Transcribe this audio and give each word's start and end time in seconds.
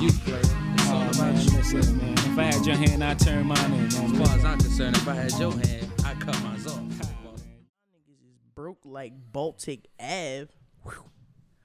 You 0.00 0.12
play. 0.12 0.40
Oh, 0.90 1.10
man, 1.18 1.34
listen, 1.34 1.98
man. 1.98 2.12
If 2.12 2.38
I 2.38 2.42
had 2.44 2.64
your 2.64 2.76
hand, 2.76 3.02
I'd 3.02 3.18
turn 3.18 3.46
mine 3.46 3.72
in, 3.72 3.86
As 3.86 3.92
far 3.92 4.36
as 4.36 4.44
I'm 4.44 4.58
concerned, 4.58 4.96
if 4.96 5.08
I 5.08 5.14
had 5.14 5.32
your 5.32 5.52
hand, 5.52 5.92
I'd 6.04 6.20
cut 6.20 6.40
mine 6.42 6.60
off. 6.66 6.80
niggas 6.80 8.22
is 8.24 8.38
broke 8.54 8.80
like 8.84 9.12
Baltic 9.32 9.88
Ave. 9.98 10.48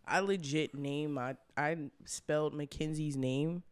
I 0.05 0.19
legit 0.19 0.75
name 0.75 1.13
my 1.13 1.35
I 1.55 1.77
spelled 2.05 2.53
Mackenzie's 2.53 3.15
name 3.15 3.63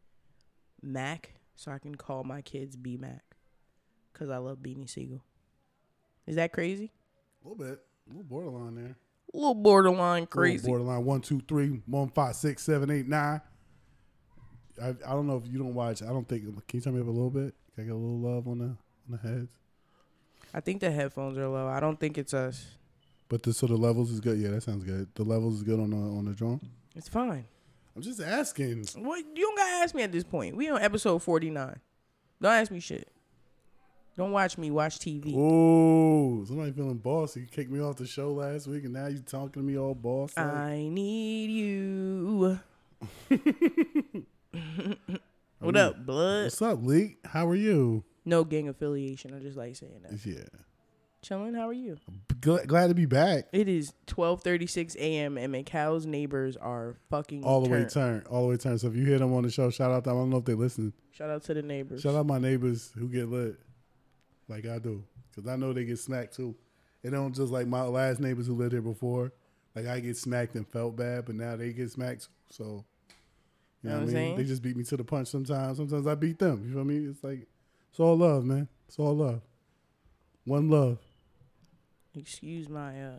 Mac 0.81 1.36
so 1.55 1.71
I 1.71 1.79
can 1.79 1.95
call 1.95 2.23
my 2.23 2.41
kids 2.41 2.75
B 2.75 2.97
Mac 2.97 3.23
because 4.13 4.29
I 4.29 4.38
love 4.38 4.59
Beanie 4.59 4.89
Sigel. 4.89 5.23
Is 6.27 6.36
that 6.36 6.54
crazy? 6.54 6.91
A 7.43 7.47
little 7.47 7.63
bit. 7.63 7.79
A 8.11 8.17
little 8.17 8.23
borderline 8.23 8.75
there. 8.75 8.95
A 9.33 9.37
little 9.37 9.55
borderline 9.55 10.25
crazy. 10.27 10.63
little 10.63 10.79
borderline. 10.79 11.05
One, 11.05 11.21
two, 11.21 11.41
three, 11.47 11.81
one, 11.85 12.09
five, 12.09 12.35
six, 12.35 12.63
seven, 12.63 12.91
eight, 12.91 13.07
nine. 13.07 13.39
I, 14.81 14.89
I 14.89 15.11
don't 15.11 15.27
know 15.27 15.38
if 15.38 15.52
you 15.52 15.57
don't 15.57 15.73
watch. 15.73 16.02
I 16.02 16.07
don't 16.07 16.27
think. 16.27 16.43
Can 16.67 16.77
you 16.77 16.81
turn 16.81 16.95
me 16.95 17.02
up 17.02 17.07
a 17.07 17.11
little 17.11 17.29
bit? 17.29 17.53
Can 17.75 17.83
I 17.83 17.88
get 17.88 17.93
a 17.93 17.95
little 17.95 18.19
love 18.19 18.47
on 18.47 18.57
the 18.59 18.66
on 18.66 18.77
the 19.09 19.17
heads? 19.17 19.52
I 20.53 20.59
think 20.59 20.81
the 20.81 20.91
headphones 20.91 21.38
are 21.38 21.47
low. 21.47 21.67
I 21.67 21.79
don't 21.79 21.99
think 21.99 22.17
it's 22.17 22.33
us. 22.33 22.66
But 23.29 23.43
the 23.43 23.53
so 23.53 23.67
the 23.67 23.77
levels 23.77 24.11
is 24.11 24.19
good. 24.19 24.38
Yeah, 24.38 24.49
that 24.49 24.63
sounds 24.63 24.83
good. 24.83 25.07
The 25.16 25.23
levels 25.23 25.55
is 25.55 25.63
good 25.63 25.80
on 25.80 25.91
the 25.91 25.95
on 25.95 26.25
the 26.25 26.33
drum. 26.33 26.59
It's 26.95 27.07
fine. 27.07 27.45
I'm 27.95 28.02
just 28.02 28.21
asking. 28.21 28.85
What 28.95 29.19
you 29.19 29.43
don't 29.43 29.57
gotta 29.57 29.83
ask 29.83 29.95
me 29.95 30.03
at 30.03 30.11
this 30.11 30.25
point. 30.25 30.57
We 30.57 30.69
on 30.69 30.81
episode 30.81 31.19
forty 31.19 31.49
nine. 31.49 31.80
Don't 32.41 32.52
ask 32.52 32.71
me 32.71 32.81
shit. 32.81 33.07
Don't 34.21 34.34
watch 34.34 34.55
me. 34.55 34.70
Watch 34.70 34.99
TV. 34.99 35.34
Oh, 35.35 36.45
somebody 36.45 36.71
feeling 36.73 36.99
bossy. 36.99 37.39
You 37.39 37.48
kicked 37.48 37.71
me 37.71 37.80
off 37.81 37.95
the 37.95 38.05
show 38.05 38.31
last 38.31 38.67
week, 38.67 38.84
and 38.84 38.94
now 38.94 39.07
you're 39.07 39.17
talking 39.23 39.53
to 39.53 39.59
me 39.61 39.80
all 39.80 39.95
boss. 39.95 40.38
I 40.38 40.88
need 40.91 41.49
you. 41.49 42.59
what 45.58 45.75
up, 45.75 46.05
blood? 46.05 46.44
What's 46.44 46.61
up, 46.61 46.83
Leak? 46.83 47.17
How 47.25 47.47
are 47.47 47.55
you? 47.55 48.03
No 48.23 48.44
gang 48.44 48.69
affiliation. 48.69 49.33
I 49.33 49.39
just 49.39 49.58
like 49.58 49.75
saying 49.75 50.03
that. 50.08 50.23
Yeah, 50.23 50.44
Chillin', 51.25 51.55
how 51.55 51.67
are 51.69 51.73
you? 51.73 51.97
Gl- 52.42 52.67
glad 52.67 52.89
to 52.89 52.94
be 52.94 53.08
back. 53.08 53.45
It 53.52 53.67
is 53.67 53.92
twelve 54.05 54.44
thirty 54.44 54.67
six 54.67 54.95
a.m. 54.97 55.36
and 55.39 55.52
Mikal's 55.52 56.05
neighbors 56.05 56.58
are 56.58 56.95
fucking 57.09 57.44
All 57.44 57.61
the 57.61 57.72
way 57.72 57.86
turned. 57.86 58.27
all 58.27 58.44
the 58.44 58.49
way 58.49 58.58
turned. 58.58 58.81
So 58.81 58.88
if 58.88 58.95
you 58.95 59.03
hear 59.03 59.17
them 59.17 59.33
on 59.33 59.42
the 59.42 59.49
show, 59.49 59.72
shout 59.72 59.89
out 59.89 60.03
to 60.03 60.11
them. 60.11 60.17
I 60.19 60.22
don't 60.22 60.30
know 60.30 60.38
if 60.38 60.45
they 60.45 60.53
listen. 60.53 60.94
Shout 61.09 61.31
out 61.31 61.44
to 61.45 61.55
the 61.55 61.64
neighbors. 61.64 62.02
Shout 62.02 62.14
out 62.14 62.27
my 62.27 62.38
neighbors 62.38 62.92
who 62.95 63.09
get 63.09 63.27
lit, 63.27 63.55
like 64.52 64.67
I 64.67 64.77
do, 64.77 65.03
because 65.33 65.49
I 65.49 65.55
know 65.55 65.73
they 65.73 65.85
get 65.85 65.97
smacked 65.97 66.35
too. 66.35 66.53
It 67.03 67.09
don't 67.09 67.33
just 67.33 67.52
like 67.52 67.66
my 67.67 67.81
last 67.83 68.19
neighbors 68.19 68.45
who 68.45 68.53
lived 68.53 68.73
here 68.73 68.81
before. 68.81 69.31
Like 69.75 69.88
I 69.88 69.99
get 70.02 70.17
smacked 70.17 70.53
and 70.55 70.67
felt 70.67 70.95
bad, 70.95 71.25
but 71.25 71.33
now 71.35 71.55
they 71.55 71.71
get 71.73 71.89
smacked. 71.89 72.27
So 72.52 72.85
you 73.81 73.89
know, 73.89 73.91
Know 73.91 73.91
what 73.91 73.95
I 73.95 73.97
what 73.99 74.05
mean? 74.05 74.13
saying? 74.13 74.35
They 74.38 74.43
just 74.43 74.61
beat 74.61 74.75
me 74.77 74.83
to 74.83 74.97
the 74.97 75.03
punch 75.03 75.30
sometimes. 75.30 75.77
Sometimes 75.77 76.05
I 76.05 76.13
beat 76.16 76.38
them. 76.38 76.63
You 76.67 76.73
feel 76.73 76.83
me? 76.83 76.97
It's 77.09 77.23
like 77.23 77.47
it's 77.89 77.99
all 77.99 78.16
love, 78.17 78.43
man. 78.45 78.67
It's 78.88 78.99
all 78.99 79.16
love. 79.16 79.41
One 80.45 80.69
love. 80.69 80.99
Excuse 82.15 82.67
my 82.69 83.02
uh. 83.03 83.13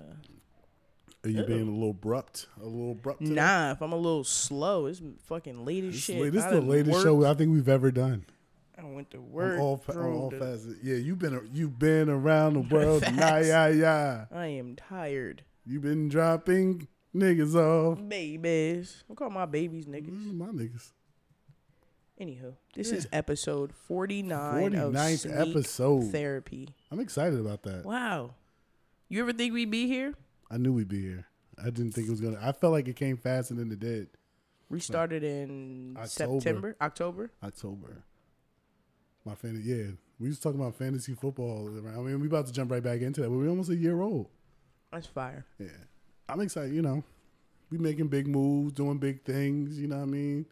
Are 1.24 1.30
you 1.30 1.44
being 1.44 1.68
a 1.68 1.70
little 1.70 1.90
abrupt? 1.90 2.46
A 2.60 2.64
little 2.64 2.92
abrupt? 2.92 3.20
today? 3.20 3.34
Nah, 3.34 3.70
if 3.72 3.80
I'm 3.80 3.92
a 3.92 3.96
little 3.96 4.24
slow, 4.24 4.86
it's 4.86 5.00
fucking 5.26 5.64
late 5.64 5.84
as 5.84 5.94
shit. 5.94 6.32
this 6.32 6.44
is 6.44 6.50
the 6.50 6.60
latest 6.60 6.90
worked. 6.94 7.04
show 7.04 7.24
I 7.24 7.34
think 7.34 7.52
we've 7.52 7.68
ever 7.68 7.92
done. 7.92 8.26
I 8.78 8.84
went 8.84 9.10
to 9.10 9.20
work. 9.20 9.60
all, 9.60 9.76
fa- 9.76 9.92
on 9.92 9.98
drove 9.98 10.14
all 10.20 10.30
to- 10.30 10.38
facets. 10.38 10.76
Yeah, 10.82 10.96
you've 10.96 11.18
been 11.18 11.48
you've 11.52 11.78
been 11.78 12.08
around 12.08 12.54
the 12.54 12.60
world. 12.74 13.02
nah, 13.14 13.36
yeah, 13.38 13.68
yeah. 13.68 14.24
I 14.32 14.46
am 14.46 14.76
tired, 14.76 15.42
You've 15.66 15.82
been 15.82 16.08
dropping 16.08 16.88
niggas 17.14 17.54
off. 17.54 17.98
babies. 18.08 19.04
I 19.10 19.14
call 19.14 19.30
my 19.30 19.46
babies 19.46 19.86
niggas. 19.86 20.08
Mm, 20.10 20.34
My 20.38 20.46
niggas. 20.46 20.90
Anywho, 22.20 22.54
this 22.74 22.90
Yeah. 22.90 22.98
is 22.98 23.08
episode 23.12 23.72
49 23.72 24.74
of 24.74 24.92
49th 24.92 25.18
Sneak 25.20 25.34
episode. 25.34 26.12
Therapy. 26.12 26.68
I'm 26.90 27.00
excited 27.00 27.38
about 27.40 27.62
that. 27.64 27.84
Wow. 27.84 28.34
You 29.08 29.20
ever 29.22 29.32
think 29.32 29.52
we'd 29.52 29.70
be 29.70 29.86
here? 29.86 30.14
I 30.50 30.58
knew 30.58 30.72
we'd 30.72 30.88
be 30.88 31.00
here. 31.02 31.26
I 31.58 31.64
didn't 31.70 31.92
think 31.92 32.06
it 32.08 32.10
was 32.10 32.20
gonna. 32.20 32.38
I 32.40 32.52
felt 32.52 32.72
like 32.72 32.88
it 32.88 32.96
came 32.96 33.16
faster 33.16 33.54
than 33.54 33.70
it 33.72 33.78
did. 33.80 34.08
We 34.68 34.80
started 34.80 35.22
in 35.22 35.96
October. 35.98 36.40
September, 36.40 36.76
October. 36.80 37.30
October. 37.42 38.04
My 39.24 39.34
fantasy, 39.34 39.70
yeah. 39.70 39.84
We 40.18 40.28
was 40.28 40.38
talking 40.38 40.60
about 40.60 40.76
fantasy 40.76 41.14
football. 41.14 41.68
I 41.68 42.00
mean, 42.00 42.20
we 42.20 42.26
about 42.26 42.46
to 42.46 42.52
jump 42.52 42.70
right 42.70 42.82
back 42.82 43.00
into 43.00 43.20
that, 43.20 43.28
but 43.28 43.36
we're 43.36 43.48
almost 43.48 43.70
a 43.70 43.76
year 43.76 44.00
old. 44.00 44.28
That's 44.92 45.06
fire. 45.06 45.44
Yeah, 45.58 45.68
I'm 46.28 46.40
excited. 46.40 46.74
You 46.74 46.82
know, 46.82 47.02
we 47.70 47.78
making 47.78 48.08
big 48.08 48.28
moves, 48.28 48.72
doing 48.72 48.98
big 48.98 49.24
things. 49.24 49.80
You 49.80 49.88
know 49.88 49.96
what 49.96 50.02
I 50.02 50.06
mean? 50.06 50.46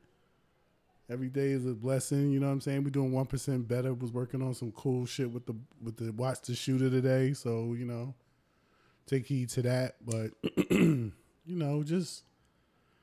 Every 1.10 1.28
day 1.28 1.48
is 1.48 1.66
a 1.66 1.74
blessing. 1.74 2.30
You 2.30 2.40
know 2.40 2.46
what 2.46 2.54
I'm 2.54 2.60
saying? 2.60 2.84
We're 2.84 2.90
doing 2.90 3.12
one 3.12 3.26
percent 3.26 3.68
better. 3.68 3.92
Was 3.92 4.12
working 4.12 4.42
on 4.42 4.54
some 4.54 4.72
cool 4.72 5.04
shit 5.06 5.30
with 5.30 5.46
the 5.46 5.54
with 5.82 5.96
the 5.96 6.12
watch 6.12 6.40
the 6.42 6.54
shooter 6.54 6.88
today. 6.88 7.32
So 7.32 7.74
you 7.74 7.84
know, 7.84 8.14
take 9.06 9.26
heed 9.26 9.50
to 9.50 9.62
that. 9.62 9.96
But 10.04 10.30
you 10.70 11.12
know, 11.46 11.82
just 11.82 12.24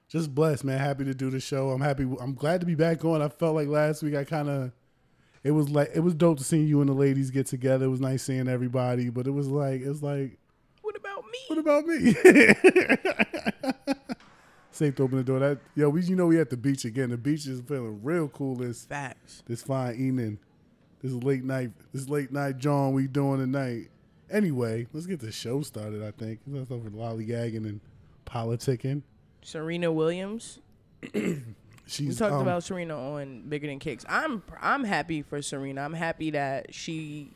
just 0.08 0.34
blessed, 0.34 0.64
man. 0.64 0.80
Happy 0.80 1.04
to 1.04 1.14
do 1.14 1.30
the 1.30 1.40
show. 1.40 1.70
I'm 1.70 1.82
happy. 1.82 2.04
I'm 2.20 2.34
glad 2.34 2.62
to 2.62 2.66
be 2.66 2.76
back 2.76 3.06
on. 3.06 3.22
I 3.22 3.30
felt 3.30 3.56
like 3.56 3.68
last 3.68 4.04
week 4.04 4.16
I 4.16 4.24
kind 4.24 4.50
of. 4.50 4.72
It 5.48 5.52
was 5.52 5.70
like 5.70 5.92
it 5.96 6.02
was 6.02 6.14
dope 6.14 6.40
to 6.40 6.44
see 6.44 6.62
you 6.62 6.82
and 6.82 6.90
the 6.90 6.94
ladies 6.94 7.32
get 7.32 7.46
together. 7.48 7.86
It 7.86 7.88
was 7.88 8.02
nice 8.02 8.22
seeing 8.24 8.50
everybody, 8.50 9.08
but 9.08 9.28
it 9.28 9.32
was 9.32 9.48
like 9.48 9.80
it 9.80 9.88
was 9.88 10.04
like 10.04 10.38
What 10.82 10.98
about 10.98 11.24
me? 11.24 11.40
what 11.48 11.58
about 11.58 11.86
me? 11.86 12.14
Safe 14.72 14.94
to 14.96 15.04
open 15.04 15.18
the 15.20 15.24
door. 15.24 15.40
That 15.40 15.60
yo, 15.74 15.88
we 15.88 16.02
you 16.04 16.18
know 16.18 16.26
we 16.26 16.38
at 16.38 16.50
the 16.50 16.58
beach 16.58 16.84
again. 16.84 17.12
The 17.12 17.18
beach 17.18 17.48
is 17.48 17.62
feeling 17.62 18.04
real 18.04 18.28
cool 18.28 18.58
this 18.58 18.84
Facts. 18.84 19.42
this 19.48 19.62
fine 19.64 19.96
evening. 19.96 20.38
This 21.02 21.14
late 21.14 21.46
night 21.46 21.72
this 21.94 22.10
late 22.10 22.34
night 22.34 22.58
John 22.58 22.92
we 22.92 23.08
doing 23.08 23.40
tonight. 23.40 23.88
Anyway, 24.30 24.88
let's 24.92 25.06
get 25.06 25.22
the 25.22 25.32
show 25.32 25.62
started. 25.62 26.04
I 26.04 26.12
think 26.12 26.42
let's 26.46 26.72
over 26.72 26.90
lollygagging 26.90 27.66
and 27.66 27.80
politicking. 28.26 29.04
Serena 29.42 29.94
Williams. 29.94 30.60
She's 31.88 32.10
We 32.10 32.16
talked 32.16 32.34
um, 32.34 32.42
about 32.42 32.64
Serena 32.64 32.98
on 32.98 33.44
Bigger 33.48 33.68
Than 33.68 33.80
Kicks. 33.80 34.06
I'm 34.08 34.44
I'm 34.62 34.84
happy 34.84 35.22
for 35.22 35.42
Serena. 35.42 35.82
I'm 35.82 35.94
happy 35.94 36.32
that 36.32 36.74
she, 36.74 37.32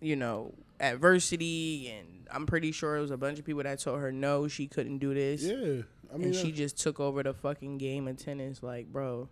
you 0.00 0.16
know, 0.16 0.52
adversity, 0.80 1.90
and 1.90 2.26
I'm 2.30 2.46
pretty 2.46 2.72
sure 2.72 2.96
it 2.96 3.00
was 3.00 3.10
a 3.10 3.16
bunch 3.16 3.38
of 3.38 3.44
people 3.44 3.62
that 3.62 3.78
told 3.80 4.00
her 4.00 4.10
no, 4.10 4.48
she 4.48 4.66
couldn't 4.66 4.98
do 4.98 5.14
this, 5.14 5.42
yeah. 5.42 5.82
I 6.12 6.16
mean, 6.16 6.28
and 6.28 6.34
she 6.34 6.52
just 6.52 6.78
took 6.78 7.00
over 7.00 7.22
the 7.22 7.34
fucking 7.34 7.78
game 7.78 8.08
of 8.08 8.16
tennis. 8.16 8.62
Like, 8.62 8.92
bro, 8.92 9.28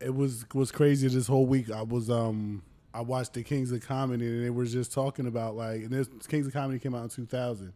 it 0.00 0.14
was 0.14 0.44
was 0.54 0.70
crazy 0.70 1.08
this 1.08 1.26
whole 1.26 1.46
week. 1.46 1.70
I 1.70 1.82
was 1.82 2.10
um 2.10 2.62
I 2.92 3.00
watched 3.00 3.34
the 3.34 3.42
Kings 3.42 3.72
of 3.72 3.86
Comedy 3.86 4.26
and 4.26 4.44
they 4.44 4.50
were 4.50 4.64
just 4.64 4.92
talking 4.92 5.26
about 5.26 5.56
like 5.56 5.82
and 5.82 5.90
this 5.90 6.08
Kings 6.28 6.46
of 6.46 6.52
Comedy 6.52 6.78
came 6.78 6.94
out 6.94 7.04
in 7.04 7.08
two 7.08 7.26
thousand. 7.26 7.72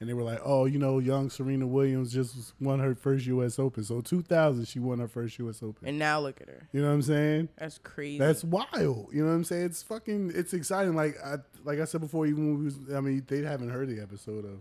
And 0.00 0.08
they 0.08 0.14
were 0.14 0.22
like, 0.22 0.40
oh, 0.44 0.66
you 0.66 0.78
know, 0.78 1.00
young 1.00 1.28
Serena 1.28 1.66
Williams 1.66 2.12
just 2.12 2.54
won 2.60 2.78
her 2.78 2.94
first 2.94 3.26
U.S. 3.26 3.58
Open. 3.58 3.82
So 3.82 4.00
2000, 4.00 4.64
she 4.66 4.78
won 4.78 5.00
her 5.00 5.08
first 5.08 5.36
U.S. 5.40 5.60
Open. 5.60 5.88
and 5.88 5.98
now 5.98 6.20
look 6.20 6.40
at 6.40 6.48
her. 6.48 6.68
You 6.72 6.82
know 6.82 6.88
what 6.88 6.94
I'm 6.94 7.02
saying? 7.02 7.48
That's 7.58 7.78
crazy. 7.78 8.18
That's 8.18 8.44
wild. 8.44 9.08
You 9.12 9.22
know 9.22 9.30
what 9.30 9.34
I'm 9.34 9.44
saying? 9.44 9.64
It's 9.64 9.82
fucking. 9.82 10.32
It's 10.36 10.54
exciting. 10.54 10.94
Like 10.94 11.16
I 11.24 11.36
like 11.64 11.80
I 11.80 11.84
said 11.84 12.00
before, 12.00 12.26
even 12.26 12.46
when 12.46 12.58
we 12.58 12.64
was, 12.66 12.78
I 12.94 13.00
mean, 13.00 13.24
they 13.26 13.42
haven't 13.42 13.70
heard 13.70 13.88
the 13.88 14.00
episode 14.00 14.44
of 14.44 14.60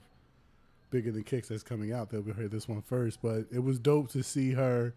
Bigger 0.90 1.12
Than 1.12 1.24
Kicks 1.24 1.50
that's 1.50 1.64
coming 1.64 1.94
out. 1.94 2.10
They'll 2.10 2.24
be 2.24 2.32
heard 2.32 2.50
this 2.50 2.68
one 2.68 2.82
first. 2.82 3.22
But 3.22 3.46
it 3.52 3.64
was 3.64 3.78
dope 3.78 4.10
to 4.12 4.24
see 4.24 4.54
her 4.54 4.96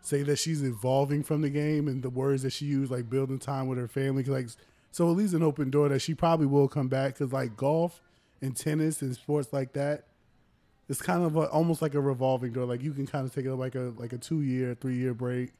say 0.00 0.22
that 0.22 0.36
she's 0.36 0.62
evolving 0.62 1.22
from 1.24 1.40
the 1.40 1.50
game 1.50 1.88
and 1.88 2.02
the 2.02 2.10
words 2.10 2.42
that 2.42 2.52
she 2.52 2.66
used, 2.66 2.92
like 2.92 3.08
building 3.10 3.38
time 3.38 3.66
with 3.66 3.78
her 3.78 3.88
family. 3.88 4.22
like, 4.24 4.48
so 4.92 5.10
at 5.10 5.16
least 5.16 5.34
an 5.34 5.42
open 5.42 5.70
door 5.70 5.88
that 5.88 6.00
she 6.00 6.14
probably 6.14 6.46
will 6.46 6.68
come 6.68 6.88
back. 6.88 7.14
Because 7.14 7.32
like 7.32 7.56
golf 7.56 8.00
and 8.44 8.54
tennis 8.54 9.02
and 9.02 9.14
sports 9.14 9.52
like 9.52 9.72
that. 9.72 10.04
It's 10.88 11.00
kind 11.00 11.24
of 11.24 11.34
a, 11.36 11.48
almost 11.48 11.80
like 11.80 11.94
a 11.94 12.00
revolving 12.00 12.52
door. 12.52 12.66
Like 12.66 12.82
you 12.82 12.92
can 12.92 13.06
kind 13.06 13.26
of 13.26 13.34
take 13.34 13.46
a 13.46 13.54
like 13.54 13.74
a 13.74 13.92
like 13.96 14.12
a 14.12 14.18
two 14.18 14.42
year, 14.42 14.76
three 14.78 14.96
year 14.96 15.14
break, 15.14 15.52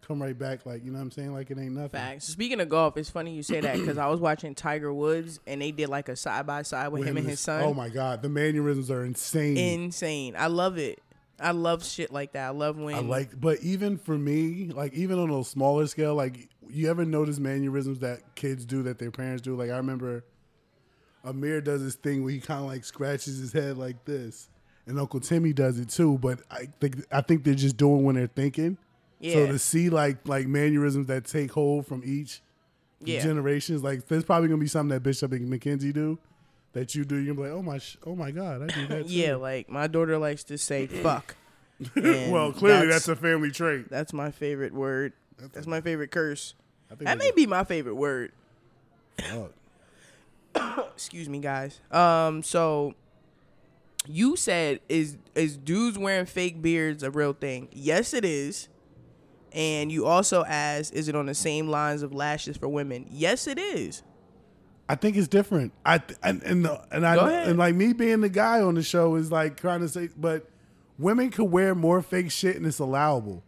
come 0.00 0.22
right 0.22 0.36
back. 0.36 0.64
Like 0.64 0.82
you 0.82 0.90
know 0.90 0.96
what 0.98 1.04
I'm 1.04 1.10
saying? 1.10 1.34
Like 1.34 1.50
it 1.50 1.58
ain't 1.58 1.72
nothing. 1.72 1.90
Facts. 1.90 2.24
Speaking 2.24 2.60
of 2.60 2.70
golf, 2.70 2.96
it's 2.96 3.10
funny 3.10 3.34
you 3.34 3.42
say 3.42 3.60
that 3.60 3.76
because 3.76 3.98
I 3.98 4.06
was 4.06 4.18
watching 4.18 4.54
Tiger 4.54 4.92
Woods 4.92 5.40
and 5.46 5.60
they 5.60 5.72
did 5.72 5.90
like 5.90 6.08
a 6.08 6.16
side 6.16 6.46
by 6.46 6.62
side 6.62 6.88
with 6.88 7.04
him 7.04 7.18
and 7.18 7.28
his 7.28 7.40
son. 7.40 7.62
Oh 7.62 7.74
my 7.74 7.90
god, 7.90 8.22
the 8.22 8.30
mannerisms 8.30 8.90
are 8.90 9.04
insane. 9.04 9.58
Insane. 9.58 10.34
I 10.38 10.46
love 10.46 10.78
it. 10.78 11.02
I 11.38 11.50
love 11.50 11.84
shit 11.84 12.10
like 12.10 12.32
that. 12.32 12.46
I 12.46 12.50
love 12.50 12.78
when 12.78 12.94
I 12.94 13.00
like, 13.00 13.38
but 13.38 13.60
even 13.60 13.98
for 13.98 14.16
me, 14.16 14.68
like 14.68 14.94
even 14.94 15.18
on 15.18 15.30
a 15.30 15.44
smaller 15.44 15.86
scale, 15.86 16.14
like 16.14 16.48
you 16.70 16.88
ever 16.88 17.04
notice 17.04 17.38
mannerisms 17.38 17.98
that 17.98 18.34
kids 18.36 18.64
do 18.64 18.84
that 18.84 18.98
their 18.98 19.10
parents 19.10 19.42
do? 19.42 19.54
Like 19.54 19.68
I 19.68 19.76
remember 19.76 20.24
Amir 21.26 21.60
does 21.60 21.82
this 21.82 21.94
thing 21.96 22.22
where 22.22 22.32
he 22.32 22.40
kind 22.40 22.60
of 22.60 22.66
like 22.66 22.84
scratches 22.84 23.38
his 23.38 23.52
head 23.52 23.76
like 23.76 24.04
this, 24.04 24.48
and 24.86 24.98
Uncle 24.98 25.20
Timmy 25.20 25.52
does 25.52 25.78
it 25.78 25.88
too. 25.90 26.18
But 26.18 26.40
I 26.50 26.68
think 26.80 27.04
I 27.12 27.20
think 27.20 27.44
they're 27.44 27.54
just 27.54 27.76
doing 27.76 28.04
when 28.04 28.14
they're 28.14 28.26
thinking. 28.28 28.78
Yeah. 29.20 29.32
So 29.34 29.46
to 29.48 29.58
see 29.58 29.90
like 29.90 30.26
like 30.28 30.46
mannerisms 30.46 31.06
that 31.08 31.24
take 31.24 31.50
hold 31.52 31.86
from 31.86 32.02
each 32.04 32.42
Yeah. 33.00 33.20
generations, 33.22 33.82
like 33.82 34.06
there's 34.06 34.24
probably 34.24 34.48
gonna 34.48 34.60
be 34.60 34.66
something 34.68 34.90
that 34.94 35.02
Bishop 35.02 35.32
and 35.32 35.52
McKenzie 35.52 35.92
do 35.92 36.18
that 36.72 36.94
you 36.94 37.04
do, 37.04 37.16
you're 37.16 37.34
gonna 37.34 37.46
be 37.48 37.50
like, 37.50 37.58
oh 37.58 37.62
my, 37.62 37.78
sh- 37.78 37.96
oh 38.06 38.14
my 38.14 38.30
god, 38.30 38.62
I 38.62 38.66
do 38.66 38.86
that. 38.88 39.06
Too. 39.08 39.12
Yeah, 39.14 39.36
like 39.36 39.68
my 39.70 39.86
daughter 39.86 40.18
likes 40.18 40.44
to 40.44 40.58
say 40.58 40.86
fuck. 41.02 41.34
Well, 41.96 42.52
clearly 42.52 42.86
that's, 42.86 43.06
a 43.08 43.16
family 43.16 43.50
trait. 43.50 43.90
that's 43.90 44.12
my 44.14 44.30
favorite 44.30 44.72
word. 44.72 45.12
That's 45.52 45.66
my 45.66 45.80
favorite 45.82 46.10
curse. 46.10 46.54
I 46.90 46.94
think 46.94 47.00
That 47.00 47.18
that's 47.18 47.24
may 47.24 47.32
be 47.32 47.46
my 47.46 47.64
favorite 47.64 47.96
word. 47.96 48.32
fuck. 49.18 49.52
Excuse 50.94 51.28
me, 51.28 51.38
guys. 51.40 51.80
Um, 51.90 52.42
so 52.42 52.94
you 54.06 54.36
said 54.36 54.80
is 54.88 55.16
is 55.34 55.56
dudes 55.56 55.98
wearing 55.98 56.26
fake 56.26 56.62
beards 56.62 57.02
a 57.02 57.10
real 57.10 57.32
thing? 57.32 57.68
Yes, 57.72 58.14
it 58.14 58.24
is. 58.24 58.68
And 59.52 59.90
you 59.90 60.04
also 60.04 60.44
asked, 60.44 60.92
is 60.92 61.08
it 61.08 61.14
on 61.16 61.26
the 61.26 61.34
same 61.34 61.68
lines 61.68 62.02
of 62.02 62.12
lashes 62.12 62.58
for 62.58 62.68
women? 62.68 63.06
Yes, 63.10 63.46
it 63.46 63.58
is. 63.58 64.02
I 64.88 64.94
think 64.94 65.16
it's 65.16 65.28
different. 65.28 65.72
I 65.84 65.98
th- 65.98 66.18
and 66.22 66.42
and, 66.42 66.64
the, 66.64 66.80
and 66.92 67.06
I 67.06 67.42
and 67.42 67.58
like 67.58 67.74
me 67.74 67.92
being 67.92 68.20
the 68.20 68.28
guy 68.28 68.60
on 68.60 68.74
the 68.74 68.82
show 68.82 69.16
is 69.16 69.32
like 69.32 69.56
trying 69.56 69.80
to 69.80 69.88
say, 69.88 70.10
but 70.16 70.48
women 70.98 71.30
could 71.30 71.44
wear 71.50 71.74
more 71.74 72.02
fake 72.02 72.30
shit 72.30 72.56
and 72.56 72.66
it's 72.66 72.78
allowable. 72.78 73.42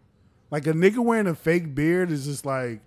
Like 0.50 0.66
a 0.66 0.72
nigga 0.72 0.98
wearing 0.98 1.26
a 1.26 1.34
fake 1.34 1.74
beard 1.74 2.10
is 2.10 2.24
just 2.24 2.46
like, 2.46 2.80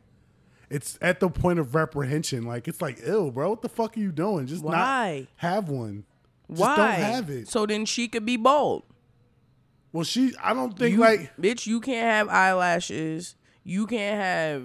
it's 0.71 0.97
at 1.01 1.19
the 1.19 1.29
point 1.29 1.59
of 1.59 1.75
reprehension. 1.75 2.45
Like 2.45 2.67
it's 2.67 2.81
like, 2.81 2.99
ill, 3.03 3.29
bro. 3.29 3.49
What 3.51 3.61
the 3.61 3.69
fuck 3.69 3.95
are 3.97 3.99
you 3.99 4.11
doing? 4.11 4.47
Just 4.47 4.63
Why? 4.63 5.19
not 5.19 5.27
have 5.37 5.69
one. 5.69 6.05
Just 6.49 6.61
Why? 6.61 6.75
don't 6.77 6.91
have 6.95 7.29
it. 7.29 7.47
So 7.47 7.65
then 7.65 7.85
she 7.85 8.07
could 8.07 8.25
be 8.25 8.37
bald. 8.37 8.83
well, 9.91 10.03
she. 10.03 10.33
I 10.41 10.53
don't 10.53 10.77
think 10.77 10.93
You, 10.93 10.99
like 11.01 11.35
bitch, 11.37 11.67
you 11.67 11.79
can't 11.81 12.07
have 12.09 12.29
eyelashes. 12.29 13.35
You 13.63 13.85
can't 13.85 14.19
have 14.19 14.63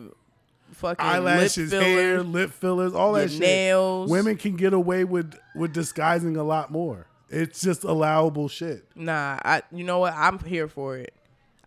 fucking 0.72 1.04
eyelashes, 1.04 1.70
lip 1.72 1.82
hair, 1.82 2.16
fillers. 2.18 2.26
lip 2.26 2.50
fillers, 2.50 2.94
all 2.94 3.12
your 3.18 3.26
that 3.26 3.30
shit. 3.32 3.40
nails. 3.40 4.10
Women 4.10 4.36
can 4.36 4.56
get 4.56 4.72
away 4.72 5.04
with 5.04 5.34
with 5.54 5.72
disguising 5.72 6.36
a 6.36 6.44
lot 6.44 6.70
more. 6.70 7.06
It's 7.28 7.60
just 7.60 7.82
allowable 7.82 8.48
shit. 8.48 8.84
Nah, 8.94 9.38
I. 9.44 9.62
You 9.72 9.82
know 9.84 9.98
what? 9.98 10.14
I'm 10.14 10.38
here 10.38 10.68
for 10.68 10.96
it. 10.96 11.12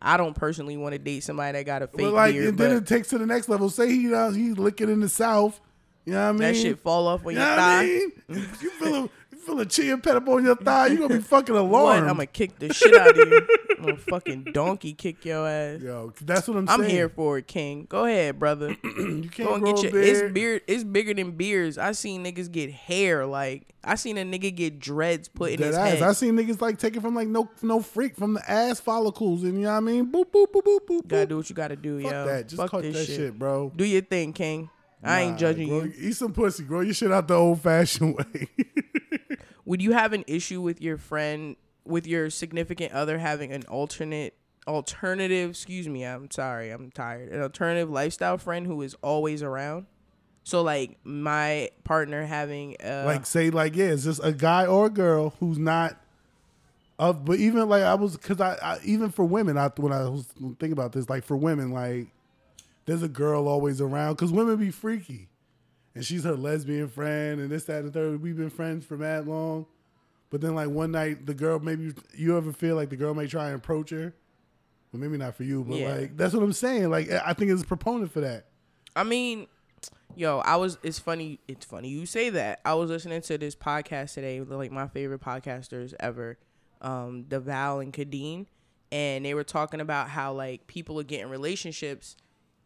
I 0.02 0.18
don't 0.18 0.34
personally 0.36 0.78
want 0.78 0.94
to 0.94 1.00
date 1.00 1.22
somebody 1.24 1.58
that 1.58 1.66
got 1.66 1.82
a 1.82 1.88
fake 1.88 1.98
But 1.98 2.14
like, 2.14 2.34
beard, 2.34 2.48
and 2.50 2.58
then 2.58 2.72
it 2.78 2.88
takes 2.88 3.10
to 3.10 3.18
the 3.18 3.26
next 3.26 3.50
level. 3.50 3.70
Say 3.70 3.90
he 3.92 4.14
uh, 4.14 4.32
he's 4.32 4.58
licking 4.58 4.90
in 4.90 5.00
the 5.02 5.10
south. 5.10 5.60
You 6.06 6.14
know 6.14 6.22
what 6.24 6.30
I 6.30 6.32
mean? 6.32 6.42
that 6.42 6.56
shit 6.56 6.80
fall 6.80 7.08
off 7.08 7.26
on 7.26 7.34
You 7.34 7.40
your 7.40 7.46
know 7.48 7.52
what 7.52 7.60
thigh. 7.60 7.82
I 7.82 7.84
mean? 7.86 8.12
you 8.62 8.70
feel 8.72 8.96
a 9.06 9.10
feel 9.50 9.60
a 9.60 9.66
chia 9.66 9.98
pet 9.98 10.16
up 10.16 10.28
on 10.28 10.44
your 10.46 10.56
thigh. 10.56 10.88
You 10.88 10.98
gonna 11.00 11.16
be 11.18 11.22
fucking 11.22 11.54
What? 11.56 11.62
alarmed. 11.62 12.08
I'm 12.08 12.16
gonna 12.16 12.26
kick 12.28 12.60
the 12.60 12.74
shit 12.74 12.96
out 12.96 13.10
of 13.10 13.18
you. 13.18 13.48
I'm 13.78 13.86
gonna 13.86 13.98
fucking 13.98 14.44
donkey 14.54 14.94
kick 14.94 15.24
your 15.26 15.48
ass. 15.48 15.82
Yo, 15.82 16.14
that's 16.22 16.48
what 16.48 16.58
I'm, 16.58 16.68
saying. 16.68 16.82
I'm 16.82 16.88
here 16.90 17.10
for 17.10 17.38
it, 17.38 17.48
King. 17.48 17.86
Go 17.90 18.06
ahead, 18.06 18.40
brother. 18.40 18.76
You 19.20 19.30
can't 19.30 19.50
Go 19.50 19.54
and 19.56 19.64
grow 19.64 19.74
get 19.74 19.92
your. 19.94 20.02
It's 20.02 20.20
beard. 20.20 20.34
beard. 20.34 20.62
It's 20.68 20.84
bigger 20.84 21.14
than 21.14 21.32
beards. 21.32 21.78
I 21.78 21.92
seen 21.94 22.24
niggas 22.24 22.52
get 22.52 22.72
hair. 22.72 23.26
Like 23.26 23.74
I 23.84 23.96
seen 23.96 24.18
a 24.18 24.24
nigga 24.24 24.54
get 24.56 24.80
dreads 24.80 25.28
put 25.28 25.52
in 25.52 25.58
Dead 25.60 25.68
his 25.68 25.78
ass. 25.78 25.90
head. 25.94 26.02
I 26.04 26.12
seen 26.14 26.36
niggas 26.36 26.62
like 26.62 26.78
taking 26.80 27.02
from 27.02 27.16
like 27.16 27.28
no 27.28 27.50
no 27.62 27.82
freak 27.82 28.16
from 28.16 28.34
the 28.36 28.52
ass 28.52 28.80
follicles, 28.80 29.44
and 29.44 29.54
you 29.56 29.62
know 29.62 29.72
what 29.72 29.78
I 29.78 29.80
mean? 29.82 30.12
Boop 30.12 30.26
boop 30.32 30.48
boop 30.48 30.64
boop 30.64 30.80
boop. 30.88 31.08
Gotta 31.08 31.26
do 31.28 31.38
what 31.38 31.50
you 31.50 31.56
gotta 31.56 31.76
do, 31.76 32.02
Fuck 32.02 32.12
yo. 32.12 32.26
that. 32.26 32.48
Just 32.48 32.62
Fuck 32.62 32.72
cut 32.72 32.82
this 32.84 32.96
that 32.96 33.06
shit. 33.06 33.16
shit. 33.16 33.40
bro. 33.40 33.72
Do 33.76 33.86
your 33.86 34.02
thing, 34.02 34.34
King. 34.34 34.70
I 35.04 35.22
ain't 35.22 35.38
judging 35.38 35.70
grow- 35.70 35.84
you. 35.84 35.94
Eat 35.98 36.16
some 36.16 36.34
pussy. 36.34 36.64
Grow 36.64 36.82
your 36.82 36.94
shit 36.94 37.12
out 37.12 37.28
the 37.28 37.36
old 37.36 37.62
fashioned 37.62 38.16
way. 38.34 38.48
Would 39.66 39.82
you 39.82 39.92
have 39.94 40.14
an 40.14 40.24
issue 40.28 40.62
with 40.62 40.82
your 40.82 40.98
friend, 40.98 41.56
with 41.86 42.08
your 42.08 42.30
significant 42.30 42.92
other 42.92 43.18
having 43.20 43.52
an 43.52 43.64
alternate, 43.64 44.34
alternative? 44.68 45.52
Excuse 45.52 45.88
me, 45.88 46.04
I'm 46.04 46.30
sorry, 46.32 46.72
I'm 46.72 46.92
tired. 46.92 47.30
An 47.30 47.42
alternative 47.42 47.90
lifestyle 47.90 48.38
friend 48.38 48.66
who 48.66 48.82
is 48.82 48.96
always 49.02 49.44
around. 49.44 49.86
So 50.44 50.64
like 50.64 50.98
my 51.04 51.70
partner 51.84 52.26
having 52.26 52.76
uh, 52.84 53.04
like 53.06 53.26
say 53.28 53.52
like 53.52 53.76
yeah, 53.76 53.88
it's 53.88 54.06
just 54.06 54.22
a 54.24 54.32
guy 54.32 54.66
or 54.66 54.88
a 54.88 54.90
girl 54.90 55.36
who's 55.40 55.60
not 55.60 55.96
of. 56.98 57.24
But 57.24 57.38
even 57.40 57.70
like 57.70 57.84
I 57.84 57.94
was 57.94 58.18
because 58.18 58.42
I, 58.42 58.58
I 58.62 58.80
even 58.84 59.12
for 59.12 59.26
women, 59.26 59.58
I 59.58 59.70
when 59.78 59.94
I 59.94 60.10
was 60.10 60.26
thinking 60.42 60.72
about 60.72 60.94
this, 60.94 61.08
like 61.08 61.24
for 61.24 61.38
women, 61.38 61.72
like 61.72 62.08
there's 62.90 63.04
a 63.04 63.08
girl 63.08 63.48
always 63.48 63.80
around 63.82 64.14
because 64.14 64.32
women 64.32 64.58
be 64.58 64.72
freaky, 64.72 65.30
and 65.96 66.04
she's 66.06 66.24
her 66.24 66.36
lesbian 66.36 66.88
friend 66.88 67.40
and 67.40 67.50
this 67.50 67.66
that 67.66 67.80
and 67.80 67.88
the 67.88 67.92
third. 67.92 68.22
We've 68.22 68.38
been 68.38 68.50
friends 68.50 68.86
for 68.86 68.98
that 68.98 69.28
long, 69.28 69.66
but 70.30 70.42
then 70.42 70.56
like 70.56 70.70
one 70.70 70.92
night 70.92 71.26
the 71.26 71.34
girl 71.34 71.60
maybe 71.60 71.94
you 72.16 72.36
ever 72.38 72.52
feel 72.54 72.76
like 72.76 72.90
the 72.90 72.98
girl 72.98 73.14
may 73.14 73.28
try 73.28 73.48
and 73.48 73.56
approach 73.56 73.92
her. 73.92 74.14
Well, 74.92 75.00
maybe 75.00 75.18
not 75.18 75.36
for 75.36 75.44
you, 75.44 75.64
but 75.64 75.78
Yeah. 75.78 75.94
like 75.96 76.18
that's 76.18 76.34
what 76.34 76.42
I'm 76.44 76.54
saying. 76.54 76.90
Like 76.90 77.10
I 77.12 77.34
think 77.34 77.52
it's 77.52 77.62
a 77.62 77.66
proponent 77.66 78.12
for 78.12 78.22
that. 78.22 78.46
I 78.96 79.04
mean, 79.04 79.46
yo, 80.16 80.40
I 80.40 80.56
was. 80.56 80.78
It's 80.82 80.98
funny. 81.00 81.40
It's 81.48 81.66
funny 81.66 81.90
you 81.90 82.06
say 82.08 82.32
that. 82.32 82.60
I 82.66 82.74
was 82.74 82.90
listening 82.90 83.22
to 83.22 83.38
this 83.38 83.56
podcast 83.56 84.16
today, 84.16 84.42
like 84.42 84.72
my 84.72 84.88
favorite 84.88 85.22
podcasters 85.22 85.94
ever, 86.00 86.40
um, 86.82 87.26
Deval 87.30 87.84
and 87.84 87.94
Kadeen, 87.94 88.48
and 88.92 89.26
they 89.26 89.36
were 89.36 89.44
talking 89.44 89.80
about 89.80 90.10
how 90.10 90.34
like 90.34 90.66
people 90.66 91.00
are 91.00 91.04
getting 91.04 91.30
relationships, 91.30 92.18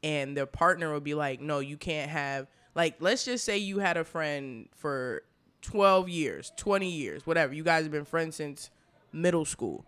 and 0.03 0.35
their 0.35 0.45
partner 0.45 0.93
would 0.93 1.03
be 1.03 1.13
like, 1.13 1.41
"No, 1.41 1.59
you 1.59 1.77
can't 1.77 2.09
have." 2.11 2.47
Like, 2.75 2.95
let's 2.99 3.25
just 3.25 3.45
say 3.45 3.57
you 3.57 3.79
had 3.79 3.97
a 3.97 4.03
friend 4.03 4.67
for 4.75 5.23
twelve 5.61 6.09
years, 6.09 6.51
twenty 6.57 6.89
years, 6.89 7.25
whatever. 7.25 7.53
You 7.53 7.63
guys 7.63 7.83
have 7.83 7.91
been 7.91 8.05
friends 8.05 8.35
since 8.35 8.69
middle 9.11 9.45
school 9.45 9.85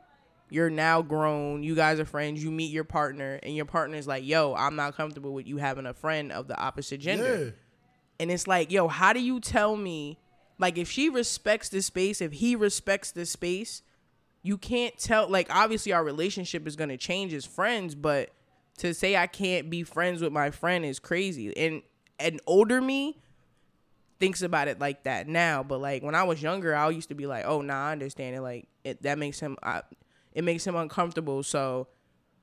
you're 0.49 0.69
now 0.69 1.01
grown, 1.01 1.63
you 1.63 1.75
guys 1.75 1.99
are 1.99 2.05
friends, 2.05 2.43
you 2.43 2.51
meet 2.51 2.71
your 2.71 2.83
partner, 2.83 3.39
and 3.43 3.55
your 3.55 3.65
partner's 3.65 4.07
like, 4.07 4.25
yo, 4.25 4.53
I'm 4.53 4.75
not 4.75 4.95
comfortable 4.95 5.33
with 5.33 5.47
you 5.47 5.57
having 5.57 5.85
a 5.85 5.93
friend 5.93 6.31
of 6.31 6.47
the 6.47 6.57
opposite 6.57 6.99
gender. 6.99 7.45
Yeah. 7.45 7.51
And 8.19 8.31
it's 8.31 8.47
like, 8.47 8.71
yo, 8.71 8.87
how 8.87 9.11
do 9.13 9.19
you 9.19 9.39
tell 9.39 9.75
me, 9.75 10.19
like, 10.57 10.77
if 10.77 10.89
she 10.89 11.09
respects 11.09 11.69
this 11.69 11.87
space, 11.87 12.21
if 12.21 12.33
he 12.33 12.55
respects 12.55 13.11
this 13.11 13.31
space, 13.31 13.81
you 14.43 14.57
can't 14.57 14.97
tell, 14.97 15.27
like, 15.27 15.53
obviously 15.53 15.91
our 15.91 16.03
relationship 16.03 16.67
is 16.67 16.75
gonna 16.75 16.97
change 16.97 17.33
as 17.33 17.45
friends, 17.45 17.95
but 17.95 18.29
to 18.79 18.93
say 18.93 19.15
I 19.15 19.27
can't 19.27 19.69
be 19.69 19.83
friends 19.83 20.21
with 20.21 20.31
my 20.31 20.51
friend 20.51 20.85
is 20.85 20.99
crazy. 20.99 21.55
And 21.55 21.81
an 22.19 22.39
older 22.45 22.81
me 22.81 23.21
thinks 24.19 24.41
about 24.41 24.67
it 24.67 24.79
like 24.79 25.03
that 25.03 25.27
now, 25.27 25.63
but 25.63 25.79
like 25.79 26.03
when 26.03 26.15
I 26.15 26.23
was 26.23 26.41
younger, 26.41 26.75
I 26.75 26.89
used 26.89 27.09
to 27.09 27.15
be 27.15 27.27
like, 27.27 27.45
oh, 27.45 27.61
nah, 27.61 27.87
I 27.87 27.91
understand 27.91 28.35
it. 28.35 28.41
Like, 28.41 28.67
it, 28.83 29.01
that 29.03 29.17
makes 29.17 29.39
him, 29.39 29.57
I, 29.63 29.81
it 30.33 30.43
makes 30.43 30.65
him 30.65 30.75
uncomfortable. 30.75 31.43
So 31.43 31.87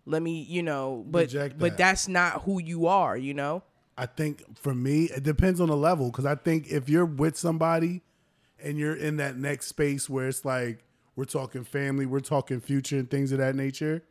let 0.06 0.22
me, 0.22 0.42
you 0.42 0.62
know, 0.62 1.04
but 1.08 1.26
Reject 1.26 1.58
but 1.58 1.76
that's 1.76 2.08
not 2.08 2.42
who 2.42 2.60
you 2.60 2.86
are, 2.86 3.16
you 3.16 3.34
know. 3.34 3.62
I 3.96 4.06
think 4.06 4.58
for 4.58 4.74
me, 4.74 5.04
it 5.04 5.22
depends 5.22 5.60
on 5.60 5.68
the 5.68 5.76
level. 5.76 6.10
Because 6.10 6.26
I 6.26 6.34
think 6.34 6.68
if 6.68 6.88
you're 6.88 7.04
with 7.04 7.36
somebody 7.36 8.02
and 8.62 8.78
you're 8.78 8.96
in 8.96 9.18
that 9.18 9.36
next 9.36 9.66
space 9.66 10.08
where 10.08 10.28
it's 10.28 10.44
like 10.44 10.84
we're 11.14 11.24
talking 11.24 11.64
family, 11.64 12.06
we're 12.06 12.20
talking 12.20 12.60
future, 12.60 12.98
and 12.98 13.10
things 13.10 13.32
of 13.32 13.38
that 13.38 13.54
nature, 13.54 14.02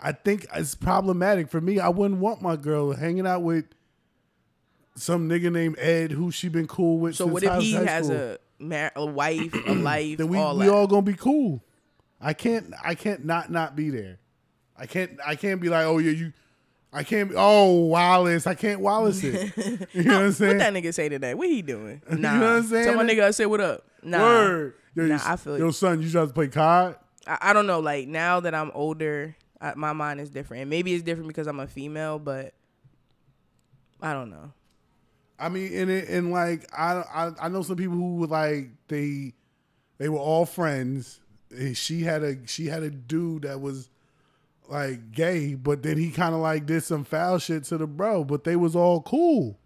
I 0.00 0.12
think 0.12 0.46
it's 0.54 0.74
problematic 0.74 1.50
for 1.50 1.60
me. 1.60 1.78
I 1.80 1.88
wouldn't 1.88 2.20
want 2.20 2.42
my 2.42 2.56
girl 2.56 2.92
hanging 2.92 3.26
out 3.26 3.42
with 3.42 3.64
some 4.96 5.28
nigga 5.28 5.50
named 5.52 5.76
Ed 5.78 6.12
who 6.12 6.30
she 6.30 6.48
been 6.48 6.66
cool 6.66 6.98
with. 6.98 7.16
So 7.16 7.24
since 7.24 7.32
what 7.34 7.42
if 7.42 7.62
he 7.62 7.72
has 7.72 8.10
a 8.10 8.38
mar- 8.58 8.92
a 8.94 9.04
wife, 9.06 9.52
a 9.66 9.72
life, 9.74 10.18
Then 10.18 10.28
we 10.28 10.38
all 10.38 10.56
we 10.56 10.66
that? 10.66 10.72
all 10.72 10.86
gonna 10.86 11.02
be 11.02 11.14
cool. 11.14 11.62
I 12.20 12.32
can't 12.32 12.72
I 12.82 12.94
can't 12.94 13.24
not 13.24 13.50
not 13.50 13.74
be 13.76 13.90
there. 13.90 14.18
I 14.76 14.86
can't 14.86 15.18
I 15.24 15.34
can't 15.36 15.60
be 15.60 15.68
like 15.68 15.84
oh 15.86 15.98
yeah 15.98 16.10
you. 16.12 16.32
I 16.96 17.02
can't. 17.02 17.32
Oh, 17.34 17.86
Wallace! 17.86 18.46
I 18.46 18.54
can't 18.54 18.80
Wallace 18.80 19.24
it. 19.24 19.52
You 19.92 20.04
know 20.04 20.14
what 20.14 20.22
I'm 20.26 20.32
saying? 20.32 20.58
what 20.58 20.58
that 20.58 20.72
nigga 20.72 20.94
say 20.94 21.08
today? 21.08 21.34
What 21.34 21.48
he 21.48 21.60
doing? 21.60 22.00
know 22.08 22.16
Nah. 22.18 22.38
what 22.38 22.48
I'm 22.48 22.62
saying? 22.62 22.84
Tell 22.84 22.94
my 22.94 23.02
nigga 23.04 23.24
I 23.24 23.30
say 23.32 23.46
what 23.46 23.60
up. 23.60 23.84
Nah. 24.04 24.20
Word. 24.20 24.74
Yo, 24.94 25.06
Nah, 25.06 25.14
you- 25.16 25.20
I 25.24 25.34
feel 25.34 25.58
Yo, 25.58 25.70
son, 25.72 26.00
you 26.02 26.08
try 26.08 26.24
to 26.24 26.32
play 26.32 26.46
card? 26.46 26.94
I, 27.26 27.38
I 27.40 27.52
don't 27.52 27.66
know. 27.66 27.80
Like 27.80 28.06
now 28.06 28.38
that 28.38 28.54
I'm 28.54 28.70
older, 28.74 29.34
I, 29.60 29.74
my 29.74 29.92
mind 29.92 30.20
is 30.20 30.30
different. 30.30 30.62
And 30.62 30.70
maybe 30.70 30.94
it's 30.94 31.02
different 31.02 31.28
because 31.28 31.46
I'm 31.46 31.60
a 31.60 31.66
female, 31.66 32.18
but 32.18 32.54
I 34.00 34.12
don't 34.12 34.30
know. 34.30 34.52
I 35.38 35.48
mean, 35.48 35.72
and 35.76 35.90
it, 35.90 36.08
and 36.08 36.30
like 36.30 36.68
I, 36.76 37.02
I 37.14 37.32
I 37.42 37.48
know 37.48 37.62
some 37.62 37.76
people 37.76 37.96
who 37.96 38.16
were 38.16 38.26
like 38.26 38.70
they 38.88 39.32
they 39.98 40.08
were 40.08 40.18
all 40.18 40.46
friends. 40.46 41.20
And 41.50 41.76
she 41.76 42.02
had 42.02 42.22
a 42.22 42.46
she 42.46 42.66
had 42.66 42.82
a 42.82 42.90
dude 42.90 43.42
that 43.42 43.60
was 43.60 43.88
like 44.68 45.12
gay, 45.12 45.54
but 45.54 45.82
then 45.82 45.98
he 45.98 46.10
kind 46.10 46.34
of 46.34 46.40
like 46.40 46.66
did 46.66 46.82
some 46.82 47.04
foul 47.04 47.38
shit 47.38 47.64
to 47.64 47.78
the 47.78 47.86
bro, 47.86 48.24
but 48.24 48.44
they 48.44 48.56
was 48.56 48.74
all 48.74 49.02
cool. 49.02 49.58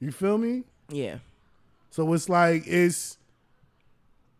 You 0.00 0.12
feel 0.12 0.38
me? 0.38 0.64
Yeah. 0.88 1.18
So 1.90 2.12
it's 2.12 2.28
like 2.28 2.64
it's. 2.66 3.16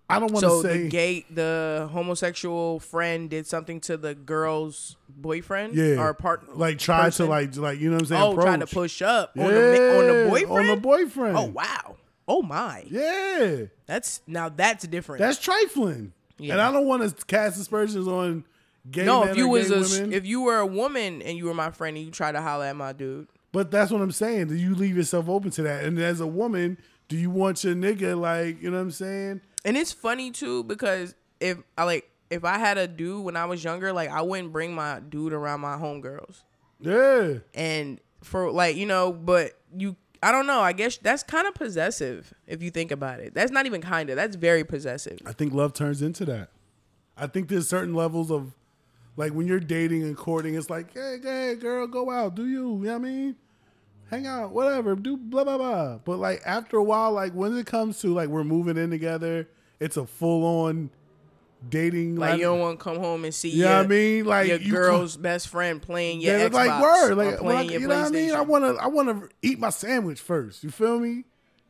I 0.08 0.20
don't 0.20 0.30
want 0.32 0.44
to 0.44 0.50
So 0.50 0.62
say 0.62 0.82
the 0.84 0.88
gay, 0.88 1.26
the 1.30 1.88
homosexual 1.92 2.78
friend 2.80 3.28
did 3.28 3.46
something 3.46 3.80
to 3.80 3.96
the 3.96 4.14
girl's 4.14 4.96
boyfriend, 5.08 5.74
yeah, 5.74 6.00
or 6.00 6.14
partner 6.14 6.54
like 6.54 6.78
try 6.78 7.06
person? 7.06 7.26
to 7.26 7.30
like 7.30 7.56
like 7.56 7.80
you 7.80 7.88
know 7.90 7.96
what 7.96 8.02
I'm 8.02 8.06
saying? 8.06 8.22
oh, 8.22 8.34
trying 8.34 8.60
to 8.60 8.66
push 8.66 9.02
up 9.02 9.32
yeah, 9.34 9.44
on 9.46 9.50
the 9.50 9.98
on 9.98 10.06
the 10.06 10.30
boyfriend. 10.30 10.58
on 10.58 10.66
the 10.76 10.80
boyfriend. 10.80 11.36
oh 11.36 11.44
wow. 11.46 11.96
Oh 12.28 12.42
my. 12.42 12.84
yeah. 12.88 13.64
That's 13.86 14.20
now 14.26 14.48
that's 14.48 14.86
different. 14.86 15.20
That's 15.20 15.38
trifling. 15.38 16.12
Yeah. 16.38 16.52
And 16.54 16.60
I 16.62 16.70
don't 16.72 16.86
want 16.86 17.02
to 17.18 17.24
cast 17.26 17.58
aspersions 17.60 18.06
on 18.08 18.44
gay 18.90 19.04
no, 19.06 19.20
men 19.20 19.30
if 19.30 19.36
you 19.36 19.48
was 19.48 19.70
a 19.70 19.80
women. 20.00 20.12
if 20.12 20.26
you 20.26 20.42
were 20.42 20.58
a 20.58 20.66
woman 20.66 21.22
and 21.22 21.36
you 21.38 21.46
were 21.46 21.54
my 21.54 21.70
friend 21.70 21.96
and 21.96 22.04
you 22.06 22.12
try 22.12 22.30
to 22.30 22.40
holler 22.40 22.66
at 22.66 22.76
my 22.76 22.92
dude, 22.92 23.26
but 23.52 23.70
that's 23.70 23.90
what 23.90 24.02
I'm 24.02 24.12
saying. 24.12 24.48
That 24.48 24.58
you 24.58 24.74
leave 24.74 24.96
yourself 24.96 25.28
open 25.28 25.50
to 25.52 25.62
that. 25.62 25.84
And 25.84 25.98
as 25.98 26.20
a 26.20 26.26
woman, 26.26 26.78
Do 27.08 27.16
you 27.16 27.30
want 27.30 27.62
your 27.64 27.74
nigga 27.74 28.20
like 28.20 28.60
you 28.62 28.70
know 28.70 28.76
what 28.76 28.82
I'm 28.82 28.90
saying? 28.90 29.40
And 29.66 29.76
it's 29.76 29.92
funny 29.92 30.30
too 30.30 30.62
because 30.64 31.14
if 31.40 31.58
I 31.76 31.84
like 31.84 32.08
if 32.30 32.44
I 32.44 32.58
had 32.58 32.78
a 32.78 32.86
dude 32.86 33.24
when 33.24 33.36
I 33.36 33.44
was 33.44 33.62
younger, 33.62 33.92
like 33.92 34.10
I 34.10 34.22
wouldn't 34.22 34.52
bring 34.52 34.74
my 34.74 35.00
dude 35.00 35.32
around 35.32 35.60
my 35.60 35.76
homegirls. 35.76 36.42
Yeah, 36.78 37.38
And 37.54 38.00
for 38.22 38.50
like, 38.50 38.76
you 38.76 38.86
know, 38.86 39.12
but 39.12 39.58
you 39.76 39.96
I 40.22 40.32
don't 40.32 40.46
know, 40.46 40.60
I 40.60 40.72
guess 40.72 40.96
that's 40.98 41.22
kind 41.22 41.46
of 41.46 41.54
possessive 41.54 42.32
if 42.46 42.62
you 42.62 42.70
think 42.70 42.90
about 42.90 43.20
it. 43.20 43.34
That's 43.34 43.50
not 43.50 43.66
even 43.66 43.80
kind 43.80 44.08
of. 44.10 44.16
That's 44.16 44.36
very 44.36 44.64
possessive. 44.64 45.18
I 45.26 45.32
think 45.32 45.52
love 45.52 45.72
turns 45.74 46.00
into 46.02 46.24
that. 46.26 46.50
I 47.16 47.26
think 47.26 47.48
there's 47.48 47.68
certain 47.68 47.94
levels 47.94 48.30
of 48.30 48.52
like 49.16 49.32
when 49.32 49.46
you're 49.46 49.60
dating 49.60 50.02
and 50.02 50.16
courting, 50.16 50.54
it's 50.54 50.70
like, 50.70 50.92
hey, 50.92 51.18
hey, 51.22 51.54
girl, 51.56 51.86
go 51.86 52.10
out, 52.10 52.34
do 52.34 52.46
you? 52.46 52.76
You 52.76 52.84
know 52.84 52.92
what 52.92 52.94
I 52.94 52.98
mean? 52.98 53.36
Hang 54.10 54.26
out, 54.26 54.52
whatever, 54.52 54.94
do 54.94 55.16
blah 55.16 55.42
blah 55.44 55.58
blah. 55.58 55.98
But 55.98 56.18
like 56.18 56.42
after 56.46 56.76
a 56.76 56.84
while, 56.84 57.12
like 57.12 57.32
when 57.32 57.56
it 57.56 57.66
comes 57.66 58.00
to 58.00 58.14
like 58.14 58.28
we're 58.28 58.44
moving 58.44 58.76
in 58.76 58.90
together, 58.90 59.48
it's 59.80 59.96
a 59.96 60.06
full 60.06 60.44
on 60.66 60.90
dating. 61.68 62.16
Like 62.16 62.38
you 62.38 62.44
don't 62.44 62.60
want 62.60 62.78
to 62.78 62.82
come 62.84 62.98
home 62.98 63.24
and 63.24 63.34
see 63.34 63.50
You 63.50 63.60
your, 63.60 63.68
know 63.68 63.76
what 63.78 63.84
I 63.84 63.88
mean? 63.88 64.24
Like 64.24 64.48
your 64.48 64.58
you 64.58 64.72
girl's 64.72 65.16
best 65.16 65.48
friend 65.48 65.80
playing 65.80 66.20
your 66.20 66.38
Yeah, 66.38 66.48
Xbox 66.48 66.52
like 66.52 66.82
word, 66.82 67.14
like 67.16 67.38
playing 67.38 67.58
I- 67.58 67.72
your 67.72 67.80
you 67.80 67.88
know 67.88 67.98
what 67.98 68.06
I 68.06 68.10
mean. 68.10 68.32
I 68.32 68.40
want 68.42 68.64
to, 68.64 68.82
I 68.82 68.86
want 68.86 69.08
to 69.08 69.28
eat 69.42 69.58
my 69.58 69.70
sandwich 69.70 70.20
first. 70.20 70.62
You 70.64 70.70
feel 70.70 70.98
me? 71.00 71.24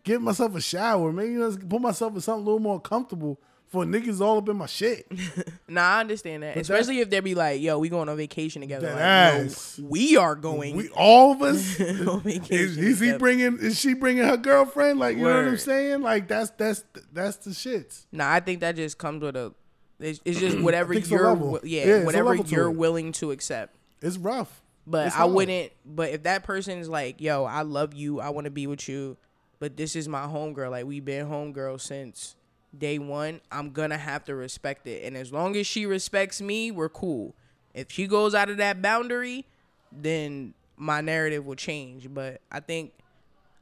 Give 0.04 0.22
myself 0.22 0.54
a 0.54 0.60
shower, 0.60 1.12
man. 1.12 1.26
You 1.32 1.38
know, 1.40 1.56
put 1.68 1.80
myself 1.80 2.14
in 2.14 2.20
something 2.20 2.42
a 2.42 2.44
little 2.44 2.60
more 2.60 2.80
comfortable 2.80 3.40
for 3.68 3.84
niggas 3.84 4.20
all 4.20 4.38
up 4.38 4.48
in 4.48 4.56
my 4.56 4.66
shit. 4.66 5.06
Nah, 5.68 5.80
I 5.96 6.00
understand 6.00 6.44
that. 6.44 6.54
But 6.54 6.60
Especially 6.60 7.00
if 7.00 7.10
they 7.10 7.18
be 7.18 7.34
like, 7.34 7.60
"Yo, 7.60 7.78
we 7.80 7.88
going 7.88 8.08
on 8.08 8.16
vacation 8.16 8.62
together." 8.62 8.86
That 8.86 9.34
Like, 9.34 9.42
no, 9.42 9.46
ass. 9.46 9.80
we 9.82 10.16
are 10.16 10.36
going. 10.36 10.76
we 10.76 10.88
all 10.90 11.32
of 11.32 11.42
us. 11.42 11.80
Is, 11.80 12.78
is 12.78 13.00
he 13.00 13.18
bringing? 13.18 13.58
Is 13.58 13.78
she 13.78 13.94
bringing 13.94 14.22
her 14.22 14.36
girlfriend? 14.36 15.00
Like 15.00 15.16
you 15.16 15.24
know 15.24 15.34
what 15.34 15.44
I'm 15.44 15.56
saying? 15.58 16.02
Like 16.02 16.28
that's 16.28 16.50
that's 16.50 16.84
that's 17.12 17.38
the 17.38 17.50
shits. 17.50 18.06
Nah, 18.12 18.30
I 18.32 18.38
think 18.40 18.60
that 18.60 18.76
just 18.76 18.96
comes 18.98 19.22
with 19.22 19.34
a. 19.36 19.52
It's, 19.98 20.20
it's 20.24 20.38
just 20.38 20.60
whatever 20.60 20.94
it's 20.94 21.10
you're, 21.10 21.60
yeah, 21.64 21.84
Yeah, 21.86 22.04
whatever 22.04 22.34
you're 22.36 22.68
it. 22.70 22.76
willing 22.76 23.10
to 23.12 23.32
accept. 23.32 23.74
It's 24.00 24.16
rough. 24.16 24.62
But 24.86 25.08
It's 25.08 25.16
I 25.16 25.20
hard. 25.20 25.32
wouldn't. 25.32 25.72
But 25.84 26.10
if 26.10 26.22
that 26.22 26.44
person's 26.44 26.88
like, 26.88 27.20
"Yo, 27.20 27.42
I 27.44 27.62
love 27.62 27.92
you. 27.92 28.20
I 28.20 28.30
want 28.30 28.44
to 28.44 28.50
be 28.52 28.68
with 28.68 28.88
you," 28.88 29.16
but 29.58 29.76
this 29.76 29.96
is 29.96 30.06
my 30.06 30.26
homegirl. 30.26 30.70
Like 30.70 30.86
we've 30.86 31.04
been 31.04 31.26
homegirl 31.26 31.80
since 31.80 32.36
day 32.78 32.98
one. 32.98 33.40
I'm 33.50 33.70
gonna 33.70 33.98
have 33.98 34.24
to 34.24 34.34
respect 34.34 34.86
it. 34.86 35.04
And 35.04 35.16
as 35.16 35.32
long 35.32 35.56
as 35.56 35.66
she 35.66 35.86
respects 35.86 36.40
me, 36.40 36.70
we're 36.70 36.88
cool. 36.88 37.34
If 37.74 37.90
she 37.90 38.06
goes 38.06 38.34
out 38.34 38.48
of 38.48 38.56
that 38.56 38.80
boundary, 38.80 39.44
then 39.92 40.54
my 40.76 41.00
narrative 41.00 41.46
will 41.46 41.56
change. 41.56 42.12
But 42.12 42.40
I 42.50 42.60
think, 42.60 42.92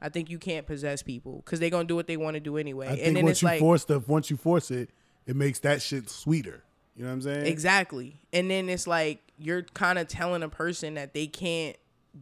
I 0.01 0.09
think 0.09 0.29
you 0.29 0.37
can't 0.37 0.65
possess 0.65 1.01
people 1.01 1.41
because 1.43 1.59
they're 1.59 1.69
gonna 1.69 1.85
do 1.85 1.95
what 1.95 2.07
they 2.07 2.17
want 2.17 2.35
to 2.35 2.39
do 2.39 2.57
anyway. 2.57 2.87
I 2.87 2.95
think 2.95 3.07
and 3.07 3.15
then 3.17 3.23
once 3.25 3.37
it's 3.37 3.41
you 3.41 3.47
like 3.47 3.59
force 3.59 3.81
stuff, 3.83 4.07
once 4.07 4.29
you 4.29 4.37
force 4.37 4.71
it, 4.71 4.89
it 5.25 5.35
makes 5.35 5.59
that 5.59 5.81
shit 5.81 6.09
sweeter. 6.09 6.63
You 6.95 7.03
know 7.03 7.09
what 7.09 7.15
I'm 7.15 7.21
saying? 7.23 7.45
Exactly. 7.47 8.21
And 8.31 8.49
then 8.49 8.69
it's 8.69 8.87
like 8.87 9.19
you're 9.37 9.63
kind 9.63 9.99
of 9.99 10.07
telling 10.07 10.43
a 10.43 10.49
person 10.49 10.93
that 10.93 11.13
they 11.13 11.27
can't 11.27 11.75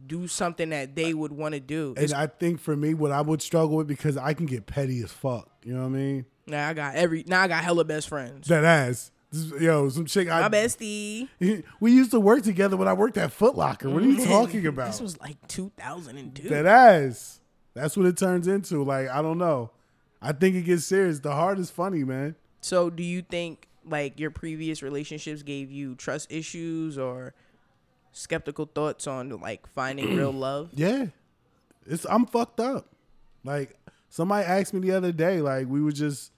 do 0.06 0.26
something 0.26 0.70
that 0.70 0.96
they 0.96 1.14
would 1.14 1.32
want 1.32 1.54
to 1.54 1.60
do. 1.60 1.94
And 1.96 2.12
I 2.12 2.26
think 2.26 2.60
for 2.60 2.76
me, 2.76 2.94
what 2.94 3.12
I 3.12 3.20
would 3.20 3.40
struggle 3.40 3.76
with 3.76 3.86
because 3.86 4.16
I 4.16 4.34
can 4.34 4.46
get 4.46 4.66
petty 4.66 5.02
as 5.02 5.12
fuck. 5.12 5.48
You 5.64 5.74
know 5.74 5.82
what 5.82 5.86
I 5.86 5.90
mean? 5.90 6.26
Now 6.46 6.68
I 6.68 6.74
got 6.74 6.94
every 6.94 7.24
now 7.26 7.42
I 7.42 7.48
got 7.48 7.64
hella 7.64 7.84
best 7.84 8.08
friends. 8.08 8.48
That 8.48 8.64
ass. 8.64 9.10
Yo, 9.60 9.88
some 9.88 10.04
chick. 10.06 10.28
I, 10.28 10.42
My 10.42 10.48
bestie. 10.48 11.28
We 11.80 11.92
used 11.92 12.12
to 12.12 12.20
work 12.20 12.44
together 12.44 12.76
when 12.76 12.86
I 12.86 12.92
worked 12.92 13.18
at 13.18 13.32
Foot 13.32 13.56
Locker. 13.56 13.90
What 13.90 14.02
are 14.02 14.06
you 14.06 14.18
mm-hmm. 14.18 14.30
talking 14.30 14.66
about? 14.68 14.86
This 14.86 15.00
was 15.00 15.18
like 15.20 15.36
2002. 15.48 16.48
that 16.50 16.66
ass. 16.66 17.40
That's 17.74 17.96
what 17.96 18.06
it 18.06 18.16
turns 18.16 18.46
into. 18.46 18.84
Like 18.84 19.08
I 19.08 19.22
don't 19.22 19.38
know. 19.38 19.70
I 20.22 20.32
think 20.32 20.56
it 20.56 20.62
gets 20.62 20.84
serious. 20.84 21.18
The 21.20 21.32
heart 21.32 21.58
is 21.58 21.70
funny, 21.70 22.04
man. 22.04 22.36
so 22.60 22.90
do 22.90 23.02
you 23.02 23.22
think 23.22 23.68
like 23.86 24.18
your 24.18 24.30
previous 24.30 24.82
relationships 24.82 25.42
gave 25.42 25.70
you 25.70 25.94
trust 25.94 26.32
issues 26.32 26.96
or 26.96 27.34
skeptical 28.12 28.64
thoughts 28.64 29.06
on 29.06 29.28
like 29.40 29.66
finding 29.66 30.16
real 30.16 30.32
love? 30.46 30.70
Yeah, 30.74 31.06
it's 31.86 32.06
I'm 32.08 32.26
fucked 32.26 32.60
up. 32.60 32.86
Like 33.44 33.76
somebody 34.08 34.46
asked 34.46 34.72
me 34.72 34.80
the 34.80 34.92
other 34.92 35.12
day. 35.12 35.40
Like 35.40 35.66
we 35.68 35.82
were 35.82 35.92
just 35.92 36.32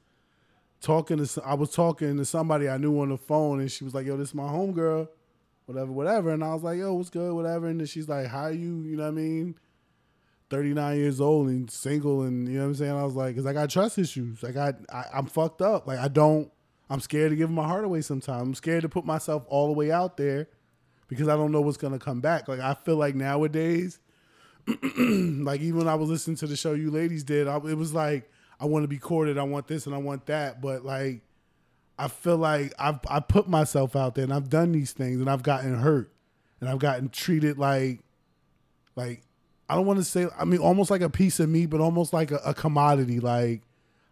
talking 0.86 1.24
to. 1.24 1.42
I 1.44 1.54
was 1.54 1.70
talking 1.70 2.16
to 2.16 2.24
somebody 2.24 2.68
I 2.68 2.76
knew 2.76 3.00
on 3.00 3.10
the 3.10 3.18
phone, 3.18 3.60
and 3.60 3.70
she 3.70 3.84
was 3.84 3.94
like, 3.94 4.06
"Yo, 4.06 4.16
this 4.16 4.28
is 4.28 4.34
my 4.34 4.48
homegirl." 4.48 5.08
Whatever, 5.66 5.90
whatever. 5.90 6.30
And 6.30 6.44
I 6.44 6.54
was 6.54 6.62
like, 6.62 6.78
yo, 6.78 6.94
what's 6.94 7.10
good, 7.10 7.34
whatever. 7.34 7.66
And 7.66 7.80
then 7.80 7.86
she's 7.88 8.08
like, 8.08 8.28
how 8.28 8.46
you, 8.46 8.82
you 8.82 8.96
know 8.96 9.02
what 9.02 9.08
I 9.08 9.12
mean? 9.12 9.58
39 10.48 10.96
years 10.96 11.20
old 11.20 11.48
and 11.48 11.68
single 11.68 12.22
and 12.22 12.46
you 12.46 12.54
know 12.54 12.60
what 12.60 12.66
I'm 12.68 12.74
saying? 12.76 12.92
I 12.92 13.04
was 13.04 13.16
like, 13.16 13.34
because 13.34 13.46
I 13.46 13.52
got 13.52 13.68
trust 13.68 13.98
issues. 13.98 14.44
I 14.44 14.52
got, 14.52 14.76
I, 14.92 15.04
I'm 15.12 15.26
fucked 15.26 15.60
up. 15.60 15.88
Like 15.88 15.98
I 15.98 16.06
don't, 16.06 16.52
I'm 16.88 17.00
scared 17.00 17.30
to 17.30 17.36
give 17.36 17.50
my 17.50 17.66
heart 17.66 17.84
away 17.84 18.00
sometimes. 18.00 18.42
I'm 18.42 18.54
scared 18.54 18.82
to 18.82 18.88
put 18.88 19.04
myself 19.04 19.44
all 19.48 19.66
the 19.66 19.72
way 19.72 19.90
out 19.90 20.16
there 20.16 20.48
because 21.08 21.26
I 21.26 21.34
don't 21.34 21.50
know 21.50 21.60
what's 21.60 21.78
to 21.78 21.98
come 21.98 22.20
back. 22.20 22.46
Like 22.46 22.60
I 22.60 22.74
feel 22.74 22.96
like 22.96 23.16
nowadays, 23.16 23.98
like 24.68 25.60
even 25.60 25.78
when 25.78 25.88
I 25.88 25.96
was 25.96 26.08
listening 26.08 26.36
to 26.36 26.46
the 26.46 26.56
show 26.56 26.74
you 26.74 26.92
ladies 26.92 27.24
did, 27.24 27.48
I, 27.48 27.56
it 27.56 27.76
was 27.76 27.92
like, 27.92 28.30
I 28.58 28.66
want 28.66 28.84
to 28.84 28.88
be 28.88 28.98
courted. 28.98 29.38
I 29.38 29.42
want 29.42 29.66
this 29.68 29.86
and 29.86 29.94
I 29.94 29.98
want 29.98 30.26
that. 30.26 30.60
But 30.60 30.84
like, 30.84 31.22
I 31.98 32.08
feel 32.08 32.36
like 32.36 32.72
I've 32.78 32.98
I 33.08 33.20
put 33.20 33.48
myself 33.48 33.96
out 33.96 34.14
there 34.14 34.24
and 34.24 34.32
I've 34.32 34.50
done 34.50 34.72
these 34.72 34.92
things 34.92 35.20
and 35.20 35.30
I've 35.30 35.42
gotten 35.42 35.74
hurt 35.74 36.12
and 36.60 36.68
I've 36.68 36.78
gotten 36.78 37.08
treated 37.08 37.58
like 37.58 38.00
like 38.94 39.22
I 39.68 39.74
don't 39.74 39.86
want 39.86 39.98
to 39.98 40.04
say 40.04 40.26
I 40.38 40.44
mean 40.44 40.60
almost 40.60 40.90
like 40.90 41.00
a 41.00 41.10
piece 41.10 41.40
of 41.40 41.48
meat, 41.48 41.66
but 41.66 41.80
almost 41.80 42.12
like 42.12 42.30
a, 42.30 42.40
a 42.44 42.54
commodity. 42.54 43.20
Like 43.20 43.62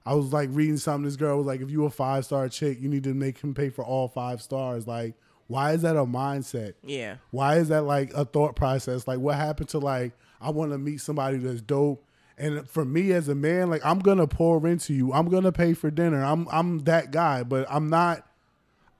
I 0.06 0.14
was 0.14 0.32
like 0.32 0.50
reading 0.52 0.76
something. 0.76 1.04
This 1.04 1.16
girl 1.16 1.38
was 1.38 1.46
like, 1.46 1.60
if 1.60 1.70
you 1.70 1.84
a 1.84 1.90
five 1.90 2.24
star 2.24 2.48
chick, 2.48 2.80
you 2.80 2.88
need 2.88 3.04
to 3.04 3.14
make 3.14 3.38
him 3.38 3.54
pay 3.54 3.70
for 3.70 3.84
all 3.84 4.08
five 4.08 4.42
stars. 4.42 4.86
Like, 4.86 5.14
why 5.46 5.72
is 5.72 5.82
that 5.82 5.96
a 5.96 6.04
mindset? 6.04 6.74
Yeah. 6.82 7.16
Why 7.30 7.56
is 7.56 7.68
that 7.68 7.82
like 7.82 8.12
a 8.14 8.24
thought 8.24 8.56
process? 8.56 9.08
Like, 9.08 9.18
what 9.18 9.36
happened 9.36 9.70
to 9.70 9.78
like 9.78 10.12
I 10.40 10.50
want 10.50 10.72
to 10.72 10.78
meet 10.78 11.00
somebody 11.00 11.38
that's 11.38 11.62
dope? 11.62 12.04
And 12.36 12.68
for 12.68 12.84
me 12.84 13.12
as 13.12 13.28
a 13.28 13.34
man, 13.34 13.70
like 13.70 13.84
I'm 13.84 14.00
gonna 14.00 14.26
pour 14.26 14.66
into 14.66 14.92
you. 14.92 15.12
I'm 15.12 15.28
gonna 15.28 15.52
pay 15.52 15.74
for 15.74 15.90
dinner. 15.90 16.24
I'm 16.24 16.48
I'm 16.50 16.80
that 16.80 17.10
guy, 17.10 17.42
but 17.42 17.66
I'm 17.70 17.88
not. 17.88 18.26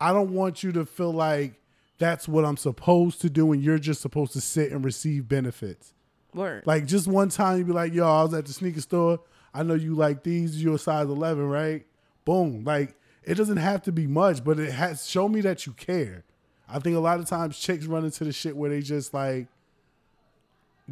I 0.00 0.12
don't 0.12 0.32
want 0.32 0.62
you 0.62 0.72
to 0.72 0.84
feel 0.84 1.12
like 1.12 1.60
that's 1.98 2.28
what 2.28 2.44
I'm 2.44 2.56
supposed 2.56 3.20
to 3.22 3.30
do, 3.30 3.52
and 3.52 3.62
you're 3.62 3.78
just 3.78 4.00
supposed 4.00 4.32
to 4.34 4.40
sit 4.40 4.70
and 4.70 4.84
receive 4.84 5.28
benefits. 5.28 5.94
Word. 6.32 6.64
Like 6.66 6.86
just 6.86 7.06
one 7.06 7.28
time, 7.28 7.58
you'd 7.58 7.66
be 7.66 7.72
like, 7.72 7.92
"Yo, 7.92 8.06
I 8.06 8.22
was 8.22 8.34
at 8.34 8.46
the 8.46 8.52
sneaker 8.52 8.80
store. 8.80 9.20
I 9.52 9.62
know 9.62 9.74
you 9.74 9.94
like 9.94 10.24
these. 10.24 10.62
You're 10.62 10.74
a 10.74 10.78
size 10.78 11.06
11, 11.06 11.48
right? 11.48 11.86
Boom. 12.24 12.64
Like 12.64 12.96
it 13.22 13.34
doesn't 13.34 13.56
have 13.56 13.82
to 13.82 13.92
be 13.92 14.06
much, 14.06 14.44
but 14.44 14.58
it 14.58 14.72
has 14.72 15.08
show 15.08 15.28
me 15.28 15.40
that 15.42 15.66
you 15.66 15.72
care. 15.72 16.24
I 16.68 16.78
think 16.78 16.96
a 16.96 17.00
lot 17.00 17.20
of 17.20 17.26
times 17.26 17.58
chicks 17.58 17.86
run 17.86 18.04
into 18.04 18.24
the 18.24 18.32
shit 18.32 18.56
where 18.56 18.70
they 18.70 18.80
just 18.80 19.14
like, 19.14 19.46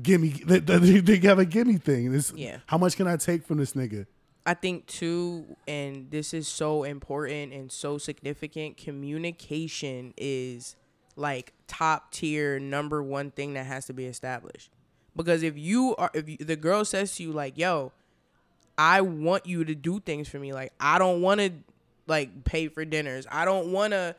gimme. 0.01 0.29
They, 0.29 0.59
they, 0.59 1.01
they 1.01 1.17
have 1.27 1.39
a 1.39 1.45
gimme 1.45 1.79
thing. 1.79 2.15
It's, 2.15 2.33
Yeah. 2.33 2.59
How 2.67 2.79
much 2.79 2.97
can 2.97 3.07
I 3.07 3.17
take 3.17 3.45
from 3.45 3.59
this 3.59 3.73
nigga? 3.73 4.07
I 4.45 4.55
think 4.55 4.87
too, 4.87 5.57
and 5.69 6.11
this 6.11 6.35
is 6.35 6.49
so 6.49 6.83
important 6.83 7.53
and 7.53 7.71
so 7.71 7.99
significant. 7.99 8.77
Communication 8.77 10.15
is 10.17 10.75
like 11.15 11.53
top 11.69 12.11
tier, 12.11 12.59
number 12.59 13.03
one 13.03 13.31
thing 13.31 13.55
that 13.55 13.67
has 13.67 13.87
to 13.87 13.93
be 13.93 14.07
established. 14.07 14.71
Because 15.15 15.43
if 15.43 15.57
you 15.57 15.95
are, 15.97 16.11
if 16.15 16.29
you, 16.29 16.39
the 16.39 16.57
girl 16.57 16.85
says 16.85 17.15
to 17.17 17.23
you 17.23 17.33
like, 17.33 17.57
"Yo, 17.57 17.93
I 18.79 19.01
want 19.01 19.47
you 19.47 19.65
to 19.65 19.75
do 19.75 20.01
things 20.01 20.29
for 20.29 20.39
me. 20.39 20.53
Like 20.53 20.73
I 20.81 20.99
don't 20.99 21.21
want 21.23 21.41
to 21.41 21.53
like 22.07 22.45
pay 22.45 22.69
for 22.69 22.85
dinners. 22.85 23.27
I 23.31 23.45
don't 23.45 23.73
want 23.73 23.93
to, 23.93 24.17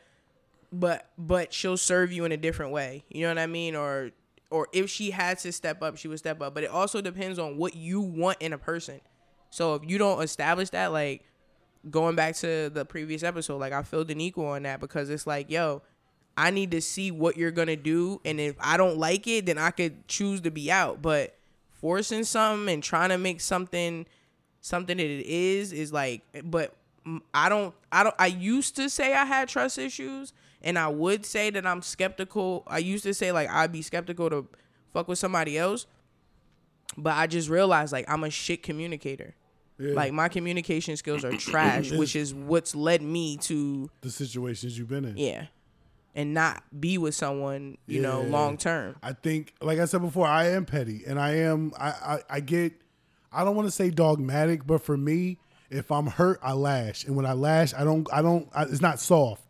but 0.71 1.09
but 1.17 1.53
she'll 1.53 1.77
serve 1.77 2.11
you 2.11 2.25
in 2.25 2.31
a 2.31 2.37
different 2.37 2.71
way. 2.71 3.03
You 3.09 3.23
know 3.23 3.29
what 3.29 3.39
I 3.39 3.47
mean? 3.47 3.75
Or 3.75 4.11
or 4.53 4.67
if 4.71 4.87
she 4.87 5.09
had 5.09 5.39
to 5.39 5.51
step 5.51 5.81
up, 5.81 5.97
she 5.97 6.07
would 6.07 6.19
step 6.19 6.39
up. 6.39 6.53
But 6.53 6.63
it 6.63 6.69
also 6.69 7.01
depends 7.01 7.39
on 7.39 7.57
what 7.57 7.75
you 7.75 7.99
want 7.99 8.37
in 8.39 8.53
a 8.53 8.57
person. 8.59 9.01
So 9.49 9.73
if 9.73 9.81
you 9.83 9.97
don't 9.97 10.21
establish 10.21 10.69
that, 10.69 10.91
like 10.91 11.23
going 11.89 12.15
back 12.15 12.35
to 12.37 12.69
the 12.69 12.85
previous 12.85 13.23
episode, 13.23 13.57
like 13.57 13.73
I 13.73 13.81
feel 13.81 14.05
Danico 14.05 14.49
on 14.55 14.61
that 14.63 14.79
because 14.79 15.09
it's 15.09 15.25
like, 15.25 15.49
yo, 15.49 15.81
I 16.37 16.51
need 16.51 16.69
to 16.69 16.81
see 16.81 17.09
what 17.09 17.35
you're 17.35 17.49
gonna 17.49 17.75
do, 17.75 18.21
and 18.23 18.39
if 18.39 18.55
I 18.59 18.77
don't 18.77 18.97
like 18.97 19.25
it, 19.25 19.47
then 19.47 19.57
I 19.57 19.71
could 19.71 20.07
choose 20.07 20.41
to 20.41 20.51
be 20.51 20.71
out. 20.71 21.01
But 21.01 21.35
forcing 21.71 22.23
something 22.23 22.71
and 22.71 22.83
trying 22.83 23.09
to 23.09 23.17
make 23.17 23.41
something 23.41 24.05
something 24.61 24.97
that 24.97 25.03
it 25.03 25.25
is 25.25 25.73
is 25.73 25.91
like, 25.91 26.21
but 26.43 26.75
I 27.33 27.49
don't, 27.49 27.73
I 27.91 28.03
don't. 28.03 28.15
I 28.19 28.27
used 28.27 28.75
to 28.75 28.87
say 28.87 29.15
I 29.15 29.25
had 29.25 29.49
trust 29.49 29.79
issues, 29.79 30.31
and 30.63 30.79
I 30.79 30.87
would 30.87 31.25
say 31.25 31.49
that 31.49 31.65
I'm 31.65 31.81
skeptical. 31.81 32.63
I 32.67 32.77
used 32.79 33.03
to 33.03 33.13
say 33.13 33.31
like 33.31 33.49
I'd 33.49 33.71
be 33.71 33.81
skeptical 33.81 34.29
to 34.29 34.47
fuck 34.93 35.07
with 35.07 35.19
somebody 35.19 35.57
else, 35.57 35.85
but 36.97 37.13
I 37.13 37.27
just 37.27 37.49
realized 37.49 37.91
like 37.91 38.09
I'm 38.09 38.23
a 38.23 38.29
shit 38.29 38.63
communicator. 38.63 39.35
Yeah. 39.79 39.93
Like 39.93 40.13
my 40.13 40.29
communication 40.29 40.95
skills 40.97 41.25
are 41.25 41.31
trash, 41.31 41.91
which 41.97 42.15
is 42.15 42.33
what's 42.33 42.75
led 42.75 43.01
me 43.01 43.37
to 43.37 43.89
the 44.01 44.09
situations 44.09 44.77
you've 44.77 44.87
been 44.87 45.03
in. 45.05 45.17
yeah, 45.17 45.47
and 46.15 46.33
not 46.33 46.63
be 46.79 46.97
with 46.97 47.15
someone 47.15 47.77
you 47.87 48.01
know 48.01 48.21
long 48.21 48.57
term. 48.57 48.95
I 49.01 49.13
think, 49.13 49.53
like 49.61 49.79
I 49.79 49.85
said 49.85 50.01
before, 50.01 50.27
I 50.27 50.49
am 50.49 50.65
petty, 50.65 51.03
and 51.05 51.19
I 51.19 51.37
am. 51.37 51.73
I, 51.77 51.87
I 51.89 52.19
I 52.29 52.39
get. 52.39 52.73
I 53.31 53.43
don't 53.43 53.55
want 53.55 53.67
to 53.67 53.71
say 53.71 53.89
dogmatic, 53.89 54.65
but 54.67 54.83
for 54.83 54.95
me, 54.95 55.39
if 55.71 55.91
I'm 55.91 56.05
hurt, 56.05 56.39
I 56.43 56.53
lash, 56.53 57.03
and 57.03 57.15
when 57.15 57.25
I 57.25 57.33
lash, 57.33 57.73
I 57.73 57.83
don't 57.83 58.07
I 58.13 58.21
don't 58.21 58.47
I, 58.53 58.63
it's 58.63 58.79
not 58.79 58.99
soft. 58.99 59.41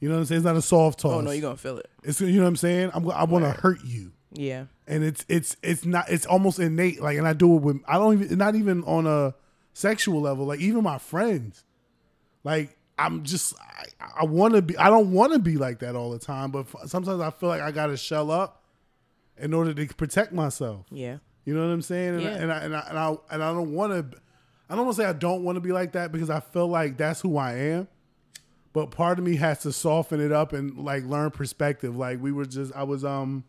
You 0.00 0.08
know 0.08 0.14
what 0.16 0.20
I'm 0.22 0.26
saying? 0.26 0.38
It's 0.38 0.44
not 0.46 0.56
a 0.56 0.62
soft 0.62 1.00
toss. 1.00 1.12
Oh 1.12 1.20
no, 1.20 1.30
you're 1.30 1.42
gonna 1.42 1.56
feel 1.56 1.78
it. 1.78 1.88
It's 2.02 2.20
you 2.20 2.32
know 2.32 2.42
what 2.42 2.48
I'm 2.48 2.56
saying. 2.56 2.90
I'm 2.94 3.08
I 3.10 3.24
want 3.24 3.44
to 3.44 3.50
hurt 3.52 3.84
you, 3.84 4.12
Yeah. 4.32 4.64
and 4.86 5.04
it's 5.04 5.24
it's 5.28 5.56
it's 5.62 5.84
not 5.84 6.08
it's 6.10 6.24
almost 6.26 6.58
innate. 6.58 7.00
Like, 7.02 7.18
and 7.18 7.28
I 7.28 7.32
do 7.34 7.54
it 7.56 7.62
with 7.62 7.80
I 7.86 7.98
don't 7.98 8.22
even 8.22 8.38
not 8.38 8.54
even 8.54 8.82
on 8.84 9.06
a 9.06 9.34
sexual 9.74 10.20
level. 10.22 10.46
Like 10.46 10.60
even 10.60 10.82
my 10.82 10.96
friends, 10.98 11.64
like 12.44 12.76
I'm 12.98 13.24
just 13.24 13.54
I, 13.60 13.84
I 14.22 14.24
want 14.24 14.54
to 14.54 14.62
be. 14.62 14.76
I 14.78 14.88
don't 14.88 15.12
want 15.12 15.32
to 15.34 15.38
be 15.38 15.56
like 15.56 15.80
that 15.80 15.94
all 15.96 16.10
the 16.10 16.18
time, 16.18 16.50
but 16.50 16.60
f- 16.60 16.88
sometimes 16.88 17.20
I 17.20 17.30
feel 17.30 17.48
like 17.50 17.60
I 17.60 17.70
got 17.70 17.86
to 17.86 17.96
shell 17.96 18.30
up 18.30 18.62
in 19.38 19.52
order 19.54 19.72
to 19.74 19.94
protect 19.94 20.32
myself. 20.32 20.86
Yeah. 20.90 21.18
You 21.44 21.54
know 21.54 21.66
what 21.66 21.72
I'm 21.72 21.82
saying? 21.82 22.14
And, 22.16 22.22
Yeah. 22.22 22.30
I, 22.30 22.32
and 22.34 22.52
I 22.52 22.58
and 22.58 22.74
I 22.74 22.84
and 22.88 22.98
I 22.98 23.16
and 23.30 23.42
I 23.42 23.52
don't 23.52 23.72
want 23.74 23.92
to. 24.12 24.18
I 24.68 24.76
don't 24.76 24.84
want 24.86 24.96
to 24.96 25.02
say 25.02 25.08
I 25.08 25.12
don't 25.14 25.42
want 25.42 25.56
to 25.56 25.60
be 25.60 25.72
like 25.72 25.92
that 25.92 26.12
because 26.12 26.30
I 26.30 26.40
feel 26.40 26.68
like 26.68 26.96
that's 26.96 27.20
who 27.20 27.36
I 27.36 27.54
am. 27.54 27.88
But 28.72 28.92
part 28.92 29.18
of 29.18 29.24
me 29.24 29.36
has 29.36 29.60
to 29.60 29.72
soften 29.72 30.20
it 30.20 30.30
up 30.30 30.52
and 30.52 30.78
like 30.78 31.04
learn 31.04 31.30
perspective. 31.32 31.96
Like 31.96 32.22
we 32.22 32.30
were 32.30 32.44
just, 32.44 32.72
I 32.74 32.84
was 32.84 33.04
um, 33.04 33.44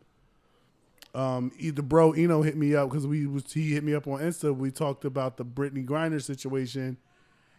um, 1.14 1.52
the 1.60 1.84
bro 1.84 2.14
Eno 2.14 2.42
hit 2.42 2.56
me 2.56 2.76
up 2.76 2.90
because 2.90 3.06
we 3.06 3.28
was 3.28 3.52
he 3.52 3.74
hit 3.74 3.84
me 3.84 3.94
up 3.94 4.08
on 4.08 4.20
Insta. 4.20 4.56
We 4.56 4.72
talked 4.72 5.06
about 5.06 5.38
the 5.38 5.46
Brittney 5.46 5.86
Griner 5.86 6.22
situation, 6.22 6.98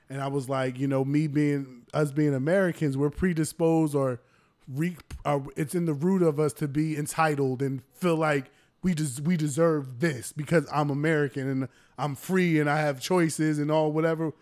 and 0.09 0.21
I 0.21 0.29
was 0.29 0.49
like, 0.49 0.79
you 0.79 0.89
know, 0.89 1.05
me 1.05 1.27
being 1.27 1.83
us 1.93 2.13
being 2.13 2.35
Americans, 2.35 2.97
we're 2.97 3.11
predisposed 3.11 3.95
or 3.95 4.21
re, 4.67 4.97
uh, 5.25 5.41
it's 5.57 5.75
in 5.75 5.85
the 5.85 5.93
root 5.93 6.23
of 6.23 6.41
us 6.41 6.53
to 6.55 6.69
be 6.69 6.97
entitled 6.97 7.63
and 7.63 7.83
feel 7.93 8.17
like 8.17 8.51
we 8.83 8.95
just 8.95 9.21
we 9.21 9.37
deserve 9.37 10.01
this 10.01 10.33
because 10.33 10.67
I'm 10.73 10.91
American 10.91 11.49
and 11.49 11.69
I'm 11.99 12.15
free 12.15 12.59
and 12.59 12.69
I 12.71 12.81
have 12.81 13.01
choices 13.01 13.59
and 13.59 13.71
all 13.71 13.93
whatever. 13.93 14.33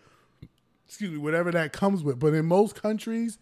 Excuse 0.91 1.11
me, 1.11 1.19
whatever 1.19 1.53
that 1.53 1.71
comes 1.71 2.03
with. 2.03 2.19
But 2.19 2.33
in 2.33 2.45
most 2.47 2.75
countries, 2.75 3.37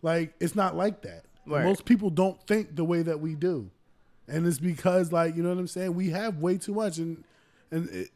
like 0.00 0.32
it's 0.40 0.54
not 0.54 0.74
like 0.74 1.02
that. 1.02 1.26
Right. 1.46 1.62
Most 1.62 1.84
people 1.84 2.08
don't 2.08 2.40
think 2.46 2.76
the 2.76 2.84
way 2.84 3.02
that 3.02 3.20
we 3.20 3.34
do, 3.34 3.70
and 4.26 4.46
it's 4.46 4.58
because 4.58 5.12
like 5.12 5.36
you 5.36 5.42
know 5.42 5.50
what 5.50 5.58
I'm 5.58 5.66
saying. 5.66 5.94
We 5.94 6.08
have 6.08 6.38
way 6.38 6.56
too 6.56 6.72
much, 6.72 6.96
and 6.96 7.22
and 7.70 7.90
it, 7.90 8.08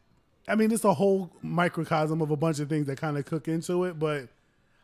I 0.49 0.55
mean 0.55 0.73
it's 0.73 0.85
a 0.85 0.95
whole 0.95 1.31
microcosm 1.43 2.23
of 2.23 2.31
a 2.31 2.37
bunch 2.37 2.61
of 2.61 2.71
things 2.71 2.87
that 2.87 2.99
kind 2.99 3.19
of 3.19 3.27
cook 3.27 3.47
into 3.47 3.85
it. 3.85 3.99
But 3.99 4.31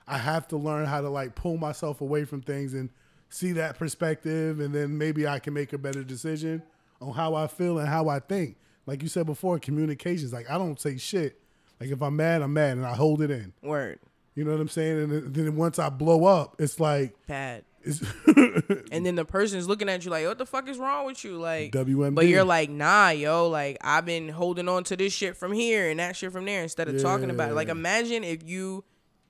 I 0.06 0.18
have 0.18 0.46
to 0.48 0.58
learn 0.58 0.84
how 0.84 1.00
to 1.00 1.08
like 1.08 1.34
pull 1.34 1.56
myself 1.56 2.02
away 2.02 2.26
from 2.26 2.42
things 2.42 2.74
and 2.74 2.90
see 3.30 3.52
that 3.52 3.78
perspective, 3.78 4.60
and 4.60 4.74
then 4.74 4.98
maybe 4.98 5.26
I 5.26 5.38
can 5.38 5.54
make 5.54 5.72
a 5.72 5.78
better 5.78 6.04
decision 6.04 6.62
on 7.00 7.14
how 7.14 7.34
I 7.36 7.46
feel 7.46 7.78
and 7.78 7.88
how 7.88 8.10
I 8.10 8.18
think. 8.18 8.58
Like 8.84 9.00
you 9.00 9.08
said 9.08 9.24
before, 9.24 9.58
communications. 9.58 10.30
Like 10.30 10.50
I 10.50 10.58
don't 10.58 10.78
say 10.78 10.98
shit. 10.98 11.40
Like 11.84 11.92
if 11.92 12.02
I'm 12.02 12.16
mad, 12.16 12.42
I'm 12.42 12.52
mad, 12.52 12.76
and 12.78 12.86
I 12.86 12.94
hold 12.94 13.22
it 13.22 13.30
in. 13.30 13.52
Word. 13.62 14.00
You 14.34 14.44
know 14.44 14.50
what 14.52 14.60
I'm 14.60 14.68
saying? 14.68 14.98
And 15.12 15.34
then- 15.34 15.56
once 15.56 15.78
I 15.78 15.88
blow 15.90 16.24
up, 16.24 16.56
it's 16.58 16.80
like 16.80 17.14
Bad. 17.28 17.64
it's 17.82 18.00
And 18.90 19.06
then 19.06 19.14
the 19.14 19.24
person's 19.24 19.68
looking 19.68 19.88
at 19.88 20.04
you 20.04 20.10
like, 20.10 20.26
what 20.26 20.38
the 20.38 20.46
fuck 20.46 20.68
is 20.68 20.76
wrong 20.78 21.06
with 21.06 21.22
you? 21.24 21.36
Like, 21.38 21.70
WMD. 21.72 22.14
but 22.16 22.26
you're 22.26 22.42
like, 22.44 22.68
nah, 22.70 23.10
yo, 23.10 23.48
like 23.48 23.76
I've 23.82 24.04
been 24.04 24.28
holding 24.30 24.68
on 24.68 24.82
to 24.84 24.96
this 24.96 25.12
shit 25.12 25.36
from 25.36 25.52
here 25.52 25.88
and 25.88 26.00
that 26.00 26.16
shit 26.16 26.32
from 26.32 26.46
there 26.46 26.62
instead 26.62 26.88
of 26.88 27.00
talking 27.00 27.30
about 27.30 27.50
it. 27.50 27.54
Like, 27.54 27.68
imagine 27.68 28.24
if 28.24 28.42
you 28.42 28.82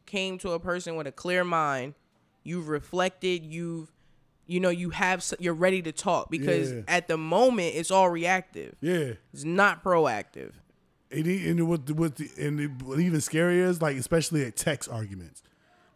came 0.06 0.38
to 0.38 0.52
a 0.52 0.60
person 0.60 0.96
with 0.96 1.06
a 1.06 1.12
clear 1.12 1.44
mind, 1.44 1.94
you've 2.42 2.68
reflected, 2.68 3.44
you've, 3.44 3.92
you 4.46 4.60
know, 4.60 4.68
you 4.70 4.90
have, 4.90 5.24
you're 5.38 5.52
ready 5.54 5.82
to 5.82 5.92
talk 5.92 6.30
because 6.30 6.72
Yeah. 6.72 6.80
at 6.88 7.08
the 7.08 7.16
moment 7.18 7.74
it's 7.74 7.90
all 7.90 8.08
reactive. 8.08 8.74
yeah. 8.80 9.12
It's 9.34 9.44
not 9.44 9.82
proactive. 9.84 10.52
And, 11.14 11.26
he, 11.26 11.48
and 11.48 11.68
what 11.68 11.90
what 11.92 12.16
the, 12.16 12.28
and 12.38 12.60
it, 12.60 12.70
what 12.82 12.98
even 13.00 13.20
scarier 13.20 13.68
is 13.68 13.80
like 13.80 13.96
especially 13.96 14.44
at 14.44 14.56
text 14.56 14.88
arguments. 14.90 15.42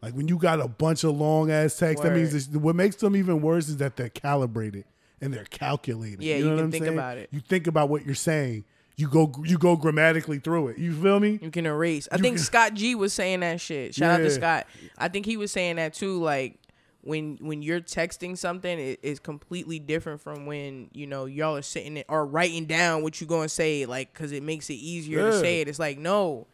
Like 0.01 0.15
when 0.15 0.29
you 0.29 0.39
got 0.39 0.61
a 0.61 0.69
bunch 0.69 1.03
of 1.05 1.17
long 1.17 1.51
ass 1.51 1.77
text, 1.77 2.03
that 2.05 2.13
means 2.15 2.49
what 2.51 2.77
makes 2.77 2.97
them 2.97 3.17
even 3.17 3.41
worse 3.43 3.69
is 3.69 3.79
that 3.79 3.97
they're 3.97 4.09
calibrated 4.09 4.85
and 5.21 5.35
they're 5.35 5.45
calculated. 5.45 6.23
Yeah, 6.23 6.37
you 6.37 6.45
you 6.45 6.45
know 6.45 6.51
what 6.53 6.57
can 6.59 6.65
I'm 6.67 6.71
think 6.71 6.85
saying? 6.85 6.95
about 6.97 7.19
it. 7.19 7.29
You 7.33 7.41
think 7.41 7.67
about 7.67 7.89
what 7.89 8.07
you're 8.07 8.15
saying. 8.15 8.65
You 8.97 9.09
go 9.09 9.33
you 9.45 9.59
go 9.59 9.77
grammatically 9.77 10.39
through 10.39 10.69
it. 10.69 10.79
You 10.79 10.93
feel 10.93 11.19
me? 11.21 11.39
You 11.43 11.51
can 11.51 11.67
erase. 11.67 12.09
I 12.13 12.17
You 12.17 12.23
think 12.23 12.37
can- 12.37 12.45
Scott 12.45 12.75
G 12.75 12.95
was 12.95 13.13
saying 13.13 13.41
that 13.41 13.61
shit. 13.61 13.95
Shout 13.95 14.11
out 14.13 14.19
to 14.25 14.31
Scott. 14.31 14.67
I 14.97 15.09
think 15.09 15.27
he 15.27 15.37
was 15.37 15.51
saying 15.53 15.77
that 15.77 15.95
too. 15.95 16.21
Like 16.23 16.59
when 17.09 17.39
when 17.41 17.63
you're 17.63 17.81
texting 17.81 18.37
something, 18.37 18.79
it 18.79 19.01
is 19.03 19.19
completely 19.19 19.79
different 19.79 20.21
from 20.21 20.45
when 20.45 20.91
you 20.93 21.07
know 21.07 21.25
y'all 21.25 21.57
are 21.57 21.63
sitting 21.63 22.05
or 22.09 22.27
writing 22.27 22.67
down 22.67 23.03
what 23.03 23.21
you're 23.21 23.29
gonna 23.29 23.49
say. 23.49 23.87
Like 23.87 24.13
because 24.13 24.31
it 24.31 24.43
makes 24.43 24.69
it 24.69 24.75
easier 24.75 25.31
to 25.31 25.41
say 25.41 25.61
it. 25.63 25.69
It's 25.69 25.79
like 25.79 25.99
no, 25.99 26.47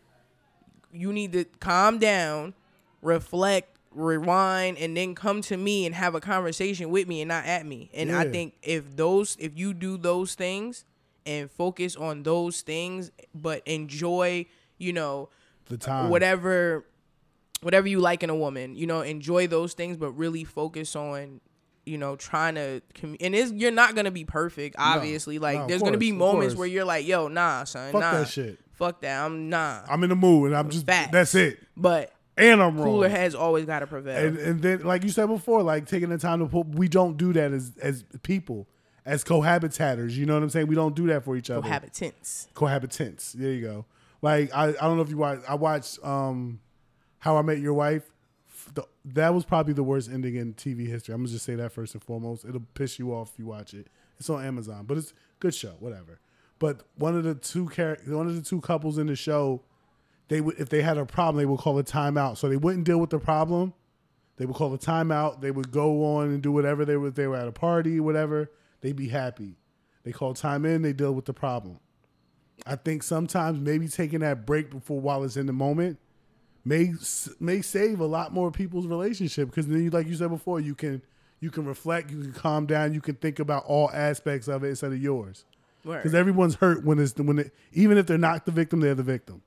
you 0.93 1.13
need 1.13 1.33
to 1.33 1.45
calm 1.59 1.99
down, 1.99 2.55
reflect, 3.03 3.77
rewind, 3.93 4.79
and 4.79 4.97
then 4.97 5.15
come 5.17 5.43
to 5.43 5.57
me 5.57 5.87
and 5.87 5.95
have 5.95 6.15
a 6.15 6.21
conversation 6.21 6.91
with 6.91 7.09
me 7.09 7.21
and 7.21 7.29
not 7.29 7.45
at 7.47 7.67
me. 7.67 7.91
And 7.93 8.13
I 8.13 8.31
think 8.31 8.55
if 8.63 8.95
those 8.97 9.37
if 9.41 9.59
you 9.59 9.75
do 9.75 9.97
those 9.97 10.35
things 10.35 10.85
and 11.27 11.51
focus 11.51 11.97
on 11.97 12.23
those 12.23 12.61
things, 12.61 13.11
but 13.35 13.67
enjoy, 13.67 14.47
you 14.79 14.93
know, 14.93 15.31
The 15.67 15.79
time. 15.79 16.11
whatever 16.11 16.85
whatever 17.65 17.89
you 17.89 17.99
like 18.01 18.23
in 18.23 18.31
a 18.31 18.37
woman 18.37 18.75
you 18.77 18.87
know 18.87 19.01
enjoy 19.01 19.47
those 19.47 19.73
things 19.75 19.97
but 19.97 20.11
really 20.13 20.45
focus 20.45 20.95
on 20.95 21.41
you 21.87 21.99
know 21.99 22.15
trying 22.17 22.55
to 22.55 22.81
commu- 22.95 23.17
and 23.21 23.35
it's, 23.35 23.53
you're 23.53 23.71
not 23.71 23.95
gonna 23.95 24.11
be 24.11 24.25
perfect 24.25 24.77
obviously 24.79 25.39
like 25.39 25.59
No, 25.59 25.67
there's 25.67 25.83
gonna 25.83 25.99
be 25.99 26.13
moments 26.13 26.55
where 26.55 26.67
you're 26.69 26.85
like 26.85 27.07
yo 27.07 27.29
nah 27.29 27.65
son 27.65 27.93
Fuck 27.93 28.01
nah 28.01 28.13
that 28.13 28.29
shit. 28.29 28.59
fuck 28.73 29.01
that 29.03 29.25
i'm 29.25 29.49
nah 29.49 29.83
I'm 29.89 30.03
in 30.05 30.11
the 30.11 30.17
mood 30.17 30.49
and 30.49 30.57
I'm 30.57 30.71
just 30.71 30.87
Facts. 30.87 31.11
that's 31.13 31.35
it. 31.35 31.59
but 31.77 32.13
And 32.37 32.63
I'm 32.63 32.77
wrong. 32.77 32.87
cooler 32.87 33.09
heads 33.09 33.35
always 33.35 33.65
gotta 33.67 33.87
prevail 33.87 34.17
and 34.27 34.39
and 34.39 34.63
then 34.63 34.83
like 34.85 35.03
you 35.05 35.11
said 35.11 35.27
before, 35.27 35.63
like 35.63 35.87
taking 35.87 36.09
the 36.09 36.19
time 36.19 36.39
to 36.41 36.47
put 36.47 36.67
we 36.69 36.89
don't 36.89 37.17
do 37.17 37.33
that 37.35 37.53
as 37.53 37.73
as 37.81 38.05
people, 38.23 38.67
as 39.07 39.23
cohabitators. 39.23 40.13
You 40.17 40.27
know 40.27 40.35
what 40.35 40.43
I'm 40.43 40.51
saying? 40.51 40.67
We 40.67 40.75
don't 40.75 40.97
do 40.97 41.07
that 41.09 41.23
for 41.25 41.37
each 41.37 41.49
other. 41.51 41.69
cohabitants 41.69 42.49
cohabitants. 42.55 43.33
There 43.35 43.53
you 43.53 43.61
go. 43.61 43.85
Like 44.23 44.53
I, 44.55 44.69
I 44.71 44.73
don't 44.73 44.97
know 44.97 45.03
if 45.03 45.11
you 45.11 45.17
watch. 45.19 45.41
I 45.49 45.55
watched 45.55 45.99
um, 46.03 46.59
How 47.25 47.39
I 47.39 47.43
Met 47.43 47.59
Your 47.59 47.73
Wife. 47.73 48.11
The, 48.75 48.87
that 49.07 49.33
was 49.33 49.47
probably 49.47 49.73
the 49.73 49.83
worst 49.83 50.11
ending 50.13 50.35
in 50.35 50.53
TV 50.53 50.87
history. 50.87 51.15
I'm 51.15 51.23
gonna 51.23 51.33
just 51.33 51.47
say 51.47 51.55
that 51.55 51.73
first 51.73 51.95
and 51.95 52.05
foremost. 52.05 52.45
It'll 52.45 52.61
piss 52.75 52.99
you 52.99 53.15
off 53.15 53.31
if 53.33 53.39
you 53.39 53.47
watch 53.47 53.73
it. 53.73 53.87
It's 54.19 54.29
on 54.29 54.45
Amazon, 54.45 54.85
but 54.85 54.99
it's 54.99 55.15
good 55.41 55.55
show. 55.55 55.73
Whatever. 55.81 56.21
But 56.59 56.83
one 56.97 57.17
of 57.17 57.25
the 57.25 57.35
two 57.35 57.71
char- 57.71 57.97
one 58.09 58.27
of 58.27 58.37
the 58.37 58.43
two 58.43 58.61
couples 58.61 58.99
in 58.99 59.07
the 59.07 59.17
show, 59.17 59.63
they 60.29 60.43
would 60.43 60.59
if 60.59 60.69
they 60.69 60.83
had 60.83 60.99
a 60.99 61.07
problem, 61.07 61.39
they 61.39 61.47
would 61.47 61.61
call 61.61 61.79
a 61.79 61.83
timeout. 61.83 62.37
So 62.37 62.51
they 62.51 62.59
wouldn't 62.59 62.85
deal 62.85 62.99
with 62.99 63.09
the 63.09 63.19
problem. 63.19 63.73
They 64.37 64.45
would 64.45 64.57
call 64.57 64.75
a 64.75 64.79
timeout. 64.79 65.41
They 65.41 65.51
would 65.51 65.71
go 65.71 66.05
on 66.05 66.27
and 66.27 66.43
do 66.43 66.53
whatever 66.53 66.85
they 66.85 66.99
were. 66.99 67.11
They 67.11 67.27
were 67.27 67.37
at 67.37 67.49
a 67.49 67.53
party, 67.53 68.01
whatever. 68.01 68.51
They'd 68.83 68.97
be 68.97 69.09
happy. 69.09 69.57
They 70.03 70.13
call 70.13 70.35
time 70.35 70.67
in. 70.67 70.83
They 70.83 70.93
deal 70.93 71.15
with 71.15 71.25
the 71.25 71.33
problem. 71.33 71.81
I 72.67 72.77
think 72.77 73.03
sometimes 73.03 73.61
maybe 73.61 73.89
taking 73.89 74.21
that 74.21 74.45
break 74.45 74.71
before 74.71 75.01
while 75.01 75.25
it's 75.25 75.39
in 75.39 75.47
the 75.47 75.55
moment 75.55 75.99
may 76.65 76.93
may 77.41 77.63
save 77.63 78.01
a 78.01 78.07
lot 78.07 78.33
more 78.33 78.51
people's 78.51 78.87
relationship 78.87 79.51
because 79.51 79.67
then, 79.67 79.85
you, 79.85 79.91
like 79.91 80.07
you 80.07 80.15
said 80.15 80.31
before, 80.31 80.61
you 80.61 80.75
can 80.75 81.03
you 81.41 81.51
can 81.51 81.65
reflect, 81.65 82.11
you 82.11 82.21
can 82.23 82.33
calm 82.33 82.67
down, 82.67 82.95
you 82.95 83.01
can 83.01 83.15
think 83.17 83.39
about 83.39 83.65
all 83.67 83.91
aspects 83.93 84.49
of 84.49 84.65
it 84.65 84.69
instead 84.69 84.93
of 84.93 85.03
yours. 85.03 85.45
Because 85.83 86.15
everyone's 86.15 86.55
hurt 86.55 86.83
when 86.85 86.99
it's 86.99 87.15
when 87.17 87.39
it, 87.39 87.55
even 87.73 87.99
if 87.99 88.07
they're 88.07 88.17
not 88.17 88.47
the 88.47 88.53
victim, 88.53 88.81
they're 88.81 88.95
the 88.95 89.03
victim. 89.03 89.43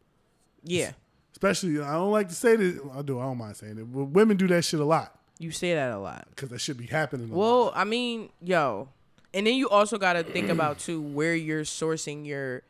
yeah 0.64 0.92
Especially, 1.32 1.80
I 1.80 1.94
don't 1.94 2.12
like 2.12 2.30
to 2.30 2.36
say 2.36 2.56
this. 2.56 2.80
I 2.96 3.04
do. 3.04 3.20
I 3.20 3.24
don't 3.24 3.38
mind 3.38 3.58
saying 3.58 3.78
it. 3.78 3.94
But 3.94 4.06
women 4.06 4.38
do 4.38 4.48
that 4.48 4.66
shit 4.66 4.80
a 4.80 4.86
lot 4.86 5.18
you 5.40 5.52
say 5.52 5.74
that 5.74 5.92
a 5.92 6.00
lot 6.00 6.28
because 6.30 6.50
that 6.50 6.60
should 6.60 6.78
be 6.78 6.86
happening. 6.86 7.30
A 7.30 7.36
lot. 7.36 7.40
Well, 7.40 7.72
I 7.76 7.84
mean, 7.84 8.30
yo, 8.42 8.90
and 9.34 9.46
then 9.46 9.56
you 9.56 9.70
also 9.70 9.98
got 9.98 10.14
to 10.14 10.24
think 10.24 10.50
about 10.50 10.80
too 10.80 11.02
where 11.02 11.36
you're 11.36 11.64
sourcing 11.64 12.26
your 12.26 12.64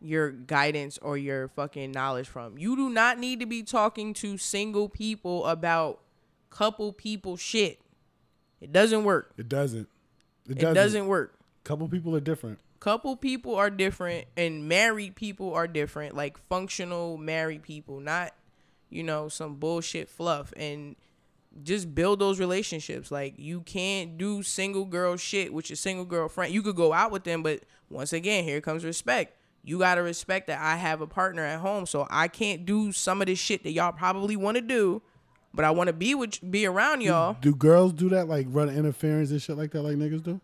your 0.00 0.30
guidance 0.30 0.98
or 1.02 1.16
your 1.16 1.48
fucking 1.48 1.92
knowledge 1.92 2.28
from. 2.28 2.58
You 2.58 2.76
do 2.76 2.90
not 2.90 3.18
need 3.18 3.40
to 3.40 3.46
be 3.46 3.62
talking 3.62 4.12
to 4.14 4.36
single 4.38 4.88
people 4.88 5.46
about 5.46 6.00
couple 6.50 6.92
people 6.92 7.36
shit. 7.36 7.80
It 8.60 8.72
doesn't 8.72 9.04
work. 9.04 9.32
It 9.36 9.48
doesn't. 9.48 9.88
It 10.48 10.52
It 10.52 10.58
doesn't. 10.60 10.74
doesn't 10.74 11.06
work. 11.06 11.34
couple 11.64 11.88
people 11.88 12.14
are 12.14 12.20
different. 12.20 12.58
Couple 12.78 13.16
people 13.16 13.54
are 13.56 13.70
different 13.70 14.26
and 14.36 14.68
married 14.68 15.16
people 15.16 15.52
are 15.54 15.66
different, 15.66 16.14
like 16.14 16.38
functional 16.48 17.16
married 17.16 17.62
people, 17.62 18.00
not 18.00 18.32
you 18.88 19.02
know 19.02 19.28
some 19.28 19.56
bullshit 19.56 20.08
fluff 20.08 20.52
and 20.56 20.94
just 21.64 21.94
build 21.94 22.20
those 22.20 22.38
relationships. 22.38 23.10
Like 23.10 23.34
you 23.38 23.62
can't 23.62 24.16
do 24.18 24.42
single 24.42 24.84
girl 24.84 25.16
shit 25.16 25.52
with 25.52 25.68
your 25.70 25.76
single 25.76 26.04
girlfriend. 26.04 26.52
You 26.54 26.62
could 26.62 26.76
go 26.76 26.92
out 26.92 27.10
with 27.10 27.24
them, 27.24 27.42
but 27.42 27.62
once 27.90 28.12
again, 28.12 28.44
here 28.44 28.60
comes 28.60 28.84
respect. 28.84 29.36
You 29.66 29.80
gotta 29.80 30.00
respect 30.00 30.46
that 30.46 30.60
I 30.60 30.76
have 30.76 31.00
a 31.00 31.08
partner 31.08 31.42
at 31.42 31.58
home, 31.58 31.86
so 31.86 32.06
I 32.08 32.28
can't 32.28 32.64
do 32.64 32.92
some 32.92 33.20
of 33.20 33.26
this 33.26 33.40
shit 33.40 33.64
that 33.64 33.72
y'all 33.72 33.90
probably 33.90 34.36
want 34.36 34.54
to 34.54 34.60
do, 34.60 35.02
but 35.52 35.64
I 35.64 35.72
want 35.72 35.88
to 35.88 35.92
be 35.92 36.14
with 36.14 36.38
be 36.48 36.66
around 36.66 37.00
y'all. 37.00 37.36
Do 37.40 37.52
girls 37.52 37.92
do 37.92 38.08
that 38.10 38.28
like 38.28 38.46
run 38.48 38.68
interference 38.68 39.32
and 39.32 39.42
shit 39.42 39.56
like 39.56 39.72
that 39.72 39.82
like 39.82 39.96
niggas 39.96 40.22
do? 40.22 40.40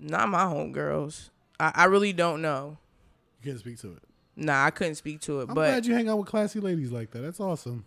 Not 0.00 0.30
my 0.30 0.42
homegirls. 0.42 1.30
I, 1.60 1.70
I 1.76 1.84
really 1.84 2.12
don't 2.12 2.42
know. 2.42 2.76
You 3.40 3.52
can't 3.52 3.60
speak 3.60 3.78
to 3.82 3.92
it. 3.92 4.02
Nah, 4.34 4.64
I 4.64 4.70
couldn't 4.70 4.96
speak 4.96 5.20
to 5.20 5.42
it, 5.42 5.48
I'm 5.48 5.54
but 5.54 5.70
glad 5.70 5.86
you 5.86 5.94
hang 5.94 6.08
out 6.08 6.18
with 6.18 6.26
classy 6.26 6.58
ladies 6.58 6.90
like 6.90 7.12
that. 7.12 7.20
That's 7.20 7.38
awesome. 7.38 7.84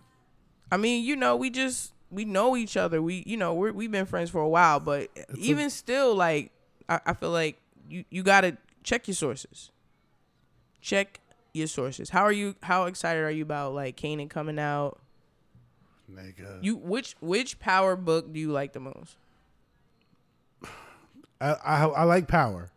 I 0.72 0.78
mean, 0.78 1.04
you 1.04 1.18
know, 1.18 1.36
we 1.36 1.50
just 1.50 1.92
we 2.10 2.24
know 2.24 2.56
each 2.56 2.78
other. 2.78 3.02
We 3.02 3.26
you 3.28 3.36
know 3.36 3.54
we're, 3.54 3.74
we've 3.74 3.92
been 3.92 4.06
friends 4.06 4.30
for 4.30 4.40
a 4.40 4.48
while, 4.48 4.80
but 4.80 5.10
even 5.36 5.70
still, 5.72 6.16
like 6.16 6.54
I, 6.88 7.02
I 7.08 7.14
feel 7.16 7.32
like 7.32 7.58
you 7.90 8.06
you 8.10 8.24
gotta 8.24 8.56
check 8.84 9.10
your 9.10 9.16
sources. 9.16 9.72
Check 10.82 11.20
your 11.54 11.68
sources. 11.68 12.10
How 12.10 12.24
are 12.24 12.32
you? 12.32 12.56
How 12.64 12.86
excited 12.86 13.24
are 13.24 13.32
you 13.32 13.44
about 13.44 13.74
like 13.74 13.98
Kanan 13.98 14.30
coming 14.30 14.60
out? 14.60 15.00
Nigga. 16.12 16.64
You 16.64 16.76
which 16.76 17.16
which 17.20 17.60
power 17.60 17.96
book 17.96 18.34
do 18.34 18.40
you 18.40 18.52
like 18.52 18.74
the 18.74 18.80
most? 18.80 19.18
I, 21.42 21.52
I 21.52 21.86
I 21.86 22.04
like 22.04 22.28
power, 22.28 22.72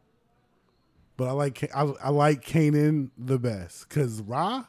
but 1.17 1.29
I 1.29 1.33
like 1.33 1.71
I, 1.75 1.93
I 2.03 2.11
like 2.11 2.45
Kanan 2.45 3.11
the 3.17 3.39
best 3.39 3.89
because 3.89 4.21
Ra 4.23 4.65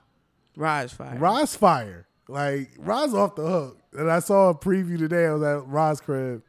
Rise 0.56 0.93
Fire. 0.93 1.17
Ra's 1.17 1.56
fire. 1.56 2.08
Like 2.28 2.72
Ra's 2.78 3.13
off 3.13 3.36
the 3.36 3.48
hook. 3.48 3.80
And 3.93 4.10
I 4.10 4.19
saw 4.19 4.50
a 4.50 4.56
preview 4.56 4.98
today. 4.98 5.26
I 5.28 5.34
was 5.34 5.43
at 5.43 5.67
Ra's 5.67 6.02
crib, 6.02 6.41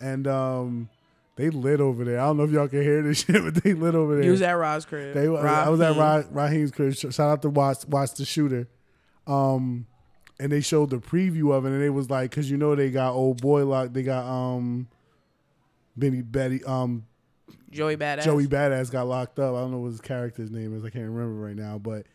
and 0.00 0.26
um, 0.26 0.88
they 1.36 1.50
lit 1.50 1.80
over 1.80 2.04
there. 2.04 2.20
I 2.20 2.26
don't 2.26 2.36
know 2.36 2.44
if 2.44 2.50
y'all 2.50 2.68
can 2.68 2.82
hear 2.82 3.02
this 3.02 3.18
shit, 3.24 3.42
but 3.42 3.62
they 3.62 3.74
lit 3.74 3.94
over 3.94 4.16
there. 4.16 4.24
You 4.24 4.30
was 4.30 4.42
at 4.42 4.52
Roz 4.52 4.84
crib. 4.84 5.14
They, 5.14 5.26
I 5.26 5.68
was 5.68 5.80
at 5.80 5.96
Raheem. 5.96 5.98
Ra, 5.98 6.44
Raheem's 6.44 6.70
crib. 6.70 6.94
Shout 6.94 7.20
out 7.20 7.42
to 7.42 7.50
Watch, 7.50 7.86
Watch 7.86 8.14
the 8.14 8.24
Shooter. 8.24 8.68
Um, 9.26 9.86
and 10.38 10.50
they 10.50 10.60
showed 10.60 10.90
the 10.90 10.98
preview 10.98 11.52
of 11.52 11.64
it, 11.64 11.70
and 11.70 11.82
it 11.82 11.90
was 11.90 12.10
like, 12.10 12.30
cause 12.30 12.50
you 12.50 12.56
know 12.56 12.74
they 12.74 12.90
got 12.90 13.12
old 13.12 13.40
boy 13.40 13.64
lock. 13.64 13.92
They 13.92 14.02
got 14.02 14.24
um, 14.26 14.88
Benny 15.96 16.22
Betty 16.22 16.62
um 16.64 17.06
Joey 17.70 17.96
Badass. 17.96 18.24
Joey 18.24 18.46
Badass 18.46 18.90
got 18.90 19.06
locked 19.06 19.38
up. 19.38 19.54
I 19.54 19.60
don't 19.60 19.70
know 19.70 19.78
what 19.78 19.92
his 19.92 20.00
character's 20.00 20.50
name 20.50 20.76
is. 20.76 20.84
I 20.84 20.90
can't 20.90 21.08
remember 21.08 21.34
right 21.34 21.56
now, 21.56 21.78
but 21.78 22.06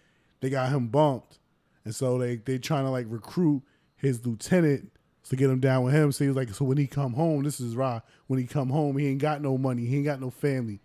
they 0.41 0.49
got 0.49 0.69
him 0.69 0.87
bumped, 0.87 1.39
and 1.85 1.93
so 1.95 2.17
they 2.17 2.37
they 2.37 2.57
trying 2.57 2.85
to 2.85 2.91
like 2.91 3.05
recruit 3.09 3.63
his 3.95 4.25
lieutenant 4.25 4.91
to 5.29 5.35
get 5.35 5.49
him 5.49 5.59
down 5.59 5.83
with 5.83 5.93
him. 5.93 6.11
So 6.11 6.23
he 6.23 6.27
was 6.27 6.37
like, 6.37 6.49
so 6.49 6.65
when 6.65 6.77
he 6.77 6.87
come 6.87 7.13
home, 7.13 7.43
this 7.43 7.59
is 7.59 7.75
Ra. 7.75 8.01
When 8.27 8.39
he 8.39 8.45
come 8.45 8.69
home, 8.69 8.97
he 8.97 9.07
ain't 9.07 9.21
got 9.21 9.41
no 9.41 9.57
money. 9.57 9.85
He 9.85 9.97
ain't 9.97 10.05
got 10.05 10.19
no 10.19 10.29
family. 10.29 10.79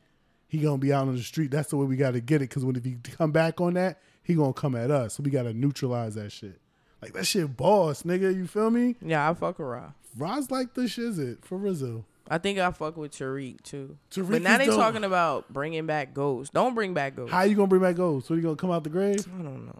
He 0.46 0.58
gonna 0.58 0.78
be 0.78 0.92
out 0.92 1.08
on 1.08 1.16
the 1.16 1.22
street. 1.22 1.50
That's 1.50 1.70
the 1.70 1.76
way 1.76 1.86
we 1.86 1.96
gotta 1.96 2.20
get 2.20 2.40
it. 2.40 2.48
Cause 2.48 2.64
when 2.64 2.76
if 2.76 2.84
he 2.84 2.96
come 3.16 3.32
back 3.32 3.60
on 3.60 3.74
that, 3.74 4.00
he 4.22 4.34
gonna 4.34 4.52
come 4.52 4.76
at 4.76 4.90
us. 4.90 5.14
So 5.14 5.22
we 5.22 5.30
gotta 5.30 5.52
neutralize 5.52 6.14
that 6.14 6.30
shit. 6.30 6.60
Like 7.02 7.12
that 7.14 7.26
shit, 7.26 7.56
boss, 7.56 8.04
nigga. 8.04 8.34
You 8.34 8.46
feel 8.46 8.70
me? 8.70 8.96
Yeah, 9.02 9.28
I 9.28 9.34
fuck 9.34 9.58
with 9.58 9.68
Ra. 9.68 9.92
Ra's 10.16 10.50
like 10.50 10.74
the 10.74 10.82
shizit 10.82 11.44
for 11.44 11.58
Rizzo. 11.58 12.04
I 12.28 12.38
think 12.38 12.58
I 12.58 12.70
fuck 12.70 12.96
with 12.96 13.12
Tariq 13.12 13.62
too. 13.62 13.98
Tariq 14.10 14.30
but 14.30 14.42
now 14.42 14.56
they 14.56 14.66
dope. 14.66 14.76
talking 14.76 15.04
about 15.04 15.52
bringing 15.52 15.86
back 15.86 16.14
Ghost. 16.14 16.54
Don't 16.54 16.74
bring 16.74 16.94
back 16.94 17.16
Ghost. 17.16 17.32
How 17.32 17.42
you 17.42 17.56
gonna 17.56 17.66
bring 17.68 17.82
back 17.82 17.96
Ghost? 17.96 18.28
So 18.28 18.34
he 18.34 18.40
gonna 18.40 18.56
come 18.56 18.70
out 18.70 18.84
the 18.84 18.90
grave? 18.90 19.26
I 19.38 19.42
don't 19.42 19.66
know. 19.66 19.78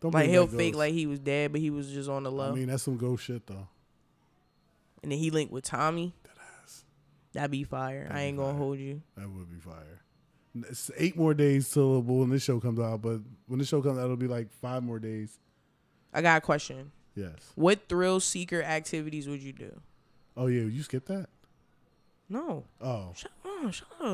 Don't 0.00 0.14
Like 0.14 0.28
he'll 0.28 0.46
fake 0.46 0.72
Ghost. 0.72 0.78
like 0.78 0.94
he 0.94 1.06
was 1.06 1.18
dead, 1.18 1.52
but 1.52 1.60
he 1.60 1.70
was 1.70 1.90
just 1.92 2.08
on 2.08 2.22
the 2.22 2.30
low. 2.32 2.50
I 2.52 2.54
mean, 2.54 2.68
that's 2.68 2.82
some 2.82 2.96
ghost 2.96 3.24
shit 3.24 3.46
though. 3.46 3.68
And 5.06 5.12
then 5.12 5.20
he 5.20 5.30
linked 5.30 5.52
with 5.52 5.62
Tommy. 5.62 6.12
That 6.24 6.32
ass. 6.64 6.84
That'd 7.32 7.52
be 7.52 7.62
fire. 7.62 8.08
I 8.10 8.22
ain't 8.22 8.36
gonna 8.38 8.58
hold 8.58 8.80
you. 8.80 9.02
That 9.16 9.30
would 9.30 9.48
be 9.48 9.60
fire. 9.60 10.00
It's 10.68 10.90
eight 10.96 11.16
more 11.16 11.32
days 11.32 11.70
till 11.70 12.02
when 12.02 12.30
this 12.30 12.42
show 12.42 12.58
comes 12.58 12.80
out, 12.80 13.02
but 13.02 13.20
when 13.46 13.60
the 13.60 13.64
show 13.64 13.80
comes 13.80 13.98
out, 13.98 14.04
it'll 14.06 14.16
be 14.16 14.26
like 14.26 14.50
five 14.50 14.82
more 14.82 14.98
days. 14.98 15.38
I 16.12 16.22
got 16.22 16.38
a 16.38 16.40
question. 16.40 16.90
Yes. 17.14 17.36
What 17.54 17.88
thrill 17.88 18.18
seeker 18.18 18.64
activities 18.64 19.28
would 19.28 19.40
you 19.40 19.52
do? 19.52 19.80
Oh 20.36 20.48
yeah, 20.48 20.62
you 20.62 20.82
skipped 20.82 21.06
that. 21.06 21.28
No. 22.28 22.64
Oh, 22.80 23.12
Shut 23.14 23.30
up. 23.64 23.72
Shut 23.72 23.88
up. 24.00 24.06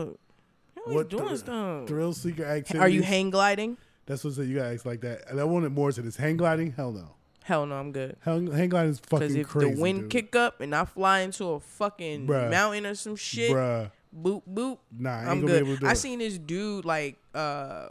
You 0.76 0.82
always 0.82 0.94
What 0.96 1.08
doing 1.08 1.28
thr- 1.28 1.36
stuff. 1.36 1.88
thrill 1.88 2.12
seeker 2.12 2.44
activities? 2.44 2.82
Are 2.82 2.88
you 2.88 3.02
hang 3.02 3.30
gliding? 3.30 3.78
That's 4.04 4.22
what 4.24 4.34
I 4.34 4.36
said. 4.36 4.48
You 4.48 4.56
gotta 4.56 4.74
ask 4.74 4.84
like 4.84 5.00
that. 5.00 5.30
And 5.30 5.40
I 5.40 5.44
wanted 5.44 5.72
more 5.72 5.90
to 5.90 6.02
this. 6.02 6.16
Hang 6.16 6.36
gliding? 6.36 6.72
Hell 6.72 6.92
no. 6.92 7.14
Hell 7.44 7.66
no, 7.66 7.74
I'm 7.76 7.92
good. 7.92 8.16
Hang, 8.20 8.50
hang 8.50 8.68
gliding 8.68 8.90
is 8.92 9.00
fucking 9.00 9.18
crazy. 9.18 9.38
Because 9.38 9.54
if 9.62 9.62
crazy. 9.64 9.74
the 9.74 9.80
wind 9.82 10.00
dude. 10.02 10.10
kick 10.10 10.36
up 10.36 10.60
and 10.60 10.74
I 10.74 10.84
fly 10.84 11.20
into 11.20 11.44
a 11.46 11.60
fucking 11.60 12.26
Bruh. 12.26 12.50
mountain 12.50 12.86
or 12.86 12.94
some 12.94 13.16
shit, 13.16 13.50
bruh, 13.50 13.90
boop 14.16 14.42
boop, 14.48 14.78
nah, 14.96 15.20
I 15.20 15.24
gonna 15.24 15.40
good. 15.40 15.46
be 15.64 15.70
able 15.70 15.74
to 15.74 15.80
do 15.80 15.86
I 15.86 15.94
seen 15.94 16.18
this 16.20 16.38
dude 16.38 16.84
like 16.84 17.16
uh 17.34 17.88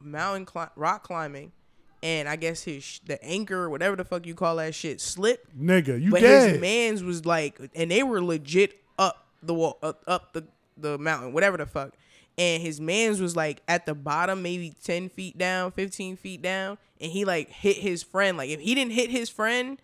mountain 0.00 0.44
cli- 0.44 0.66
rock 0.76 1.02
climbing, 1.04 1.52
and 2.02 2.28
I 2.28 2.36
guess 2.36 2.62
his 2.62 2.84
sh- 2.84 3.00
the 3.06 3.22
anchor, 3.24 3.70
whatever 3.70 3.96
the 3.96 4.04
fuck 4.04 4.26
you 4.26 4.34
call 4.34 4.56
that 4.56 4.74
shit, 4.74 5.00
slipped. 5.00 5.58
Nigga, 5.58 6.00
you 6.00 6.10
but 6.10 6.20
dead. 6.20 6.52
his 6.52 6.60
man's 6.60 7.02
was 7.02 7.24
like, 7.24 7.58
and 7.74 7.90
they 7.90 8.02
were 8.02 8.22
legit 8.22 8.78
up 8.98 9.26
the 9.42 9.54
wall, 9.54 9.78
up, 9.82 10.02
up 10.06 10.32
the 10.34 10.44
the 10.76 10.98
mountain, 10.98 11.32
whatever 11.32 11.56
the 11.56 11.66
fuck. 11.66 11.94
And 12.36 12.62
his 12.62 12.80
man's 12.80 13.20
was 13.20 13.36
like 13.36 13.62
at 13.68 13.86
the 13.86 13.94
bottom, 13.94 14.42
maybe 14.42 14.74
ten 14.82 15.08
feet 15.08 15.38
down, 15.38 15.70
fifteen 15.70 16.16
feet 16.16 16.42
down, 16.42 16.78
and 17.00 17.12
he 17.12 17.24
like 17.24 17.48
hit 17.48 17.76
his 17.76 18.02
friend. 18.02 18.36
Like 18.36 18.50
if 18.50 18.60
he 18.60 18.74
didn't 18.74 18.92
hit 18.92 19.10
his 19.10 19.28
friend, 19.28 19.80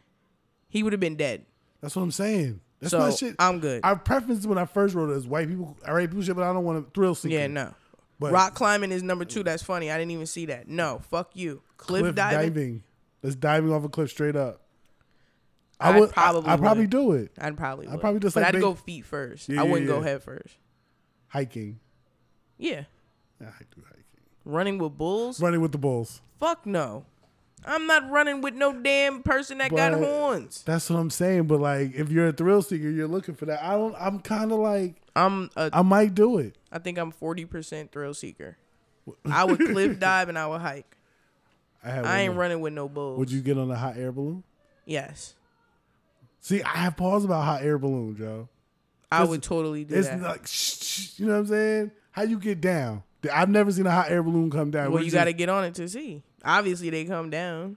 he 0.69 0.83
would 0.83 0.93
have 0.93 1.01
been 1.01 1.17
dead. 1.17 1.47
That's 1.81 1.95
what 1.95 2.03
I'm 2.03 2.11
saying. 2.11 2.61
That's 2.81 2.91
so 2.91 2.99
my 2.99 3.11
shit. 3.11 3.37
I'm 3.39 3.61
good. 3.61 3.83
Our 3.85 3.97
preference 3.97 4.47
when 4.47 4.59
I 4.59 4.65
first 4.65 4.95
wrote 4.95 5.11
it 5.11 5.17
is 5.17 5.27
white 5.27 5.49
people, 5.49 5.77
all 5.87 5.95
right, 5.95 6.09
people 6.09 6.23
shit, 6.23 6.35
but 6.35 6.43
I 6.43 6.53
don't 6.53 6.65
want 6.65 6.85
to 6.85 6.91
thrill 6.93 7.15
seeker. 7.15 7.35
yeah, 7.35 7.47
no. 7.47 7.75
But 8.19 8.33
Rock 8.33 8.55
climbing 8.55 8.93
is 8.93 9.03
number 9.03 9.25
two. 9.25 9.43
That's 9.43 9.63
funny. 9.63 9.91
I 9.91 9.97
didn't 9.97 10.11
even 10.11 10.27
see 10.27 10.47
that. 10.47 10.69
No, 10.69 11.01
fuck 11.11 11.31
you. 11.35 11.63
Cliff, 11.79 12.03
cliff 12.03 12.15
diving. 12.15 12.49
diving. 12.49 12.83
That's 13.23 13.35
diving 13.35 13.73
off 13.73 13.85
a 13.85 13.89
cliff 13.89 14.11
straight 14.11 14.37
up. 14.37 14.63
I'd 15.79 15.95
I 15.95 16.01
would 16.01 16.11
probably 16.11 16.49
I, 16.51 16.53
I'd 16.53 16.59
probably 16.59 16.87
do 16.87 17.13
it. 17.13 17.33
I'd 17.39 17.57
probably. 17.57 17.89
I'd 17.89 18.01
probably 18.01 18.21
just 18.21 18.35
but 18.35 18.43
like 18.43 18.49
I'd 18.49 18.55
make- 18.55 18.63
go 18.63 18.75
feet 18.75 19.07
first. 19.07 19.49
Yeah, 19.49 19.61
I 19.61 19.65
wouldn't 19.65 19.89
go 19.89 20.01
yeah. 20.01 20.05
head 20.05 20.23
first. 20.23 20.57
Hiking. 21.29 21.81
Yeah, 22.61 22.85
Yeah, 23.41 23.49
I 23.49 23.63
do 23.75 23.83
hiking. 23.87 24.05
running 24.45 24.79
with 24.79 24.97
bulls. 24.99 25.41
Running 25.41 25.61
with 25.61 25.73
the 25.73 25.79
bulls. 25.79 26.21
Fuck 26.39 26.67
no. 26.67 27.05
I'm 27.65 27.87
not 27.87 28.11
running 28.11 28.41
with 28.41 28.55
no 28.55 28.73
damn 28.73 29.23
person 29.23 29.59
that 29.59 29.71
got 29.71 29.93
horns. 29.93 30.63
That's 30.63 30.89
what 30.89 30.99
I'm 30.99 31.11
saying. 31.11 31.45
But 31.47 31.61
like, 31.61 31.95
if 31.95 32.11
you're 32.11 32.29
a 32.29 32.33
thrill 32.33 32.63
seeker, 32.63 32.89
you're 32.89 33.09
looking 33.09 33.35
for 33.35 33.47
that. 33.47 33.63
I 33.63 33.73
don't. 33.73 33.95
I'm 33.99 34.21
kind 34.21 34.53
of 34.53 34.59
like, 34.59 34.95
I'm 35.15 35.51
a. 35.57 35.71
I 35.73 35.83
might 35.83 36.15
do 36.15 36.39
it. 36.39 36.57
I 36.73 36.79
think 36.79 36.99
I'm 36.99 37.13
40% 37.13 37.91
thrill 37.91 38.15
seeker. 38.15 38.57
I 39.31 39.45
would 39.45 39.59
cliff 39.59 39.99
dive 39.99 40.29
and 40.29 40.39
I 40.39 40.47
would 40.47 40.61
hike. 40.61 40.97
I, 41.83 41.91
I 42.01 42.21
ain't 42.21 42.37
running 42.37 42.61
with 42.61 42.73
no 42.73 42.89
bulls. 42.89 43.19
Would 43.19 43.31
you 43.31 43.41
get 43.41 43.59
on 43.59 43.71
a 43.71 43.77
hot 43.77 43.97
air 43.97 44.13
balloon? 44.13 44.43
Yes, 44.85 45.35
See, 46.41 46.63
I 46.63 46.79
have 46.79 46.97
pause 46.97 47.25
about 47.25 47.45
hot 47.45 47.63
air 47.63 47.79
balloon, 47.79 48.17
Joe. 48.17 48.49
I 49.13 49.25
would 49.25 49.43
totally 49.43 49.85
do 49.85 49.95
It's 49.95 50.09
that. 50.09 50.15
It's 50.19 50.23
like, 50.27 50.47
shh, 50.47 50.83
shh, 50.83 51.19
you 51.19 51.27
know 51.27 51.33
what 51.35 51.39
I'm 51.41 51.47
saying? 51.47 51.91
How 52.13 52.23
you 52.23 52.39
get 52.39 52.61
down? 52.61 53.03
I've 53.33 53.51
never 53.51 53.71
seen 53.71 53.87
a 53.87 53.91
hot 53.91 54.11
air 54.11 54.23
balloon 54.23 54.51
come 54.51 54.71
down. 54.71 54.93
well, 54.93 55.03
you 55.03 55.11
got 55.11 55.25
to 55.25 55.33
get 55.33 55.49
on 55.49 55.65
it 55.65 55.75
to 55.75 55.89
see. 55.89 56.23
Obviously, 56.45 56.91
they 56.91 57.05
come 57.05 57.31
down. 57.31 57.77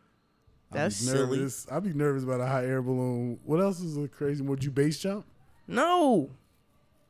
I'd 0.71 0.77
That's 0.77 0.95
silly. 0.95 1.47
I'd 1.71 1.83
be 1.83 1.93
nervous 1.93 2.23
about 2.23 2.39
a 2.39 2.47
hot 2.47 2.63
air 2.63 2.81
balloon. 2.81 3.39
What 3.43 3.59
else 3.61 3.79
is 3.79 3.97
a 3.97 4.07
crazy? 4.07 4.41
Would 4.41 4.63
you 4.63 4.71
base 4.71 4.97
jump? 4.99 5.25
No, 5.67 6.29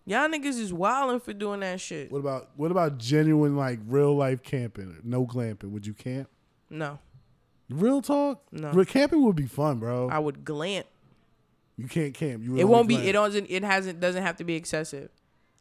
y'all 0.06 0.28
niggas 0.28 0.60
is 0.60 0.74
wilding 0.74 1.20
for 1.20 1.34
doing 1.34 1.62
that 1.62 1.80
shit. 1.80 2.12
What 2.12 2.20
about 2.20 2.50
what 2.56 2.72
about 2.72 2.98
genuine 2.98 3.56
like 3.56 3.80
real 3.88 4.16
life 4.16 4.44
camping? 4.44 4.98
No 5.04 5.26
glamping. 5.26 5.72
Would 5.72 5.88
you 5.88 5.94
camp? 5.94 6.30
No, 6.70 7.00
Real 7.70 8.02
talk. 8.02 8.44
No. 8.52 8.72
Real 8.72 8.86
camping 8.86 9.24
would 9.26 9.36
be 9.36 9.46
fun, 9.46 9.80
bro. 9.80 10.10
I 10.10 10.20
would 10.20 10.44
glamp. 10.44 10.86
you 11.78 11.88
can't 11.88 12.14
camp. 12.14 12.44
You 12.44 12.58
It 12.58 12.66
won't 12.68 12.88
be. 12.88 12.96
glamp. 12.96 13.08
It 13.08 13.12
doesn't. 13.14 13.48
It 13.50 13.64
hasn't. 13.64 14.00
Doesn't 14.00 14.24
have 14.24 14.36
to 14.38 14.44
be 14.44 14.56
excessive. 14.56 15.10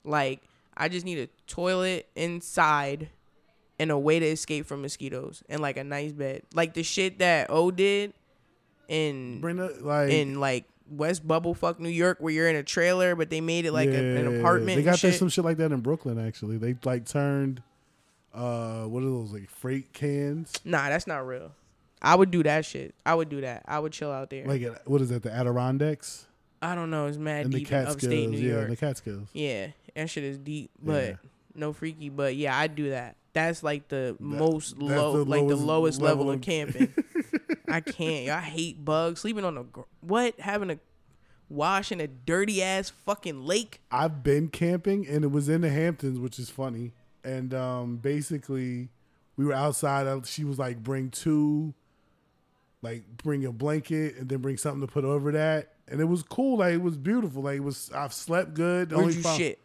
Like 0.04 0.40
I 0.76 0.88
just 0.88 1.04
need 1.04 1.18
a 1.18 1.28
toilet 1.46 2.08
inside, 2.16 3.10
and 3.78 3.90
a 3.90 3.98
way 3.98 4.18
to 4.18 4.26
escape 4.26 4.66
from 4.66 4.82
mosquitoes, 4.82 5.42
and 5.48 5.60
like 5.60 5.76
a 5.76 5.84
nice 5.84 6.12
bed, 6.12 6.42
like 6.54 6.74
the 6.74 6.82
shit 6.82 7.18
that 7.18 7.50
O 7.50 7.70
did, 7.70 8.12
in 8.88 9.40
that 9.40 9.84
like 9.84 10.10
in 10.10 10.40
like 10.40 10.64
West 10.90 11.26
Bubblefuck, 11.26 11.78
New 11.78 11.88
York, 11.88 12.18
where 12.20 12.32
you're 12.32 12.48
in 12.48 12.56
a 12.56 12.62
trailer, 12.62 13.14
but 13.14 13.30
they 13.30 13.40
made 13.40 13.64
it 13.66 13.72
like 13.72 13.88
a, 13.88 14.16
an 14.16 14.38
apartment. 14.38 14.76
They 14.76 14.82
got 14.82 14.98
shit. 14.98 15.14
some 15.14 15.28
shit 15.28 15.44
like 15.44 15.58
that 15.58 15.72
in 15.72 15.80
Brooklyn. 15.80 16.18
Actually, 16.18 16.58
they 16.58 16.76
like 16.84 17.06
turned. 17.06 17.62
Uh, 18.34 18.84
what 18.84 19.02
are 19.02 19.06
those 19.06 19.32
like 19.32 19.50
freight 19.50 19.92
cans? 19.92 20.52
Nah, 20.64 20.88
that's 20.88 21.06
not 21.06 21.26
real. 21.26 21.52
I 22.00 22.14
would 22.14 22.30
do 22.30 22.42
that 22.42 22.64
shit. 22.64 22.94
I 23.04 23.14
would 23.14 23.28
do 23.28 23.42
that. 23.42 23.62
I 23.66 23.78
would 23.78 23.92
chill 23.92 24.10
out 24.10 24.30
there. 24.30 24.46
Like 24.46 24.64
what 24.86 25.00
is 25.00 25.10
that? 25.10 25.22
The 25.22 25.32
Adirondacks 25.32 26.26
I 26.62 26.76
don't 26.76 26.90
know. 26.90 27.06
It's 27.06 27.18
mad 27.18 27.46
the 27.46 27.58
deep 27.58 27.72
in 27.72 27.78
upstate 27.86 28.10
Catskills. 28.10 28.30
New 28.30 28.38
Yeah, 28.38 28.54
York. 28.54 28.68
the 28.68 28.76
Catskills. 28.76 29.28
Yeah, 29.32 29.66
that 29.94 30.10
shit 30.10 30.24
is 30.24 30.38
deep, 30.38 30.70
but 30.82 31.04
Yeah. 31.04 31.16
no 31.54 31.72
freaky. 31.72 32.08
But 32.08 32.36
yeah, 32.36 32.56
I'd 32.56 32.74
do 32.74 32.90
that. 32.90 33.16
That's 33.32 33.62
like 33.62 33.88
the 33.88 34.16
most 34.20 34.76
low, 34.78 35.18
the 35.18 35.24
like 35.24 35.48
the 35.48 35.56
lowest 35.56 36.00
level, 36.02 36.26
level 36.26 36.32
of 36.34 36.40
camping. 36.42 36.92
I 37.68 37.80
can't. 37.80 38.28
I 38.28 38.40
hate 38.40 38.84
bugs. 38.84 39.20
Sleeping 39.20 39.44
on 39.44 39.56
a 39.56 39.64
gr- 39.64 39.80
what? 40.00 40.38
Having 40.38 40.70
a 40.72 40.78
wash 41.48 41.90
in 41.92 42.00
a 42.00 42.06
dirty 42.06 42.62
ass 42.62 42.90
fucking 42.90 43.46
lake. 43.46 43.80
I've 43.90 44.22
been 44.22 44.48
camping 44.48 45.06
and 45.08 45.24
it 45.24 45.30
was 45.30 45.48
in 45.48 45.62
the 45.62 45.70
Hamptons, 45.70 46.18
which 46.18 46.38
is 46.38 46.50
funny. 46.50 46.92
And 47.24 47.54
um, 47.54 47.96
basically, 47.96 48.90
we 49.38 49.46
were 49.46 49.54
outside. 49.54 50.26
She 50.26 50.44
was 50.44 50.58
like, 50.58 50.82
"Bring 50.82 51.08
two, 51.08 51.72
like 52.82 53.04
bring 53.16 53.44
a 53.46 53.52
blanket 53.52 54.16
and 54.16 54.28
then 54.28 54.38
bring 54.38 54.56
something 54.56 54.80
to 54.86 54.92
put 54.92 55.04
over 55.04 55.32
that." 55.32 55.74
And 55.88 56.00
it 56.00 56.04
was 56.04 56.22
cool. 56.22 56.58
Like 56.58 56.74
it 56.74 56.82
was 56.82 56.96
beautiful. 56.98 57.42
Like 57.44 57.56
it 57.56 57.60
was. 57.64 57.90
I've 57.94 58.12
slept 58.12 58.54
good. 58.54 58.90
The 58.90 58.98
Where'd 58.98 59.14
you 59.14 59.22
prob- 59.22 59.38
shit? 59.38 59.58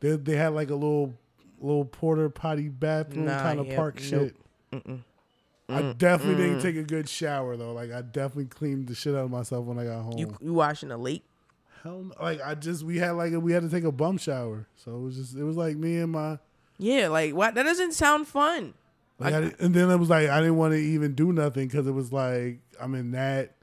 They, 0.00 0.16
they 0.16 0.36
had 0.36 0.48
like 0.54 0.70
a 0.70 0.74
little 0.74 1.14
little 1.60 1.84
porter 1.84 2.28
potty 2.30 2.68
bathroom 2.68 3.26
Nah, 3.26 3.40
kind 3.42 3.58
of 3.60 3.66
yep, 3.66 3.76
park 3.76 4.00
nope. 4.10 4.32
shit. 4.72 4.82
I 5.70 5.92
definitely 5.92 6.42
didn't 6.44 6.62
take 6.62 6.76
a 6.76 6.82
good 6.82 7.08
shower 7.08 7.56
though. 7.56 7.72
Like 7.72 7.92
I 7.92 8.00
definitely 8.02 8.46
cleaned 8.46 8.88
the 8.88 8.94
shit 8.94 9.14
out 9.14 9.24
of 9.24 9.30
myself 9.30 9.66
when 9.66 9.78
I 9.78 9.84
got 9.84 10.02
home. 10.02 10.16
You 10.16 10.36
you 10.40 10.54
washing 10.54 10.90
a 10.90 10.96
lake? 10.96 11.24
Hell, 11.82 12.04
no. 12.04 12.14
like 12.22 12.40
I 12.44 12.54
just 12.54 12.84
we 12.84 12.98
had 12.98 13.12
like 13.12 13.32
we 13.34 13.52
had 13.52 13.62
to 13.62 13.68
take 13.68 13.84
a 13.84 13.92
bum 13.92 14.16
shower, 14.18 14.66
so 14.76 14.94
it 14.96 15.00
was 15.00 15.16
just 15.16 15.36
it 15.36 15.44
was 15.44 15.56
like 15.56 15.76
me 15.76 15.98
and 15.98 16.12
my. 16.12 16.38
Yeah, 16.78 17.08
like 17.08 17.34
what? 17.34 17.54
That 17.54 17.64
doesn't 17.64 17.92
sound 17.92 18.26
fun. 18.28 18.74
Like 19.18 19.34
I 19.34 19.38
I- 19.38 19.52
and 19.58 19.74
then 19.74 19.90
it 19.90 19.96
was 19.96 20.08
like 20.08 20.28
I 20.28 20.38
didn't 20.40 20.56
want 20.56 20.72
to 20.72 20.78
even 20.78 21.14
do 21.14 21.32
nothing 21.32 21.66
because 21.68 21.86
it 21.86 21.92
was 21.92 22.12
like 22.12 22.60
I'm 22.80 22.94
in 22.94 23.10
that. 23.12 23.56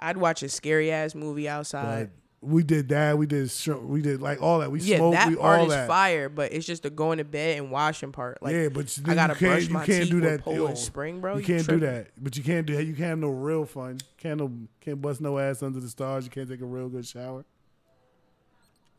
I'd 0.00 0.16
watch 0.16 0.42
a 0.42 0.48
scary 0.48 0.90
ass 0.90 1.14
movie 1.14 1.48
outside. 1.48 2.10
We 2.44 2.62
did 2.62 2.88
that. 2.90 3.16
We 3.18 3.26
did 3.26 3.50
we 3.82 4.02
did 4.02 4.20
like 4.20 4.42
all 4.42 4.60
that. 4.60 4.70
We 4.70 4.80
yeah, 4.80 4.98
smoked. 4.98 5.16
that 5.16 5.28
we 5.28 5.36
part 5.36 5.60
all 5.60 5.66
is 5.66 5.72
that. 5.72 5.88
fire, 5.88 6.28
but 6.28 6.52
it's 6.52 6.66
just 6.66 6.82
the 6.82 6.90
going 6.90 7.18
to 7.18 7.24
bed 7.24 7.58
and 7.58 7.70
washing 7.70 8.12
part. 8.12 8.42
Like, 8.42 8.54
yeah, 8.54 8.68
but 8.68 8.96
I 9.06 9.14
gotta 9.14 9.32
you 9.34 9.38
can't, 9.38 9.38
brush 9.38 9.68
you 9.68 9.74
can't 9.74 9.86
teeth 9.86 10.10
do 10.10 10.20
with 10.20 10.24
that. 10.24 10.42
Poland. 10.42 10.78
Spring, 10.78 11.20
bro. 11.20 11.34
You 11.34 11.40
You 11.40 11.46
can't 11.46 11.66
do 11.66 11.80
that. 11.80 12.08
But 12.22 12.36
you 12.36 12.42
can't 12.42 12.66
do 12.66 12.76
that. 12.76 12.84
You 12.84 12.94
can't 12.94 13.08
have 13.10 13.18
no 13.18 13.30
real 13.30 13.64
fun. 13.64 13.98
Can't 14.18 14.38
no 14.38 14.52
can't 14.80 15.00
bust 15.00 15.20
no 15.20 15.38
ass 15.38 15.62
under 15.62 15.80
the 15.80 15.88
stars. 15.88 16.24
You 16.24 16.30
can't 16.30 16.48
take 16.48 16.60
a 16.60 16.66
real 16.66 16.88
good 16.88 17.06
shower. 17.06 17.44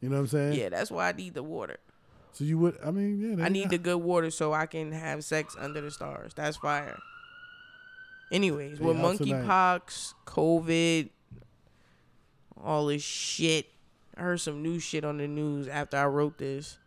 You 0.02 0.10
know 0.10 0.16
what 0.16 0.22
I'm 0.22 0.28
saying? 0.28 0.54
Yeah, 0.60 0.70
that's 0.70 0.92
why 0.92 1.10
I 1.10 1.12
need 1.14 1.34
the 1.34 1.44
water. 1.44 1.78
So 2.34 2.44
you 2.44 2.58
would. 2.60 2.78
I 2.86 2.92
mean, 2.92 3.38
yeah. 3.38 3.46
I 3.46 3.50
need 3.50 3.66
go. 3.66 3.70
the 3.70 3.78
good 3.78 3.98
water 3.98 4.30
so 4.30 4.54
I 4.54 4.66
can 4.66 4.92
have 4.92 5.24
sex 5.24 5.56
under 5.60 5.82
the 5.82 5.92
stars. 5.92 6.34
That's 6.36 6.58
fire. 6.58 7.00
Anyways, 8.32 8.80
Hey, 8.80 8.86
with 8.86 8.98
monkeypox, 8.98 10.14
COVID, 10.26 11.10
all 12.64 12.88
this 12.88 13.02
shit, 13.04 13.68
I 14.18 14.22
heard 14.22 14.42
some 14.42 14.62
new 14.62 14.80
shit 14.80 15.04
on 15.04 15.18
the 15.18 15.28
news 15.28 15.68
after 15.68 15.98
I 15.98 16.06
wrote 16.06 16.38
this. 16.38 16.78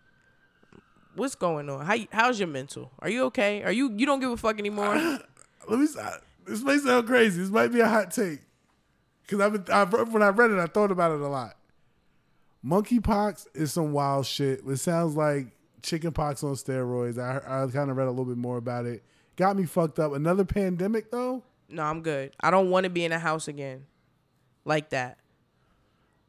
What's 1.15 1.35
going 1.35 1.69
on? 1.69 1.85
How 1.85 1.97
how's 2.13 2.39
your 2.39 2.49
mental? 2.49 2.93
Are 3.01 3.09
you 3.09 3.25
okay? 3.25 3.63
Are 3.65 3.73
you 3.73 3.93
you 3.97 4.07
don't 4.07 4.21
give 4.21 4.31
a 4.31 4.37
fuck 4.37 4.59
anymore? 4.59 4.95
Let 5.69 5.79
me. 5.79 5.87
This 6.47 6.63
may 6.63 6.79
sound 6.79 7.07
crazy. 7.07 7.41
This 7.41 7.51
might 7.51 7.69
be 7.69 7.81
a 7.81 7.89
hot 7.89 8.11
take. 8.11 8.41
Because 9.23 9.41
I've 9.41 9.53
been, 9.53 9.75
I've, 9.75 10.13
when 10.13 10.23
I 10.23 10.29
read 10.29 10.51
it, 10.51 10.59
I 10.59 10.67
thought 10.67 10.91
about 10.91 11.13
it 11.13 11.21
a 11.21 11.29
lot. 11.29 11.57
Monkeypox 12.65 13.47
is 13.55 13.73
some 13.73 13.93
wild 13.93 14.27
shit. 14.27 14.63
It 14.67 14.77
sounds 14.79 15.15
like 15.15 15.49
chickenpox 15.83 16.43
on 16.43 16.55
steroids. 16.55 17.19
I, 17.19 17.37
I 17.37 17.67
kind 17.67 17.91
of 17.91 17.97
read 17.97 18.07
a 18.07 18.11
little 18.11 18.25
bit 18.25 18.39
more 18.39 18.57
about 18.57 18.87
it. 18.87 19.05
Got 19.37 19.57
me 19.57 19.65
fucked 19.67 19.99
up. 19.99 20.13
Another 20.13 20.45
pandemic 20.45 21.11
though. 21.11 21.43
no, 21.69 21.83
I'm 21.83 22.03
good. 22.03 22.35
I 22.41 22.51
don't 22.51 22.71
want 22.71 22.85
to 22.85 22.91
be 22.91 23.05
in 23.05 23.13
a 23.13 23.19
house 23.19 23.49
again, 23.49 23.87
like 24.65 24.91
that. 24.91 25.19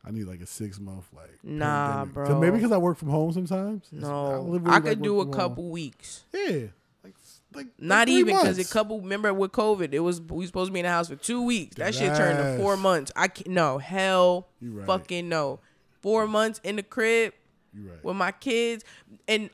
I 0.05 0.11
need 0.11 0.25
like 0.25 0.41
a 0.41 0.45
six 0.45 0.79
month 0.79 1.05
like. 1.15 1.29
Nah, 1.43 2.05
pandemic. 2.05 2.15
'Cause 2.15 2.27
bro. 2.29 2.39
Maybe 2.39 2.55
because 2.57 2.71
I 2.71 2.77
work 2.77 2.97
from 2.97 3.09
home 3.09 3.31
sometimes. 3.33 3.87
No, 3.91 4.41
literally, 4.41 4.71
I 4.71 4.75
like, 4.75 4.83
could 4.83 5.01
do 5.01 5.13
a 5.13 5.17
work 5.17 5.25
from 5.31 5.39
home. 5.39 5.49
couple 5.49 5.69
weeks. 5.69 6.23
Yeah, 6.33 6.67
like 7.03 7.15
like 7.53 7.67
Not 7.77 8.07
like 8.07 8.09
even 8.09 8.35
because 8.37 8.59
a 8.59 8.65
couple. 8.65 9.01
Remember 9.01 9.33
with 9.33 9.51
COVID, 9.51 9.93
it 9.93 9.99
was 9.99 10.21
we 10.21 10.45
supposed 10.45 10.69
to 10.69 10.73
be 10.73 10.79
in 10.79 10.85
the 10.85 10.89
house 10.91 11.09
for 11.09 11.15
two 11.15 11.43
weeks. 11.43 11.75
That 11.75 11.93
shit 11.95 12.15
turned 12.15 12.37
to 12.37 12.63
four 12.63 12.77
months. 12.77 13.11
I 13.15 13.27
can't. 13.27 13.49
No 13.49 13.77
hell, 13.77 14.47
right. 14.61 14.85
fucking 14.85 15.27
no. 15.27 15.59
Four 16.01 16.27
months 16.27 16.61
in 16.63 16.77
the 16.77 16.83
crib 16.83 17.33
right. 17.75 18.01
with 18.03 18.15
my 18.15 18.31
kids, 18.31 18.85
and 19.27 19.49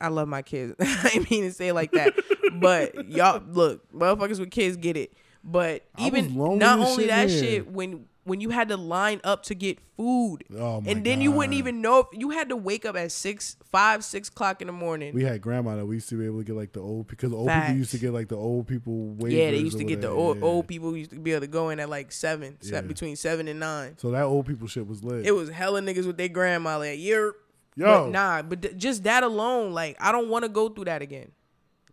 I 0.00 0.08
love 0.08 0.28
my 0.28 0.40
kids. 0.42 0.74
I 0.80 1.10
didn't 1.10 1.30
mean 1.30 1.44
to 1.44 1.52
say 1.52 1.68
it 1.68 1.74
like 1.74 1.92
that, 1.92 2.14
but 2.54 3.08
y'all 3.10 3.42
look, 3.46 3.90
motherfuckers 3.92 4.38
with 4.40 4.50
kids 4.50 4.78
get 4.78 4.96
it. 4.96 5.12
But 5.44 5.84
even 5.98 6.34
not 6.58 6.78
only 6.78 7.04
shit 7.04 7.08
that 7.10 7.28
there. 7.28 7.38
shit, 7.38 7.70
when 7.70 8.06
when 8.30 8.40
you 8.40 8.50
had 8.50 8.68
to 8.68 8.76
line 8.76 9.20
up 9.24 9.42
to 9.42 9.54
get 9.54 9.78
food, 9.96 10.44
Oh, 10.56 10.82
and 10.86 11.04
then 11.04 11.20
you 11.20 11.32
wouldn't 11.32 11.54
even 11.54 11.82
know 11.82 11.98
if 11.98 12.06
you 12.12 12.30
had 12.30 12.48
to 12.48 12.56
wake 12.56 12.86
up 12.86 12.96
at 12.96 13.10
six, 13.12 13.56
five, 13.70 14.02
six 14.04 14.28
o'clock 14.28 14.62
in 14.62 14.68
the 14.68 14.72
morning. 14.72 15.12
We 15.12 15.24
had 15.24 15.42
grandma 15.42 15.76
that 15.76 15.84
we 15.84 15.96
used 15.96 16.08
to 16.10 16.14
be 16.18 16.24
able 16.24 16.38
to 16.38 16.44
get 16.44 16.54
like 16.56 16.72
the 16.72 16.80
old 16.80 17.08
because 17.08 17.32
old 17.32 17.50
people 17.50 17.74
used 17.74 17.90
to 17.90 17.98
get 17.98 18.12
like 18.14 18.28
the 18.28 18.36
old 18.36 18.66
people. 18.68 19.16
Yeah, 19.18 19.50
they 19.50 19.58
used 19.58 19.78
to 19.78 19.84
get 19.84 20.00
the 20.00 20.08
old, 20.08 20.38
yeah. 20.38 20.44
old 20.44 20.68
people 20.68 20.96
used 20.96 21.10
to 21.10 21.18
be 21.18 21.32
able 21.32 21.40
to 21.42 21.46
go 21.48 21.68
in 21.70 21.80
at 21.80 21.90
like 21.90 22.12
seven, 22.12 22.56
Yeah. 22.62 22.80
between 22.82 23.16
seven 23.16 23.48
and 23.48 23.60
nine. 23.60 23.98
So 23.98 24.10
that 24.12 24.22
old 24.22 24.46
people 24.46 24.68
shit 24.68 24.86
was 24.86 25.02
lit. 25.04 25.26
It 25.26 25.32
was 25.32 25.50
hella 25.50 25.82
niggas 25.82 26.06
with 26.06 26.16
their 26.16 26.28
grandma 26.28 26.78
like, 26.78 26.98
you're, 27.00 27.34
Yo, 27.76 27.86
but 28.04 28.10
nah, 28.10 28.42
but 28.42 28.62
th- 28.62 28.76
just 28.76 29.04
that 29.04 29.22
alone, 29.22 29.72
like, 29.72 29.96
I 30.00 30.12
don't 30.12 30.28
want 30.28 30.44
to 30.44 30.48
go 30.48 30.68
through 30.68 30.84
that 30.86 31.02
again. 31.02 31.32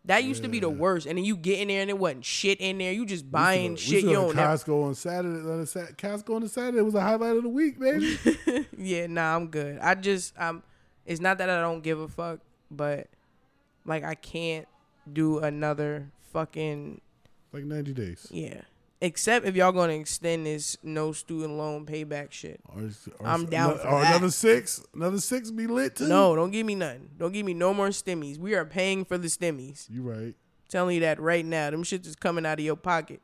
That 0.08 0.24
used 0.24 0.42
to 0.44 0.50
be 0.50 0.60
the 0.60 0.70
worst. 0.70 1.06
And 1.06 1.18
then 1.18 1.26
you 1.26 1.36
get 1.38 1.60
in 1.60 1.68
there 1.68 1.82
and 1.82 1.90
it 1.90 1.98
wasn't 1.98 2.26
shit 2.26 2.60
in 2.60 2.78
there. 2.78 2.92
You 2.94 3.06
just 3.06 3.26
We 3.26 3.30
buying 3.32 3.72
we 3.72 3.78
shit 3.78 4.02
to 4.02 4.08
you 4.08 4.14
don't 4.14 4.30
to 4.32 4.36
never. 4.36 4.54
Costco 4.54 4.84
on 4.86 4.96
Saturday. 4.96 5.40
On 5.40 5.66
Costco 5.66 6.36
on 6.36 6.44
a 6.44 6.48
Saturday 6.50 6.82
was 6.82 6.96
a 6.96 7.02
highlight 7.02 7.38
of 7.38 7.44
the 7.44 7.50
week, 7.50 7.80
baby. 7.80 8.18
Yeah, 8.78 9.08
nah, 9.08 9.36
I'm 9.36 9.48
good. 9.48 9.80
I 9.80 9.96
just, 9.96 10.34
I'm. 10.40 10.64
It's 11.06 11.20
not 11.22 11.38
that 11.40 11.50
I 11.50 11.62
don't 11.62 11.82
give 11.84 12.00
a 12.00 12.08
fuck, 12.08 12.40
but 12.72 13.08
like 13.86 14.04
I 14.04 14.16
can't 14.16 14.68
do 15.12 15.40
another 15.40 16.10
fucking 16.34 17.00
like 17.54 17.64
ninety 17.64 17.94
days. 17.94 18.28
yeah. 18.30 18.62
Except 19.00 19.46
if 19.46 19.56
y'all 19.56 19.72
gonna 19.72 19.94
extend 19.94 20.48
this 20.48 20.76
no 20.82 21.12
student 21.12 21.54
loan 21.58 21.86
payback 21.86 22.32
shit. 22.32 22.60
Or, 22.68 22.90
or 23.20 23.28
I'm 23.28 23.46
down 23.46 23.72
ano- 23.72 23.80
for 23.80 23.88
or 23.90 24.02
that. 24.02 24.10
another 24.16 24.32
six. 24.32 24.84
Another 24.94 25.20
six 25.20 25.52
be 25.52 25.68
lit 25.68 25.98
too. 25.98 26.08
No, 26.08 26.36
don't 26.36 26.50
give 26.50 26.66
me 26.66 26.74
nothing. 26.74 27.10
Don't 27.18 27.32
give 27.32 27.46
me 27.46 27.54
no 27.54 27.74
more 27.76 27.90
stimmies. 27.90 28.40
We 28.40 28.56
are 28.56 28.66
paying 28.66 29.06
for 29.06 29.18
the 29.20 29.28
stimmies. 29.28 29.88
you 29.90 30.02
right. 30.02 30.34
telling 30.68 30.96
you 30.96 31.02
that 31.02 31.20
right 31.20 31.46
now. 31.46 31.70
Them 31.70 31.84
shits 31.84 32.08
is 32.08 32.16
coming 32.16 32.44
out 32.46 32.58
of 32.58 32.66
your 32.66 32.76
pocket. 32.76 33.22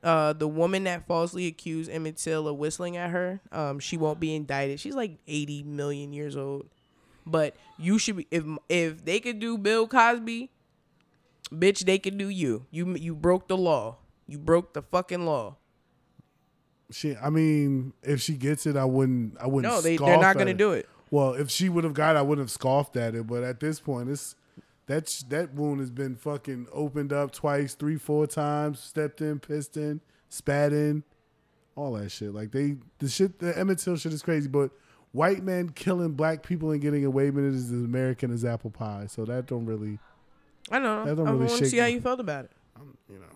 Uh, 0.00 0.32
the 0.32 0.46
woman 0.46 0.84
that 0.84 1.08
falsely 1.08 1.48
accused 1.48 1.90
Emmett 1.90 2.16
Till 2.16 2.46
of 2.46 2.56
whistling 2.56 2.96
at 2.96 3.10
her, 3.10 3.40
um, 3.50 3.80
she 3.80 3.96
won't 3.96 4.20
be 4.20 4.32
indicted. 4.32 4.78
She's 4.78 4.94
like 4.94 5.18
80 5.26 5.64
million 5.64 6.12
years 6.12 6.36
old. 6.36 6.66
But 7.26 7.56
you 7.78 7.98
should 7.98 8.16
be 8.18 8.26
if 8.30 8.44
if 8.68 9.04
they 9.04 9.18
could 9.18 9.40
do 9.40 9.58
Bill 9.58 9.88
Cosby, 9.88 10.50
bitch, 11.52 11.84
they 11.84 11.98
could 11.98 12.16
do 12.16 12.28
you. 12.28 12.66
You 12.70 12.94
you 12.94 13.16
broke 13.16 13.48
the 13.48 13.56
law. 13.56 13.96
You 14.28 14.38
broke 14.38 14.74
the 14.74 14.82
fucking 14.82 15.24
law. 15.24 15.56
She. 16.90 17.16
I 17.16 17.30
mean, 17.30 17.94
if 18.02 18.20
she 18.20 18.34
gets 18.34 18.66
it, 18.66 18.76
I 18.76 18.84
wouldn't. 18.84 19.36
I 19.40 19.46
wouldn't. 19.46 19.72
No, 19.72 19.80
they 19.80 19.96
they're 19.96 20.20
not 20.20 20.36
gonna 20.36 20.50
it. 20.50 20.56
do 20.56 20.72
it. 20.72 20.88
Well, 21.10 21.32
if 21.32 21.50
she 21.50 21.68
would 21.68 21.84
have 21.84 21.94
got, 21.94 22.14
it, 22.14 22.18
I 22.18 22.22
wouldn't 22.22 22.44
have 22.44 22.50
scoffed 22.50 22.96
at 22.96 23.14
it. 23.14 23.26
But 23.26 23.42
at 23.42 23.60
this 23.60 23.80
point, 23.80 24.10
it's 24.10 24.36
that 24.86 25.06
that 25.28 25.54
wound 25.54 25.80
has 25.80 25.90
been 25.90 26.14
fucking 26.14 26.68
opened 26.72 27.12
up 27.12 27.30
twice, 27.30 27.74
three, 27.74 27.96
four 27.96 28.26
times. 28.26 28.80
Stepped 28.80 29.20
in, 29.20 29.38
pissed 29.38 29.76
in, 29.76 30.00
spat 30.28 30.72
in, 30.72 31.04
all 31.76 31.92
that 31.94 32.10
shit. 32.10 32.34
Like 32.34 32.52
they, 32.52 32.76
the 32.98 33.08
shit, 33.08 33.38
the 33.38 33.56
Emmett 33.56 33.78
Till 33.78 33.96
shit 33.96 34.12
is 34.12 34.22
crazy. 34.22 34.48
But 34.48 34.70
white 35.12 35.42
men 35.42 35.70
killing 35.70 36.12
black 36.12 36.42
people 36.42 36.70
and 36.70 36.80
getting 36.80 37.04
away 37.04 37.30
with 37.30 37.44
it 37.44 37.54
is 37.54 37.72
as 37.72 37.82
American 37.82 38.32
as 38.32 38.44
apple 38.44 38.70
pie. 38.70 39.06
So 39.08 39.24
that 39.24 39.46
don't 39.46 39.66
really, 39.66 39.98
I 40.70 40.78
don't 40.78 40.82
know. 40.82 41.04
That 41.04 41.16
don't 41.16 41.28
I 41.28 41.30
really 41.32 41.46
want 41.46 41.58
to 41.58 41.66
see 41.66 41.78
how 41.78 41.86
you 41.86 42.00
felt 42.00 42.20
about 42.20 42.46
it. 42.46 42.52
I'm, 42.76 42.96
you 43.10 43.18
know, 43.18 43.26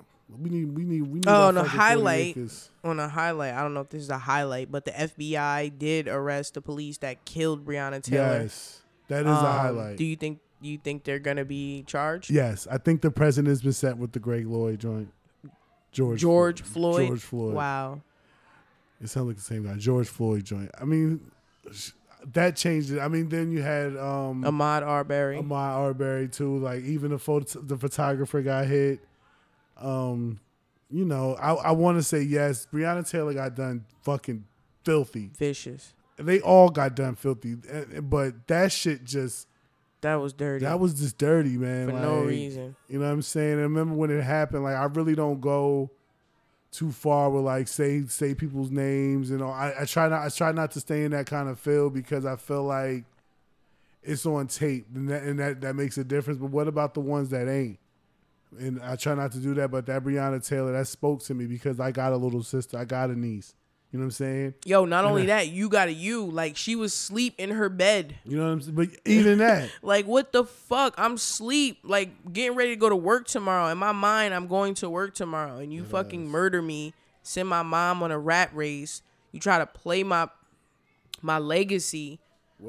we 0.40 0.50
need, 0.50 0.64
we 0.76 0.84
need, 0.84 1.02
we 1.02 1.14
need. 1.14 1.24
Oh, 1.26 1.48
and 1.48 1.58
a 1.58 1.64
highlight. 1.64 2.36
on 2.84 2.98
a 3.00 3.08
highlight, 3.08 3.54
I 3.54 3.62
don't 3.62 3.74
know 3.74 3.80
if 3.80 3.90
this 3.90 4.02
is 4.02 4.10
a 4.10 4.18
highlight, 4.18 4.70
but 4.70 4.84
the 4.84 4.92
FBI 4.92 5.78
did 5.78 6.08
arrest 6.08 6.54
the 6.54 6.60
police 6.62 6.98
that 6.98 7.24
killed 7.24 7.64
Breonna 7.64 8.02
Taylor. 8.02 8.42
Yes, 8.42 8.82
that 9.08 9.20
is 9.20 9.26
a 9.26 9.30
Um, 9.30 9.36
highlight. 9.44 9.96
Do 9.96 10.04
you 10.04 10.16
think 10.16 10.40
you 10.60 10.78
think 10.78 11.02
they're 11.04 11.18
gonna 11.18 11.44
be 11.44 11.82
charged? 11.86 12.30
yes, 12.30 12.66
I 12.70 12.78
think 12.78 13.00
the 13.02 13.10
president's 13.10 13.62
been 13.62 13.72
set 13.72 13.98
with 13.98 14.12
the 14.12 14.20
Greg 14.20 14.46
Lloyd 14.46 14.78
joint. 14.80 15.10
George 15.90 16.20
George 16.20 16.62
Floyd. 16.62 17.08
George 17.08 17.20
Floyd. 17.20 17.54
Wow. 17.54 18.00
It 19.00 19.08
sounds 19.08 19.26
like 19.26 19.36
the 19.36 19.42
same 19.42 19.64
guy, 19.64 19.74
George 19.76 20.08
Floyd 20.08 20.44
joint. 20.44 20.70
I 20.80 20.84
mean, 20.84 21.20
that 22.32 22.54
changed 22.56 22.92
it. 22.92 23.00
I 23.00 23.08
mean, 23.08 23.28
then 23.28 23.50
you 23.50 23.60
had 23.62 23.96
um, 23.96 24.44
Ahmad 24.44 24.84
Arbery. 24.84 25.38
Ahmaud 25.38 25.52
Arbery 25.76 26.28
too. 26.28 26.58
Like 26.58 26.82
even 26.84 27.10
the 27.10 27.18
photo, 27.18 27.60
the 27.60 27.76
photographer 27.76 28.40
got 28.42 28.66
hit. 28.66 29.00
Um, 29.82 30.40
you 30.90 31.04
know, 31.04 31.34
I 31.34 31.52
I 31.54 31.70
want 31.72 31.98
to 31.98 32.02
say 32.02 32.22
yes. 32.22 32.66
Breonna 32.72 33.08
Taylor 33.08 33.34
got 33.34 33.54
done 33.56 33.84
fucking 34.02 34.44
filthy. 34.84 35.30
Vicious. 35.38 35.94
They 36.16 36.40
all 36.40 36.68
got 36.68 36.94
done 36.94 37.14
filthy, 37.16 37.56
but 38.02 38.46
that 38.46 38.70
shit 38.70 39.02
just 39.04 39.48
That 40.02 40.16
was 40.16 40.32
dirty. 40.32 40.64
that 40.64 40.78
was 40.78 40.94
just 40.94 41.16
dirty, 41.18 41.56
man. 41.56 41.88
for 41.88 41.94
no 41.94 42.20
reason. 42.20 42.76
You 42.88 42.98
know 42.98 43.06
what 43.06 43.12
I'm 43.12 43.22
saying? 43.22 43.58
I 43.58 43.62
remember 43.62 43.94
when 43.94 44.10
it 44.10 44.22
happened. 44.22 44.62
Like 44.64 44.76
I 44.76 44.84
really 44.84 45.14
don't 45.14 45.40
go 45.40 45.90
too 46.70 46.92
far 46.92 47.28
with 47.30 47.44
like 47.44 47.66
say 47.68 48.04
say 48.06 48.34
people's 48.34 48.70
names 48.70 49.30
and 49.30 49.42
all. 49.42 49.52
I, 49.52 49.72
I 49.80 49.84
try 49.86 50.08
not 50.08 50.22
I 50.22 50.28
try 50.28 50.52
not 50.52 50.70
to 50.72 50.80
stay 50.80 51.04
in 51.04 51.10
that 51.12 51.26
kind 51.26 51.48
of 51.48 51.58
field 51.58 51.94
because 51.94 52.24
I 52.26 52.36
feel 52.36 52.64
like 52.64 53.04
it's 54.02 54.26
on 54.26 54.46
tape 54.48 54.86
and 54.94 55.08
that 55.08 55.22
and 55.22 55.38
that, 55.40 55.60
that 55.62 55.74
makes 55.74 55.96
a 55.98 56.04
difference. 56.04 56.38
But 56.38 56.50
what 56.50 56.68
about 56.68 56.94
the 56.94 57.00
ones 57.00 57.30
that 57.30 57.48
ain't? 57.48 57.78
And 58.58 58.82
I 58.82 58.96
try 58.96 59.14
not 59.14 59.32
to 59.32 59.38
do 59.38 59.54
that. 59.54 59.70
But 59.70 59.86
that 59.86 60.04
Breonna 60.04 60.46
Taylor 60.46 60.72
that 60.72 60.86
spoke 60.86 61.22
to 61.24 61.34
me 61.34 61.46
because 61.46 61.80
I 61.80 61.90
got 61.90 62.12
a 62.12 62.16
little 62.16 62.42
sister. 62.42 62.78
I 62.78 62.84
got 62.84 63.10
a 63.10 63.18
niece. 63.18 63.54
You 63.90 63.98
know 63.98 64.04
what 64.04 64.06
I'm 64.06 64.10
saying? 64.12 64.54
Yo, 64.64 64.86
not 64.86 65.04
only 65.04 65.26
that, 65.26 65.48
you 65.48 65.68
got 65.68 65.88
a 65.88 65.92
you. 65.92 66.24
Like 66.24 66.56
she 66.56 66.76
was 66.76 66.94
sleep 66.94 67.34
in 67.36 67.50
her 67.50 67.68
bed. 67.68 68.14
You 68.24 68.38
know 68.38 68.44
what 68.44 68.52
I'm 68.52 68.60
saying? 68.62 68.74
But 68.74 68.88
even 69.04 69.38
that. 69.38 69.70
Like 69.82 70.06
what 70.06 70.32
the 70.32 70.44
fuck? 70.44 70.94
I'm 70.96 71.18
sleep. 71.18 71.80
Like 71.82 72.32
getting 72.32 72.56
ready 72.56 72.70
to 72.70 72.76
go 72.76 72.88
to 72.88 72.96
work 72.96 73.26
tomorrow. 73.26 73.68
In 73.68 73.76
my 73.76 73.92
mind, 73.92 74.32
I'm 74.32 74.46
going 74.46 74.74
to 74.76 74.88
work 74.88 75.14
tomorrow, 75.14 75.58
and 75.58 75.72
you 75.72 75.84
fucking 75.84 76.26
murder 76.26 76.62
me. 76.62 76.94
Send 77.22 77.48
my 77.48 77.62
mom 77.62 78.02
on 78.02 78.10
a 78.10 78.18
rat 78.18 78.54
race. 78.54 79.02
You 79.30 79.40
try 79.40 79.58
to 79.58 79.66
play 79.66 80.02
my 80.02 80.28
my 81.20 81.38
legacy 81.38 82.18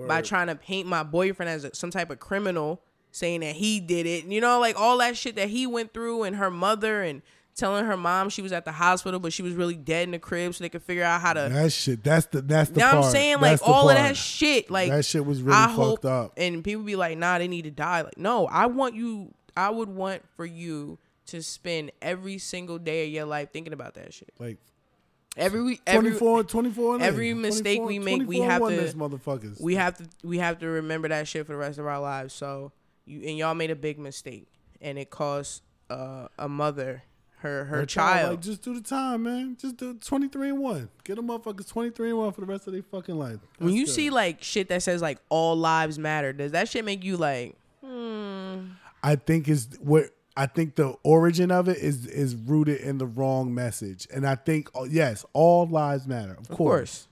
by 0.07 0.21
trying 0.21 0.47
to 0.47 0.55
paint 0.55 0.87
my 0.87 1.03
boyfriend 1.03 1.49
as 1.49 1.63
a, 1.63 1.73
some 1.73 1.91
type 1.91 2.09
of 2.09 2.19
criminal 2.19 2.81
saying 3.13 3.39
that 3.39 3.55
he 3.55 3.79
did 3.79 4.05
it. 4.05 4.25
You 4.25 4.41
know, 4.41 4.59
like 4.59 4.77
all 4.77 4.97
that 4.97 5.15
shit 5.15 5.35
that 5.37 5.47
he 5.47 5.65
went 5.67 5.93
through 5.93 6.23
and 6.23 6.35
her 6.35 6.51
mother 6.51 7.01
and 7.03 7.21
telling 7.55 7.85
her 7.85 7.95
mom 7.95 8.29
she 8.29 8.41
was 8.41 8.51
at 8.51 8.65
the 8.65 8.71
hospital 8.71 9.19
but 9.19 9.31
she 9.31 9.43
was 9.43 9.53
really 9.53 9.75
dead 9.75 10.05
in 10.05 10.11
the 10.11 10.17
crib 10.17 10.55
so 10.55 10.63
they 10.63 10.69
could 10.69 10.81
figure 10.81 11.03
out 11.03 11.21
how 11.21 11.33
to 11.33 11.47
That 11.51 11.71
shit. 11.71 12.03
That's 12.03 12.25
the. 12.25 12.41
That's 12.41 12.71
the. 12.71 12.79
you 12.79 12.85
know 12.85 12.85
what 12.87 12.93
part. 12.93 13.05
I'm 13.05 13.11
saying? 13.11 13.37
That's 13.41 13.61
Like 13.61 13.69
all 13.69 13.89
of 13.89 13.95
that 13.95 14.17
shit. 14.17 14.69
Like 14.71 14.89
that 14.89 15.05
shit 15.05 15.23
was 15.25 15.41
really 15.41 15.55
I 15.55 15.67
fucked 15.67 15.75
hope, 15.77 16.05
up. 16.05 16.33
and 16.35 16.63
people 16.63 16.83
be 16.83 16.95
like, 16.95 17.17
"Nah, 17.17 17.37
they 17.37 17.47
need 17.47 17.61
to 17.65 17.71
die." 17.71 18.01
Like, 18.01 18.17
no, 18.17 18.47
I 18.47 18.65
want 18.65 18.95
you. 18.95 19.33
I 19.55 19.69
would 19.69 19.87
want 19.89 20.23
for 20.35 20.45
you 20.45 20.97
to 21.27 21.43
spend 21.43 21.91
every 22.01 22.39
single 22.39 22.79
day 22.79 23.05
of 23.05 23.13
your 23.13 23.25
life 23.25 23.51
thinking 23.53 23.71
about 23.71 23.93
that 23.93 24.13
shit. 24.13 24.33
Like 24.39 24.57
Every 25.35 25.63
week, 25.63 25.81
every 25.87 26.09
24, 26.11 26.43
24 26.43 26.93
and 26.95 27.03
every 27.03 27.33
mistake 27.33 27.81
we 27.81 27.97
make, 27.97 28.27
we 28.27 28.39
have 28.39 28.61
to- 28.67 29.55
we 29.59 29.75
have 29.75 29.97
to 29.97 30.05
we 30.23 30.37
have 30.39 30.59
to 30.59 30.67
remember 30.67 31.07
that 31.07 31.27
shit 31.27 31.45
for 31.45 31.53
the 31.53 31.57
rest 31.57 31.79
of 31.79 31.87
our 31.87 31.99
lives. 31.99 32.33
So 32.33 32.71
you 33.05 33.21
and 33.27 33.37
y'all 33.37 33.53
made 33.55 33.71
a 33.71 33.75
big 33.75 33.99
mistake, 33.99 34.47
and 34.81 34.97
it 34.97 35.09
cost 35.09 35.63
uh, 35.89 36.27
a 36.37 36.47
mother 36.47 37.03
her 37.43 37.65
her, 37.65 37.77
Her 37.79 37.85
child. 37.85 38.29
Like, 38.31 38.39
just 38.41 38.61
do 38.61 38.73
the 38.73 38.81
time, 38.81 39.23
man. 39.23 39.57
Just 39.59 39.77
do 39.77 39.93
23 39.93 40.49
and 40.49 40.59
1. 40.59 40.89
Get 41.03 41.17
them 41.17 41.27
motherfuckers 41.27 41.67
23 41.67 42.09
and 42.09 42.17
1 42.17 42.31
for 42.31 42.41
the 42.41 42.47
rest 42.47 42.67
of 42.67 42.73
their 42.73 42.81
fucking 42.83 43.17
life. 43.19 43.37
when 43.59 43.73
you 43.73 43.85
good. 43.85 43.93
see 43.93 44.09
like 44.09 44.41
shit 44.41 44.69
that 44.69 44.81
says 44.81 45.01
like 45.01 45.19
all 45.29 45.55
lives 45.55 45.99
matter, 45.99 46.31
does 46.33 46.53
that 46.53 46.69
shit 46.69 46.85
make 46.85 47.03
you 47.03 47.17
like? 47.17 47.55
Hmm. 47.83 48.67
I 49.03 49.17
think 49.17 49.49
is 49.49 49.67
what 49.81 50.05
I 50.37 50.45
think 50.45 50.75
the 50.75 50.95
origin 51.03 51.51
of 51.51 51.67
it 51.67 51.77
is 51.77 52.05
is 52.07 52.33
rooted 52.35 52.79
in 52.79 52.97
the 52.97 53.05
wrong 53.05 53.53
message. 53.53 54.07
And 54.13 54.25
I 54.25 54.35
think 54.35 54.69
oh, 54.73 54.85
yes, 54.85 55.25
all 55.33 55.67
lives 55.67 56.07
matter. 56.07 56.31
Of, 56.31 56.39
Of 56.39 56.47
course. 56.49 56.57
course. 56.57 57.07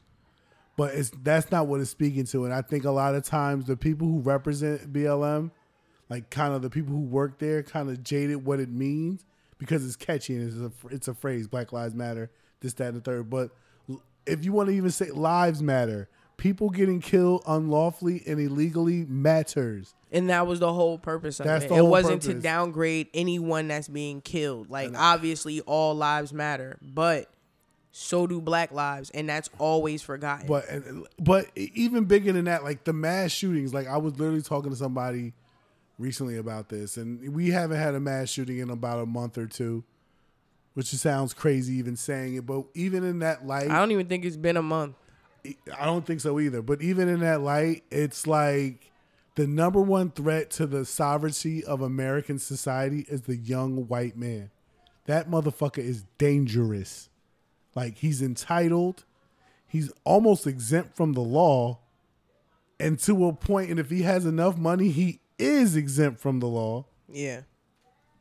But 0.78 0.96
it's 0.96 1.12
that's 1.22 1.52
not 1.52 1.68
what 1.68 1.82
it's 1.82 1.90
speaking 1.90 2.24
to. 2.28 2.46
And 2.46 2.54
I 2.54 2.62
think 2.62 2.86
a 2.86 2.92
lot 2.92 3.16
of 3.16 3.26
times 3.26 3.66
the 3.66 3.76
people 3.76 4.08
who 4.08 4.22
represent 4.22 4.92
BLM, 4.94 5.52
like 6.12 6.30
kind 6.30 6.54
of 6.54 6.62
the 6.62 6.69
people 6.69 6.93
who 6.93 7.00
work 7.00 7.39
there, 7.39 7.63
kind 7.63 7.89
of 7.89 8.04
jaded 8.04 8.45
what 8.45 8.60
it 8.60 8.69
means 8.69 9.24
because 9.58 9.86
it's 9.86 9.95
catchy 9.95 10.36
and 10.36 10.47
it's 10.50 10.58
a 10.58 10.88
it's 10.93 11.08
a 11.08 11.13
phrase, 11.13 11.47
Black 11.47 11.71
Lives 11.71 11.95
Matter, 11.95 12.30
this, 12.60 12.74
that, 12.74 12.89
and 12.89 12.97
the 12.97 13.02
third. 13.02 13.30
But 13.30 13.52
if 14.26 14.43
you 14.43 14.52
want 14.52 14.67
to 14.67 14.76
even 14.76 14.91
say 14.91 15.10
lives 15.12 15.63
matter, 15.63 16.10
people 16.36 16.69
getting 16.69 17.00
killed 17.00 17.43
unlawfully 17.47 18.24
and 18.28 18.41
illegally 18.41 19.06
matters. 19.06 19.95
And 20.12 20.30
that 20.30 20.47
was 20.47 20.60
the 20.60 20.74
whole 20.74 20.97
purpose 20.97 21.39
of 21.39 21.45
That's 21.45 21.63
it. 21.63 21.71
It 21.71 21.86
wasn't 21.86 22.24
to 22.24 22.34
downgrade 22.34 23.08
anyone 23.13 23.69
that's 23.69 23.88
being 23.88 24.19
killed. 24.19 24.69
Like 24.69 24.91
obviously 24.97 25.62
all 25.62 25.95
lives 25.95 26.34
matter, 26.34 26.78
but 26.82 27.32
so 27.93 28.28
do 28.28 28.41
black 28.41 28.74
lives, 28.74 29.12
and 29.12 29.30
that's 29.30 29.50
always 29.60 30.02
forgotten. 30.02 30.47
But 30.47 30.65
but 31.19 31.45
even 31.56 32.04
bigger 32.04 32.34
than 32.34 32.45
that, 32.45 32.65
like 32.65 32.84
the 32.84 32.93
mass 32.93 33.32
shootings. 33.32 33.74
Like 33.74 33.88
I 33.88 33.95
was 33.95 34.19
literally 34.19 34.41
talking 34.41 34.71
to 34.71 34.78
somebody 34.78 35.34
recently 36.02 36.38
about 36.38 36.70
this, 36.70 36.98
and 36.98 37.34
we 37.34 37.52
haven't 37.52 37.78
had 37.78 37.96
a 37.96 38.00
mass 38.00 38.30
shooting 38.30 38.58
in 38.58 38.70
about 38.70 39.00
a 39.00 39.06
month 39.06 39.38
or 39.38 39.46
two, 39.48 39.84
which 40.74 40.88
sounds 40.88 41.34
crazy 41.34 41.76
even 41.76 41.96
saying 41.96 42.36
it. 42.36 42.46
But 42.46 42.66
even 42.74 43.04
in 43.04 43.20
that 43.20 43.46
light, 43.46 43.70
I 43.70 43.80
don't 43.80 43.92
even 43.92 44.08
think 44.08 44.26
it's 44.26 44.38
been 44.38 44.58
a 44.58 44.62
month. 44.62 44.96
I 45.80 45.86
don't 45.86 46.06
think 46.06 46.22
so 46.22 46.40
either. 46.40 46.62
But 46.62 46.82
even 46.82 47.08
in 47.08 47.22
that 47.22 47.42
light, 47.42 47.84
it's 47.90 48.28
like 48.28 48.92
the 49.36 49.48
number 49.48 49.82
one 49.82 50.12
threat 50.12 50.50
to 50.52 50.68
the 50.68 50.86
sovereignty 50.86 51.64
of 51.64 51.82
American 51.82 52.38
society 52.38 53.06
is 53.08 53.22
the 53.22 53.38
young 53.38 53.88
white 53.88 54.18
man. 54.18 54.52
That 55.06 55.30
motherfucker 55.30 55.80
is 55.80 56.04
dangerous. 56.18 57.10
Like 57.74 57.98
he's 57.98 58.22
entitled, 58.22 59.06
he's 59.68 59.92
almost 60.04 60.46
exempt 60.46 60.96
from 60.96 61.14
the 61.14 61.22
law, 61.22 61.80
and 62.80 63.00
to 63.00 63.28
a 63.28 63.34
point, 63.34 63.70
and 63.70 63.80
if 63.80 63.90
he 63.90 64.02
has 64.02 64.26
enough 64.26 64.58
money, 64.58 64.90
he 64.90 65.20
is 65.38 65.76
exempt 65.76 66.20
from 66.20 66.39
the 66.39 66.48
law. 66.48 66.86
Yeah. 67.10 67.41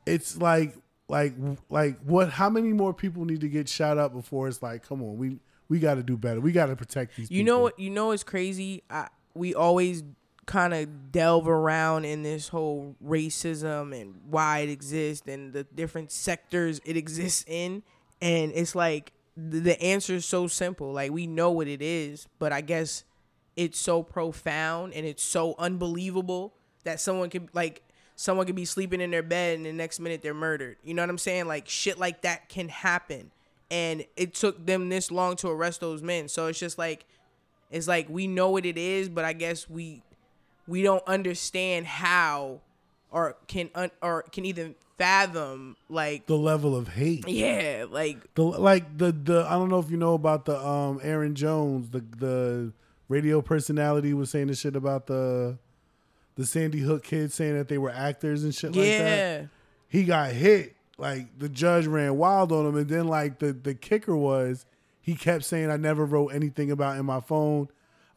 It's 0.06 0.36
like 0.36 0.74
like 1.08 1.34
like 1.68 1.98
what 2.04 2.30
how 2.30 2.48
many 2.48 2.72
more 2.72 2.94
people 2.94 3.24
need 3.24 3.40
to 3.40 3.48
get 3.48 3.68
shot 3.68 3.98
up 3.98 4.12
before 4.12 4.48
it's 4.48 4.62
like, 4.62 4.86
come 4.86 5.02
on, 5.02 5.16
we 5.18 5.38
we 5.68 5.78
gotta 5.78 6.02
do 6.02 6.16
better. 6.16 6.40
We 6.40 6.52
gotta 6.52 6.76
protect 6.76 7.16
these 7.16 7.30
You 7.30 7.42
people. 7.44 7.54
know 7.54 7.60
what? 7.60 7.78
You 7.78 7.90
know 7.90 8.06
what's 8.08 8.22
crazy? 8.24 8.82
I, 8.90 9.08
we 9.34 9.54
always 9.54 10.02
kind 10.46 10.74
of 10.74 11.12
delve 11.12 11.46
around 11.46 12.04
in 12.04 12.22
this 12.22 12.48
whole 12.48 12.96
racism 13.04 13.98
and 13.98 14.16
why 14.28 14.60
it 14.60 14.68
exists 14.68 15.28
and 15.28 15.52
the 15.52 15.62
different 15.64 16.10
sectors 16.10 16.80
it 16.84 16.96
exists 16.96 17.44
in, 17.46 17.82
and 18.20 18.50
it's 18.54 18.74
like 18.74 19.12
the 19.36 19.80
answer 19.80 20.14
is 20.14 20.26
so 20.26 20.46
simple. 20.48 20.92
Like 20.92 21.12
we 21.12 21.26
know 21.26 21.50
what 21.50 21.68
it 21.68 21.82
is, 21.82 22.26
but 22.38 22.52
I 22.52 22.62
guess 22.62 23.04
it's 23.56 23.78
so 23.78 24.02
profound 24.02 24.94
and 24.94 25.06
it's 25.06 25.22
so 25.22 25.54
unbelievable 25.58 26.54
that 26.84 27.00
someone 27.00 27.30
can 27.30 27.48
like 27.52 27.82
someone 28.16 28.46
could 28.46 28.56
be 28.56 28.64
sleeping 28.64 29.00
in 29.00 29.10
their 29.10 29.22
bed 29.22 29.56
and 29.56 29.64
the 29.66 29.72
next 29.72 29.98
minute 30.00 30.22
they're 30.22 30.34
murdered. 30.34 30.76
You 30.84 30.94
know 30.94 31.02
what 31.02 31.10
I'm 31.10 31.18
saying? 31.18 31.46
Like 31.46 31.68
shit 31.68 31.98
like 31.98 32.22
that 32.22 32.48
can 32.48 32.68
happen. 32.68 33.30
And 33.70 34.04
it 34.16 34.34
took 34.34 34.66
them 34.66 34.88
this 34.88 35.10
long 35.10 35.36
to 35.36 35.48
arrest 35.48 35.80
those 35.80 36.02
men. 36.02 36.28
So 36.28 36.46
it's 36.46 36.58
just 36.58 36.76
like 36.78 37.06
it's 37.70 37.86
like 37.88 38.08
we 38.08 38.26
know 38.26 38.50
what 38.50 38.66
it 38.66 38.76
is, 38.76 39.08
but 39.08 39.24
I 39.24 39.32
guess 39.32 39.70
we 39.70 40.02
we 40.66 40.82
don't 40.82 41.06
understand 41.06 41.86
how 41.86 42.60
or 43.10 43.36
can 43.46 43.70
un, 43.74 43.90
or 44.02 44.22
can 44.32 44.44
even 44.44 44.74
fathom 44.98 45.76
like 45.88 46.26
the 46.26 46.36
level 46.36 46.76
of 46.76 46.88
hate. 46.88 47.26
yeah, 47.26 47.86
like 47.88 48.18
The 48.34 48.42
like 48.42 48.98
the 48.98 49.12
the 49.12 49.46
I 49.48 49.52
don't 49.52 49.68
know 49.70 49.78
if 49.78 49.90
you 49.90 49.96
know 49.96 50.14
about 50.14 50.44
the 50.44 50.58
um 50.62 51.00
Aaron 51.02 51.34
Jones, 51.34 51.90
the 51.90 52.00
the 52.18 52.72
radio 53.08 53.40
personality 53.40 54.12
was 54.14 54.30
saying 54.30 54.48
the 54.48 54.54
shit 54.54 54.76
about 54.76 55.06
the 55.06 55.58
the 56.36 56.46
Sandy 56.46 56.80
Hook 56.80 57.04
kids 57.04 57.34
saying 57.34 57.56
that 57.56 57.68
they 57.68 57.78
were 57.78 57.90
actors 57.90 58.44
and 58.44 58.54
shit 58.54 58.70
like 58.72 58.84
that. 58.86 59.16
yeah. 59.16 59.46
He 59.88 60.04
got 60.04 60.30
hit. 60.32 60.76
Like 60.98 61.38
the 61.38 61.48
judge 61.48 61.86
ran 61.86 62.18
wild 62.18 62.52
on 62.52 62.66
him 62.66 62.76
and 62.76 62.88
then 62.88 63.08
like 63.08 63.38
the 63.38 63.52
the 63.54 63.74
kicker 63.74 64.14
was 64.14 64.66
he 65.00 65.14
kept 65.14 65.44
saying 65.44 65.70
I 65.70 65.78
never 65.78 66.04
wrote 66.04 66.28
anything 66.28 66.70
about 66.70 66.98
in 66.98 67.06
my 67.06 67.20
phone 67.20 67.68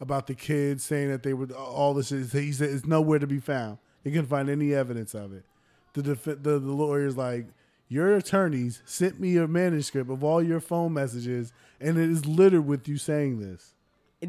about 0.01 0.27
the 0.27 0.35
kids 0.35 0.83
saying 0.83 1.09
that 1.09 1.23
they 1.23 1.33
were 1.33 1.47
all 1.53 1.93
this 1.93 2.09
shit. 2.09 2.29
He 2.31 2.51
said 2.51 2.69
it's 2.69 2.85
nowhere 2.85 3.19
to 3.19 3.27
be 3.27 3.39
found. 3.39 3.77
You 4.03 4.11
couldn't 4.11 4.27
find 4.27 4.49
any 4.49 4.73
evidence 4.73 5.13
of 5.15 5.31
it. 5.33 5.45
The 5.93 6.01
def- 6.03 6.23
the, 6.25 6.35
the 6.35 6.59
lawyer's 6.59 7.15
like, 7.15 7.45
your 7.87 8.15
attorneys 8.15 8.81
sent 8.85 9.17
me 9.19 9.37
a 9.37 9.47
manuscript 9.47 10.09
of 10.09 10.23
all 10.23 10.43
your 10.43 10.59
phone 10.59 10.93
messages, 10.93 11.53
and 11.79 11.97
it 11.97 12.09
is 12.09 12.25
littered 12.25 12.67
with 12.67 12.87
you 12.87 12.97
saying 12.97 13.39
this. 13.39 13.72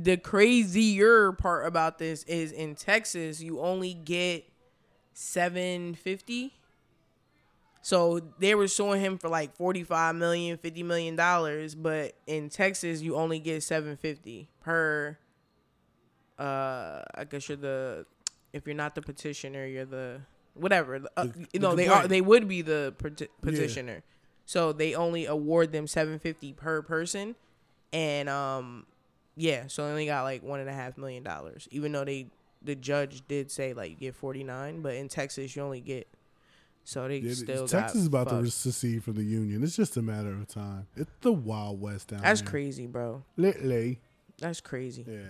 The 0.02 0.16
crazier 0.16 1.32
part 1.32 1.66
about 1.66 1.98
this 1.98 2.22
is 2.24 2.52
in 2.52 2.74
Texas 2.74 3.40
you 3.40 3.60
only 3.60 3.94
get 3.94 4.44
750 5.12 6.52
so 7.82 8.20
they 8.38 8.54
were 8.54 8.66
suing 8.68 9.00
him 9.00 9.18
for 9.18 9.28
like 9.28 9.54
45 9.56 10.14
million 10.16 10.56
50 10.58 10.82
million 10.82 11.16
dollars 11.16 11.74
but 11.74 12.14
in 12.26 12.48
Texas 12.48 13.00
you 13.02 13.14
only 13.16 13.38
get 13.38 13.62
750 13.62 14.48
per 14.60 15.16
uh 16.38 17.02
I 17.14 17.24
guess 17.30 17.48
you're 17.48 17.56
the 17.56 18.06
if 18.52 18.66
you're 18.66 18.74
not 18.74 18.94
the 18.94 19.02
petitioner 19.02 19.66
you're 19.66 19.84
the 19.84 20.20
whatever. 20.54 20.98
The, 21.00 21.10
uh, 21.16 21.24
The- 21.24 21.46
you 21.52 21.60
know 21.60 21.70
the 21.70 21.76
they 21.76 21.88
are 21.88 22.08
they 22.08 22.20
would 22.20 22.48
be 22.48 22.62
the 22.62 22.94
peti- 22.98 23.28
petitioner. 23.40 24.02
So 24.46 24.72
they 24.72 24.94
only 24.94 25.26
award 25.26 25.72
them 25.72 25.86
750 25.86 26.52
per 26.52 26.82
person. 26.82 27.34
And 27.92 28.28
um 28.28 28.86
yeah, 29.36 29.66
so 29.66 29.84
they 29.84 29.90
only 29.90 30.06
got 30.06 30.22
like 30.22 30.42
one 30.42 30.60
and 30.60 30.68
a 30.68 30.72
half 30.72 30.96
million 30.96 31.22
dollars. 31.22 31.68
Even 31.70 31.92
though 31.92 32.04
they 32.04 32.28
the 32.62 32.74
judge 32.74 33.22
did 33.28 33.50
say 33.50 33.72
like 33.74 33.90
you 33.90 33.96
get 33.96 34.14
forty 34.14 34.44
nine, 34.44 34.80
but 34.80 34.94
in 34.94 35.08
Texas 35.08 35.54
you 35.54 35.62
only 35.62 35.80
get 35.80 36.08
so 36.84 37.08
they 37.08 37.18
Yeah, 37.18 37.32
still 37.32 37.66
Texas 37.66 38.02
is 38.02 38.06
about 38.06 38.28
to 38.28 38.50
secede 38.50 39.02
from 39.02 39.14
the 39.14 39.24
union. 39.24 39.62
It's 39.62 39.74
just 39.74 39.96
a 39.96 40.02
matter 40.02 40.32
of 40.32 40.46
time. 40.48 40.86
It's 40.96 41.10
the 41.22 41.32
Wild 41.32 41.80
West 41.80 42.08
down 42.08 42.20
here. 42.20 42.28
That's 42.28 42.42
there. 42.42 42.50
crazy, 42.50 42.86
bro. 42.86 43.24
Lately, 43.36 44.00
That's 44.38 44.60
crazy. 44.60 45.04
yeah. 45.08 45.20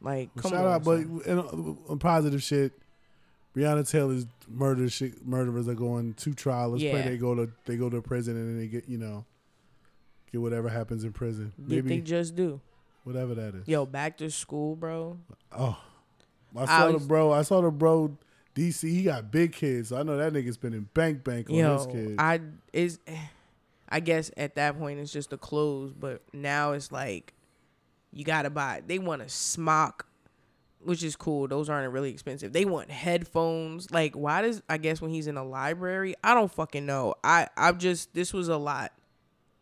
Like 0.00 0.30
Well, 0.34 0.42
come 0.42 0.50
shout 0.52 0.66
on, 0.66 0.72
out, 0.72 0.84
but 0.84 0.98
on 1.30 1.78
uh, 1.88 1.96
positive 1.96 2.42
shit, 2.42 2.72
Breonna 3.54 3.88
Taylor's 3.88 4.26
murder 4.48 4.88
shit, 4.88 5.24
murderers 5.24 5.68
are 5.68 5.74
going 5.74 6.14
to 6.14 6.34
trial. 6.34 6.70
Let's 6.70 6.82
pray 6.82 7.02
they 7.02 7.16
go 7.18 7.34
to 7.34 7.50
they 7.66 7.76
go 7.76 7.88
to 7.88 8.00
prison 8.02 8.36
and 8.36 8.48
then 8.48 8.58
they 8.58 8.66
get 8.66 8.88
you 8.88 8.98
know 8.98 9.24
get 10.32 10.40
whatever 10.40 10.68
happens 10.68 11.04
in 11.04 11.12
prison. 11.12 11.52
Did 11.58 11.68
Maybe 11.84 11.88
they 11.96 12.00
just 12.00 12.34
do? 12.34 12.60
Whatever 13.04 13.34
that 13.34 13.54
is. 13.54 13.68
Yo, 13.68 13.86
back 13.86 14.16
to 14.18 14.30
school, 14.30 14.76
bro. 14.76 15.18
Oh, 15.52 15.78
I 16.56 16.62
I 16.62 16.66
saw 16.66 16.90
was- 16.92 17.02
the 17.02 17.08
bro. 17.08 17.32
I 17.32 17.42
saw 17.42 17.60
the 17.60 17.70
bro. 17.70 18.16
DC. 18.54 18.82
He 18.90 19.04
got 19.04 19.30
big 19.30 19.52
kids. 19.52 19.90
So 19.90 19.96
I 19.96 20.02
know 20.02 20.16
that 20.16 20.32
nigga's 20.32 20.56
been 20.56 20.74
in 20.74 20.88
bank 20.92 21.22
bank 21.22 21.48
on 21.50 21.54
his 21.56 21.86
kids. 21.86 22.14
I 22.18 22.40
is 22.72 22.98
I 23.88 24.00
guess 24.00 24.30
at 24.36 24.56
that 24.56 24.78
point 24.78 24.98
it's 25.00 25.12
just 25.12 25.30
the 25.30 25.38
clothes, 25.38 25.92
but 25.92 26.22
now 26.32 26.72
it's 26.72 26.90
like 26.90 27.32
you 28.12 28.24
gotta 28.24 28.50
buy. 28.50 28.82
They 28.84 28.98
want 28.98 29.22
a 29.22 29.28
smock, 29.28 30.06
which 30.82 31.04
is 31.04 31.14
cool. 31.14 31.46
Those 31.46 31.68
aren't 31.70 31.92
really 31.92 32.10
expensive. 32.10 32.52
They 32.52 32.64
want 32.64 32.90
headphones. 32.90 33.88
Like, 33.92 34.16
why 34.16 34.42
does 34.42 34.62
I 34.68 34.78
guess 34.78 35.00
when 35.00 35.12
he's 35.12 35.28
in 35.28 35.36
a 35.36 35.44
library? 35.44 36.16
I 36.24 36.34
don't 36.34 36.52
fucking 36.52 36.84
know. 36.84 37.14
I 37.22 37.46
I'm 37.56 37.78
just 37.78 38.12
this 38.14 38.32
was 38.32 38.48
a 38.48 38.56
lot. 38.56 38.92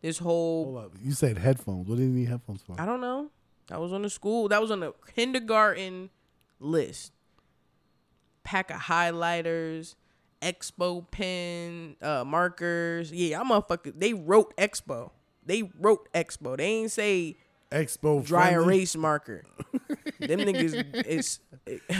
This 0.01 0.17
whole 0.19 0.65
Hold 0.73 0.85
up. 0.85 0.91
You 1.03 1.11
said 1.11 1.37
headphones. 1.37 1.87
What 1.87 1.97
do 1.97 2.03
you 2.03 2.09
need 2.09 2.29
headphones 2.29 2.61
for? 2.61 2.79
I 2.79 2.85
don't 2.85 3.01
know. 3.01 3.29
That 3.67 3.79
was 3.79 3.93
on 3.93 4.01
the 4.01 4.09
school. 4.09 4.47
That 4.47 4.61
was 4.61 4.71
on 4.71 4.79
the 4.79 4.93
kindergarten 5.15 6.09
list. 6.59 7.11
pack 8.43 8.71
of 8.71 8.81
highlighters, 8.81 9.95
expo 10.41 11.09
pen, 11.11 11.95
uh, 12.01 12.23
markers. 12.25 13.11
Yeah, 13.11 13.39
I'm 13.41 13.49
motherfucker. 13.49 13.93
They 13.97 14.13
wrote 14.13 14.55
expo. 14.57 15.11
They 15.45 15.63
wrote 15.79 16.11
expo. 16.13 16.57
They 16.57 16.65
ain't 16.65 16.91
say 16.91 17.37
Expo 17.71 18.25
dry 18.25 18.53
friendly, 18.53 18.77
erase 18.77 18.95
marker. 18.95 19.43
Them 20.19 20.39
niggas 20.39 21.05
is 21.05 21.39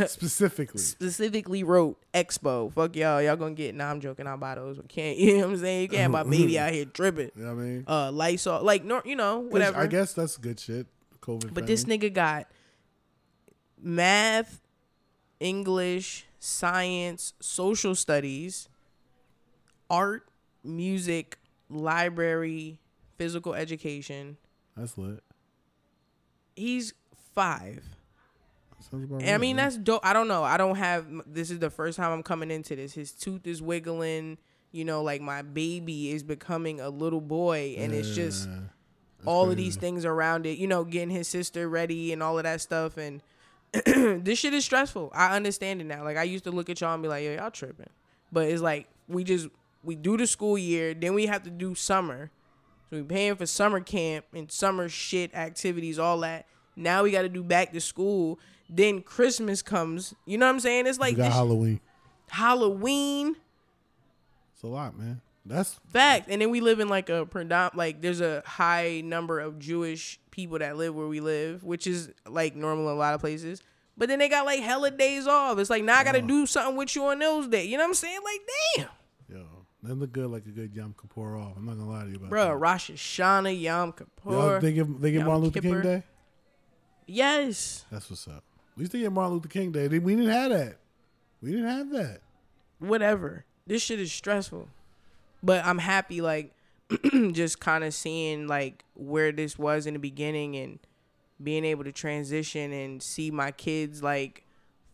specifically. 0.07 0.81
specifically 0.81 1.63
wrote 1.63 1.99
expo. 2.11 2.73
Fuck 2.73 2.95
y'all. 2.95 3.21
Y'all 3.21 3.35
gonna 3.35 3.53
get. 3.53 3.75
Nah, 3.75 3.91
I'm 3.91 4.01
joking. 4.01 4.25
I'll 4.25 4.37
buy 4.37 4.55
those. 4.55 4.77
But 4.77 4.89
can't. 4.89 5.17
You 5.19 5.37
know 5.37 5.45
what 5.45 5.53
I'm 5.53 5.57
saying? 5.57 5.81
You 5.83 5.87
can't 5.89 6.11
buy 6.11 6.23
baby 6.29 6.57
out 6.57 6.73
here 6.73 6.85
tripping. 6.85 7.29
You 7.35 7.43
know 7.43 7.53
what 7.53 7.61
I 7.61 7.65
mean? 7.65 7.83
Uh, 7.87 8.11
Lysol. 8.11 8.63
Like 8.63 8.83
no, 8.83 9.01
you 9.05 9.15
know 9.15 9.39
whatever. 9.39 9.79
I 9.79 9.85
guess 9.85 10.13
that's 10.13 10.37
good 10.37 10.59
shit. 10.59 10.87
COVID. 11.21 11.53
But 11.53 11.67
this 11.67 11.83
nigga 11.83 12.11
got 12.11 12.47
math, 13.79 14.61
English, 15.39 16.25
science, 16.39 17.33
social 17.39 17.93
studies, 17.93 18.69
art, 19.89 20.27
music, 20.63 21.37
library, 21.69 22.79
physical 23.17 23.53
education. 23.53 24.37
That's 24.75 24.97
lit. 24.97 25.21
He's 26.59 26.93
five. 27.35 27.83
And 28.91 29.29
I 29.29 29.37
mean, 29.37 29.55
that's 29.57 29.77
dope. 29.77 30.01
I 30.03 30.13
don't 30.13 30.27
know. 30.27 30.43
I 30.43 30.57
don't 30.57 30.75
have. 30.75 31.05
This 31.27 31.51
is 31.51 31.59
the 31.59 31.69
first 31.69 31.97
time 31.97 32.11
I'm 32.11 32.23
coming 32.23 32.49
into 32.51 32.75
this. 32.75 32.93
His 32.93 33.11
tooth 33.11 33.45
is 33.45 33.61
wiggling. 33.61 34.37
You 34.71 34.85
know, 34.85 35.01
like 35.03 35.21
my 35.21 35.41
baby 35.41 36.11
is 36.11 36.23
becoming 36.23 36.79
a 36.79 36.89
little 36.89 37.21
boy, 37.21 37.75
and 37.77 37.93
it's 37.93 38.13
just 38.15 38.47
Yeah. 38.49 38.59
all 39.25 39.49
of 39.49 39.57
these 39.57 39.75
things 39.75 40.05
around 40.05 40.45
it. 40.45 40.57
You 40.57 40.67
know, 40.67 40.83
getting 40.83 41.09
his 41.09 41.27
sister 41.27 41.67
ready 41.69 42.13
and 42.13 42.21
all 42.23 42.37
of 42.37 42.43
that 42.43 42.61
stuff. 42.61 42.97
And 42.97 43.21
this 43.85 44.39
shit 44.39 44.53
is 44.53 44.65
stressful. 44.65 45.11
I 45.13 45.35
understand 45.35 45.81
it 45.81 45.85
now. 45.85 46.03
Like 46.03 46.17
I 46.17 46.23
used 46.23 46.43
to 46.45 46.51
look 46.51 46.69
at 46.69 46.81
y'all 46.81 46.93
and 46.93 47.03
be 47.03 47.09
like, 47.09 47.23
"Yo, 47.23 47.33
y'all 47.35 47.51
tripping," 47.51 47.89
but 48.31 48.47
it's 48.47 48.61
like 48.61 48.87
we 49.07 49.23
just 49.23 49.47
we 49.83 49.95
do 49.95 50.17
the 50.17 50.25
school 50.27 50.57
year, 50.57 50.93
then 50.93 51.13
we 51.13 51.25
have 51.27 51.43
to 51.43 51.49
do 51.49 51.75
summer. 51.75 52.31
So 52.89 52.97
we 52.97 53.03
paying 53.03 53.35
for 53.35 53.45
summer 53.45 53.79
camp 53.79 54.25
and 54.33 54.51
summer 54.51 54.89
shit 54.89 55.33
activities, 55.35 55.99
all 55.99 56.19
that. 56.21 56.45
Now 56.75 57.03
we 57.03 57.11
got 57.11 57.21
to 57.23 57.29
do 57.29 57.43
back 57.43 57.71
to 57.73 57.81
school. 57.81 58.39
Then 58.69 59.01
Christmas 59.01 59.61
comes. 59.61 60.15
You 60.25 60.37
know 60.37 60.47
what 60.47 60.53
I'm 60.53 60.59
saying? 60.59 60.87
It's 60.87 60.99
like 60.99 61.17
got 61.17 61.25
this 61.25 61.33
Halloween. 61.33 61.79
Halloween. 62.29 63.35
It's 64.53 64.63
a 64.63 64.67
lot, 64.67 64.97
man. 64.97 65.21
That's 65.45 65.79
Fact. 65.91 66.27
And 66.29 66.41
then 66.41 66.51
we 66.51 66.61
live 66.61 66.79
in 66.79 66.89
like 66.89 67.09
a 67.09 67.25
predom 67.25 67.75
like 67.75 68.01
there's 68.01 68.21
a 68.21 68.43
high 68.45 69.01
number 69.03 69.39
of 69.39 69.59
Jewish 69.59 70.19
people 70.31 70.59
that 70.59 70.77
live 70.77 70.95
where 70.95 71.07
we 71.07 71.19
live, 71.19 71.63
which 71.63 71.87
is 71.87 72.11
like 72.27 72.55
normal 72.55 72.89
in 72.89 72.95
a 72.95 72.97
lot 72.97 73.13
of 73.13 73.21
places. 73.21 73.61
But 73.97 74.09
then 74.09 74.19
they 74.19 74.29
got 74.29 74.45
like 74.45 74.61
hella 74.61 74.91
days 74.91 75.27
off. 75.27 75.57
It's 75.59 75.69
like 75.69 75.83
now 75.83 75.97
I 75.97 76.03
gotta 76.03 76.21
do 76.21 76.45
something 76.45 76.75
with 76.75 76.95
you 76.95 77.05
on 77.05 77.19
those 77.19 77.47
days. 77.47 77.67
You 77.67 77.77
know 77.77 77.83
what 77.83 77.89
I'm 77.89 77.95
saying? 77.95 78.19
Like, 78.23 78.41
damn. 78.75 78.89
That 79.83 79.95
look 79.95 80.11
good 80.11 80.27
like 80.29 80.45
a 80.45 80.49
good 80.49 80.73
Yom 80.75 80.93
Kippur 81.01 81.37
off. 81.37 81.53
I'm 81.55 81.65
not 81.65 81.77
gonna 81.77 81.89
lie 81.89 82.03
to 82.03 82.09
you 82.09 82.17
about 82.17 82.29
Bro, 82.29 82.45
that. 82.49 82.55
Rosh 82.57 82.91
Hashanah, 82.91 83.59
Yom 83.61 83.93
Kippur. 83.93 84.59
They 84.59 84.73
give 84.73 84.99
they 84.99 85.11
give 85.11 85.19
Yom 85.19 85.27
Martin 85.27 85.43
Luther 85.43 85.61
Kippur. 85.61 85.81
King 85.81 85.91
Day. 85.91 86.03
yes. 87.07 87.85
That's 87.91 88.09
what's 88.09 88.27
up. 88.27 88.43
At 88.73 88.77
least 88.77 88.91
they 88.91 88.99
get 88.99 89.11
Martin 89.11 89.35
Luther 89.35 89.47
King 89.49 89.71
Day. 89.71 89.87
We 89.87 89.99
didn't 90.15 90.31
have 90.31 90.51
that. 90.51 90.77
We 91.41 91.51
didn't 91.51 91.67
have 91.67 91.89
that. 91.91 92.19
whatever. 92.79 93.45
This 93.67 93.81
shit 93.81 93.99
is 93.99 94.11
stressful. 94.11 94.67
But 95.41 95.63
I'm 95.65 95.77
happy 95.77 96.19
like 96.21 96.53
just 97.31 97.59
kind 97.59 97.83
of 97.83 97.93
seeing 97.93 98.47
like 98.47 98.83
where 98.95 99.31
this 99.31 99.57
was 99.57 99.85
in 99.85 99.93
the 99.93 99.99
beginning 99.99 100.55
and 100.57 100.79
being 101.41 101.63
able 101.63 101.85
to 101.85 101.91
transition 101.93 102.73
and 102.73 103.01
see 103.01 103.31
my 103.31 103.51
kids 103.51 104.03
like 104.03 104.43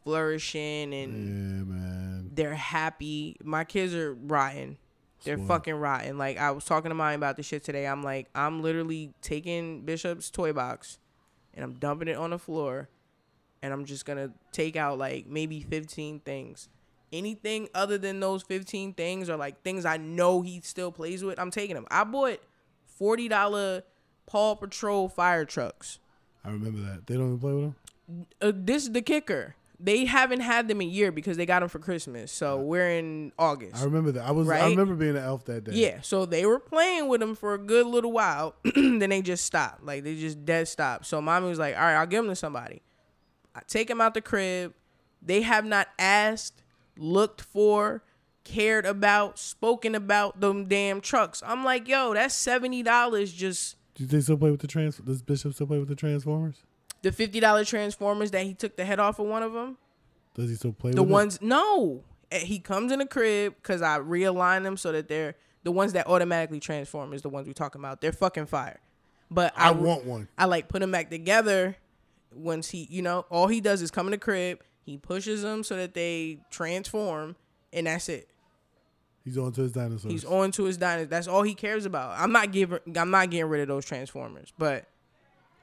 flourishing 0.04 0.94
and 0.94 1.14
Yeah, 1.14 1.64
man. 1.64 1.95
They're 2.36 2.56
happy. 2.56 3.38
My 3.44 3.64
kids 3.64 3.94
are 3.96 4.14
rotten. 4.14 4.78
They're 5.24 5.38
Spoiled. 5.38 5.48
fucking 5.48 5.76
rotten. 5.76 6.18
Like 6.18 6.38
I 6.38 6.52
was 6.52 6.66
talking 6.66 6.90
to 6.90 6.96
mine 6.96 7.16
about 7.16 7.38
this 7.38 7.46
shit 7.46 7.64
today. 7.64 7.88
I'm 7.88 8.04
like, 8.04 8.28
I'm 8.36 8.62
literally 8.62 9.14
taking 9.22 9.82
Bishop's 9.82 10.30
toy 10.30 10.54
box 10.54 11.00
and 11.54 11.64
I'm 11.64 11.74
dumping 11.74 12.08
it 12.08 12.18
on 12.18 12.30
the 12.32 12.38
floor 12.40 12.90
and 13.64 13.74
I'm 13.74 13.86
just 13.86 14.06
gonna 14.06 14.32
take 14.52 14.76
out 14.76 14.98
like 15.00 15.26
maybe 15.28 15.62
15 15.62 16.20
things. 16.20 16.70
Anything 17.14 17.70
other 17.74 17.98
than 17.98 18.20
those 18.20 18.44
15 18.44 18.94
things 18.94 19.30
or 19.30 19.38
like 19.38 19.62
things 19.64 19.86
I 19.86 19.98
know 19.98 20.42
he 20.42 20.60
still 20.62 20.92
plays 20.92 21.24
with, 21.24 21.40
I'm 21.40 21.50
taking 21.52 21.76
them. 21.76 21.88
I 21.90 22.04
bought 22.04 22.40
$40 23.00 23.82
Paw 24.26 24.56
Patrol 24.56 25.08
fire 25.10 25.46
trucks. 25.46 26.00
I 26.44 26.50
remember 26.50 26.82
that. 26.82 27.08
They 27.08 27.16
don't 27.16 27.28
even 27.28 27.40
play 27.40 27.54
with 27.54 27.64
them. 27.64 27.76
Uh, 28.42 28.52
this 28.54 28.84
is 28.84 28.92
the 28.92 29.02
kicker. 29.02 29.56
They 29.80 30.06
haven't 30.06 30.40
had 30.40 30.68
them 30.68 30.82
a 30.82 30.86
year 30.86 31.12
because 31.12 31.38
they 31.38 31.46
got 31.46 31.60
them 31.60 31.70
for 31.70 31.80
Christmas. 31.80 32.32
So 32.32 32.62
we're 32.62 32.92
in 32.92 33.34
August. 33.38 33.82
I 33.82 33.86
remember 33.86 34.12
that. 34.14 34.26
I 34.26 34.32
was. 34.32 34.50
I 34.50 34.70
remember 34.70 34.96
being 34.96 35.18
an 35.18 35.24
elf 35.24 35.46
that 35.46 35.66
day. 35.66 35.74
Yeah, 35.74 36.02
so 36.02 36.26
they 36.26 36.46
were 36.46 36.60
playing 36.60 37.08
with 37.10 37.20
them 37.20 37.36
for 37.36 37.54
a 37.54 37.58
good 37.58 37.86
little 37.86 38.12
while. 38.12 38.56
then 38.76 39.00
they 39.00 39.22
just 39.22 39.46
stopped. 39.46 39.84
Like 39.84 40.04
they 40.04 40.16
just 40.16 40.46
dead 40.46 40.68
stopped. 40.68 41.06
So 41.06 41.22
mommy 41.22 41.48
was 41.48 41.60
like, 41.60 41.76
"All 41.76 41.82
right, 41.82 41.96
I'll 41.96 42.08
give 42.08 42.24
them 42.24 42.32
to 42.32 42.36
somebody." 42.36 42.82
I 43.54 43.62
take 43.68 43.88
them 43.88 44.02
out 44.02 44.14
the 44.14 44.22
crib. 44.22 44.74
They 45.22 45.42
have 45.42 45.66
not 45.66 45.88
asked, 45.98 46.62
looked 46.98 47.42
for, 47.42 48.04
cared 48.44 48.86
about, 48.86 49.40
spoken 49.40 49.96
about 49.96 50.40
them 50.40 50.68
damn 50.68 51.02
trucks. 51.02 51.42
I'm 51.46 51.64
like, 51.64 51.88
"Yo, 51.88 52.14
that's 52.14 52.36
seventy 52.36 52.84
dollars 52.84 53.34
just." 53.34 53.76
Do 53.96 54.06
they 54.06 54.22
still 54.22 54.38
play 54.38 54.52
with 54.52 54.60
the 54.60 54.68
trans? 54.68 54.98
Does 54.98 55.22
Bishop 55.22 55.54
still 55.54 55.68
play 55.68 55.80
with 55.80 55.88
the 55.88 55.96
Transformers? 55.96 56.64
The 57.06 57.12
fifty 57.12 57.40
dollar 57.40 57.64
Transformers 57.64 58.32
that 58.32 58.46
he 58.46 58.56
took 58.56 58.76
the 58.78 58.84
head 58.84 59.00
off 59.00 59.20
of 59.20 59.28
one 59.28 59.44
of 59.44 59.54
them. 59.54 59.78
Does 60.34 60.50
he 60.50 60.56
still 60.56 60.74
play 60.74 60.92
The 60.92 61.04
with 61.04 61.12
ones 61.12 61.40
no, 61.40 62.04
Eh, 62.32 62.40
he 62.40 62.58
comes 62.58 62.92
in 62.92 62.98
the 62.98 63.06
crib 63.06 63.54
because 63.62 63.84
I 63.84 64.00
realign 64.00 64.64
them 64.64 64.76
so 64.76 64.92
that 64.92 65.08
they're 65.08 65.36
the 65.62 65.72
ones 65.72 65.94
that 65.94 66.08
automatically 66.08 66.60
transform 66.60 67.14
is 67.14 67.22
the 67.22 67.30
ones 67.30 67.46
we're 67.46 67.54
talking 67.54 67.80
about. 67.80 68.02
They're 68.02 68.12
fucking 68.12 68.48
fire. 68.48 68.80
But 69.30 69.54
I 69.56 69.68
I, 69.68 69.72
want 69.72 70.06
one. 70.06 70.28
I 70.36 70.46
like 70.46 70.68
put 70.68 70.80
them 70.80 70.92
back 70.92 71.12
together. 71.12 71.76
Once 72.34 72.72
he, 72.72 72.88
you 72.90 73.04
know, 73.04 73.28
all 73.30 73.50
he 73.50 73.62
does 73.62 73.84
is 73.84 73.92
come 73.92 74.08
in 74.08 74.12
the 74.12 74.18
crib. 74.18 74.64
He 74.84 74.98
pushes 74.98 75.44
them 75.44 75.64
so 75.64 75.76
that 75.76 75.94
they 75.94 76.40
transform, 76.50 77.36
and 77.72 77.86
that's 77.86 78.10
it. 78.10 78.30
He's 79.24 79.38
on 79.38 79.52
to 79.52 79.62
his 79.62 79.74
dinosaurs. 79.74 80.12
He's 80.12 80.26
on 80.26 80.52
to 80.54 80.64
his 80.64 80.78
dinosaurs. 80.78 81.10
That's 81.10 81.28
all 81.28 81.44
he 81.44 81.54
cares 81.54 81.86
about. 81.86 82.20
I'm 82.20 82.32
not 82.32 82.52
giving. 82.52 82.80
I'm 82.96 83.12
not 83.12 83.30
getting 83.30 83.46
rid 83.46 83.62
of 83.62 83.68
those 83.68 83.86
transformers. 83.86 84.52
But 84.58 84.88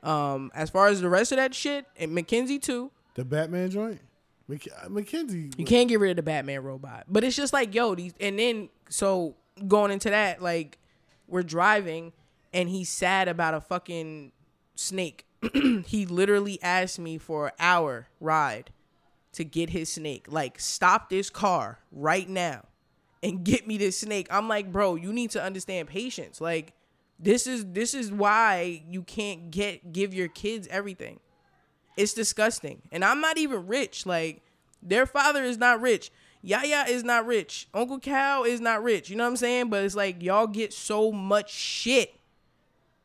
um, 0.02 0.50
as 0.54 0.70
far 0.70 0.88
as 0.88 1.00
the 1.00 1.08
rest 1.08 1.32
of 1.32 1.36
that 1.36 1.54
shit, 1.54 1.86
and 1.96 2.14
Mackenzie 2.14 2.58
too, 2.58 2.90
the 3.14 3.24
Batman 3.24 3.70
joint. 3.70 4.00
Mc- 4.48 4.68
uh, 4.82 4.88
Mackenzie. 4.88 5.50
You 5.56 5.64
can't 5.64 5.88
get 5.88 6.00
rid 6.00 6.10
of 6.10 6.16
the 6.16 6.22
Batman 6.22 6.62
robot. 6.62 7.04
But 7.08 7.24
it's 7.24 7.36
just 7.36 7.52
like, 7.52 7.74
yo, 7.74 7.94
these 7.94 8.14
and 8.20 8.38
then 8.38 8.68
so 8.88 9.36
going 9.66 9.90
into 9.90 10.10
that, 10.10 10.42
like, 10.42 10.78
we're 11.26 11.42
driving 11.42 12.12
and 12.52 12.68
he's 12.68 12.88
sad 12.88 13.28
about 13.28 13.54
a 13.54 13.60
fucking 13.60 14.32
snake. 14.74 15.26
he 15.86 16.06
literally 16.06 16.62
asked 16.62 16.98
me 16.98 17.18
for 17.18 17.46
an 17.46 17.52
hour 17.58 18.08
ride 18.20 18.70
to 19.32 19.44
get 19.44 19.70
his 19.70 19.92
snake. 19.92 20.26
Like, 20.28 20.60
stop 20.60 21.08
this 21.08 21.30
car 21.30 21.78
right 21.90 22.28
now 22.28 22.66
and 23.22 23.44
get 23.44 23.66
me 23.66 23.78
this 23.78 23.98
snake. 23.98 24.26
I'm 24.30 24.48
like, 24.48 24.70
bro, 24.70 24.94
you 24.94 25.12
need 25.12 25.30
to 25.30 25.42
understand 25.42 25.88
patience. 25.88 26.40
Like, 26.40 26.74
this 27.22 27.46
is 27.46 27.64
this 27.72 27.94
is 27.94 28.10
why 28.10 28.82
you 28.88 29.02
can't 29.02 29.50
get 29.50 29.92
give 29.92 30.12
your 30.12 30.28
kids 30.28 30.66
everything. 30.70 31.20
It's 31.96 32.14
disgusting. 32.14 32.82
And 32.90 33.04
I'm 33.04 33.20
not 33.20 33.38
even 33.38 33.66
rich. 33.66 34.06
Like, 34.06 34.42
their 34.82 35.06
father 35.06 35.44
is 35.44 35.58
not 35.58 35.80
rich. 35.80 36.10
Yaya 36.42 36.86
is 36.88 37.04
not 37.04 37.26
rich. 37.26 37.68
Uncle 37.72 38.00
Cal 38.00 38.44
is 38.44 38.60
not 38.60 38.82
rich. 38.82 39.08
You 39.08 39.16
know 39.16 39.24
what 39.24 39.30
I'm 39.30 39.36
saying? 39.36 39.70
But 39.70 39.84
it's 39.84 39.94
like 39.94 40.22
y'all 40.22 40.46
get 40.48 40.72
so 40.72 41.12
much 41.12 41.52
shit. 41.52 42.14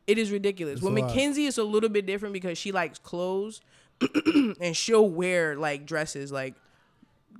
It 0.08 0.18
is 0.18 0.32
ridiculous. 0.32 0.78
It's 0.78 0.86
a. 0.86 0.90
Mackenzie, 0.90 1.46
it's 1.46 1.58
a 1.58 1.62
little 1.64 1.90
bit 1.90 2.06
different 2.06 2.32
because 2.32 2.58
she 2.58 2.72
likes 2.72 2.98
clothes 2.98 3.60
and 4.60 4.76
she'll 4.76 5.08
wear 5.08 5.54
like 5.54 5.86
dresses, 5.86 6.32
like 6.32 6.54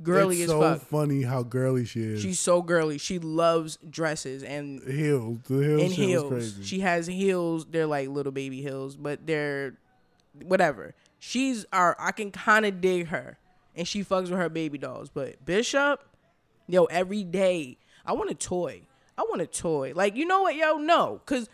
girly 0.03 0.37
it's 0.43 0.45
as 0.45 0.51
so 0.51 0.61
fuck. 0.61 0.83
funny 0.83 1.23
how 1.23 1.43
girly 1.43 1.85
she 1.85 2.01
is. 2.03 2.21
She's 2.23 2.41
so 2.41 2.63
girly. 2.63 2.99
She 2.99 3.19
loves 3.19 3.79
dresses 3.89 4.43
and 4.43 4.83
heels. 4.83 5.39
The 5.49 5.65
heels 5.65 5.83
was 5.83 5.97
heels. 5.97 6.29
crazy. 6.33 6.63
She 6.65 6.81
has 6.81 7.07
heels. 7.07 7.67
They're 7.67 7.87
like 7.87 8.09
little 8.09 8.33
baby 8.33 8.63
heels, 8.63 8.97
but 8.97 9.27
they're 9.27 9.75
whatever. 10.43 10.95
She's 11.19 11.67
our. 11.73 11.97
I 11.99 12.13
can 12.13 12.31
kind 12.31 12.65
of 12.65 12.81
dig 12.81 13.09
her, 13.09 13.39
and 13.75 13.87
she 13.87 14.05
fucks 14.05 14.31
with 14.31 14.39
her 14.39 14.49
baby 14.49 14.79
dolls. 14.79 15.11
But 15.11 15.45
Bishop, 15.45 16.03
yo, 16.67 16.85
every 16.85 17.25
day 17.25 17.79
I 18.07 18.13
want 18.13 18.31
a 18.31 18.35
toy. 18.35 18.83
I 19.17 19.23
want 19.23 19.43
a 19.43 19.47
toy. 19.47 19.93
Like 19.95 20.15
you 20.17 20.27
know 20.27 20.43
what, 20.43 20.55
yo, 20.55 20.79
no, 20.79 21.21
cause 21.27 21.49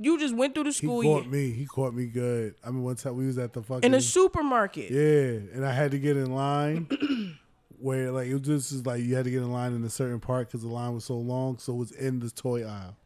you 0.00 0.18
just 0.18 0.34
went 0.34 0.54
through 0.54 0.64
the 0.64 0.70
he 0.70 0.86
school 0.86 1.04
year 1.04 1.14
caught 1.14 1.30
me. 1.30 1.50
He 1.50 1.66
caught 1.66 1.94
me 1.94 2.06
good. 2.06 2.54
I 2.64 2.70
mean, 2.70 2.82
one 2.82 2.96
time 2.96 3.16
we 3.16 3.26
was 3.26 3.38
at 3.38 3.52
the 3.52 3.62
fucking 3.62 3.84
in 3.84 3.94
a 3.94 4.00
supermarket. 4.00 4.90
yeah, 4.90 5.54
and 5.54 5.64
I 5.64 5.72
had 5.72 5.90
to 5.92 5.98
get 5.98 6.16
in 6.16 6.34
line. 6.34 6.88
Where 7.78 8.10
like 8.12 8.28
it 8.28 8.32
was 8.32 8.42
just 8.42 8.72
is 8.72 8.86
like 8.86 9.02
you 9.02 9.14
had 9.14 9.24
to 9.24 9.30
get 9.30 9.42
in 9.42 9.52
line 9.52 9.74
in 9.74 9.84
a 9.84 9.90
certain 9.90 10.18
part 10.20 10.48
because 10.48 10.62
the 10.62 10.68
line 10.68 10.94
was 10.94 11.04
so 11.04 11.16
long, 11.16 11.58
so 11.58 11.74
it 11.74 11.76
was 11.76 11.92
in 11.92 12.18
the 12.20 12.30
toy 12.30 12.64
aisle. 12.64 12.96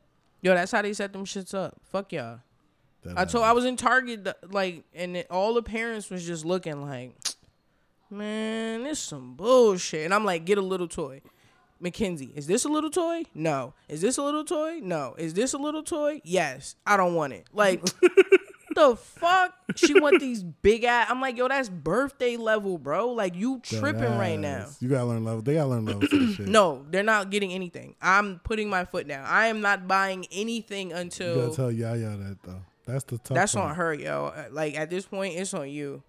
Yo, 0.41 0.55
that's 0.55 0.71
how 0.71 0.83
they 0.83 0.93
set 0.93 1.13
them 1.13 1.25
shits 1.25 1.53
up. 1.53 1.81
Fuck 1.91 2.13
y'all. 2.13 2.41
That 3.03 3.19
I 3.19 3.25
told 3.25 3.45
I 3.45 3.53
was 3.53 3.65
in 3.65 3.77
Target 3.77 4.29
like, 4.53 4.85
and 4.95 5.17
it, 5.17 5.27
all 5.31 5.55
the 5.55 5.63
parents 5.63 6.11
was 6.11 6.25
just 6.25 6.45
looking 6.45 6.81
like, 6.83 7.13
man, 8.11 8.85
this 8.85 9.01
some 9.01 9.35
bullshit. 9.35 10.05
And 10.05 10.15
I'm 10.15 10.25
like, 10.25 10.45
get 10.45 10.59
a 10.59 10.63
little 10.63 10.89
toy. 10.89 11.23
Mackenzie, 11.81 12.33
is 12.35 12.47
this 12.47 12.65
a 12.65 12.69
little 12.69 12.91
toy? 12.91 13.23
No. 13.35 13.75
Is 13.89 14.01
this 14.01 14.19
a 14.19 14.23
little 14.23 14.45
toy? 14.45 14.81
No. 14.83 15.15
Is 15.19 15.35
this 15.35 15.53
a 15.53 15.59
little 15.59 15.83
toy? 15.83 16.21
Yes. 16.25 16.77
I 16.87 16.97
don't 16.97 17.15
want 17.15 17.33
it. 17.33 17.47
Like, 17.53 17.83
the 18.79 18.97
fuck? 18.97 19.55
She 19.77 19.99
want 19.99 20.21
these 20.21 20.43
big 20.43 20.85
ass. 20.85 21.09
I'm 21.11 21.21
like, 21.21 21.37
yo, 21.37 21.49
that's 21.49 21.69
birthday 21.69 22.37
level, 22.37 22.79
bro. 22.79 23.11
Like, 23.11 23.35
you 23.35 23.61
tripping 23.61 24.19
right 24.19 24.39
now. 24.39 24.67
You 24.81 24.89
gotta 24.89 25.05
learn 25.05 25.25
level. 25.25 25.43
They 25.43 25.55
gotta 25.55 25.69
learn 25.69 25.85
levels 25.85 26.11
to 26.11 26.27
this 26.27 26.37
shit. 26.37 26.49
No, 26.49 26.85
they're 26.91 27.03
not 27.03 27.31
getting 27.31 27.53
anything. 27.53 27.95
I'm 28.01 28.41
putting 28.41 28.69
my 28.69 28.85
foot 28.85 29.07
down. 29.07 29.25
I 29.27 29.47
am 29.47 29.61
not 29.61 29.87
buying 29.87 30.27
anything 30.33 30.91
you 30.91 30.97
until 30.97 31.45
gotta 31.47 31.57
tell 31.57 31.73
Yaya 31.73 32.17
that 32.17 32.39
though. 32.43 32.63
That's 32.87 33.05
the 33.05 33.19
tough. 33.19 33.35
that's 33.35 33.55
part. 33.55 33.71
on 33.71 33.77
her, 33.77 33.95
yo. 33.95 34.33
Like 34.51 34.77
at 34.77 34.91
this 34.91 35.05
point, 35.07 35.37
it's 35.37 35.53
on 35.55 35.69
you. 35.69 36.03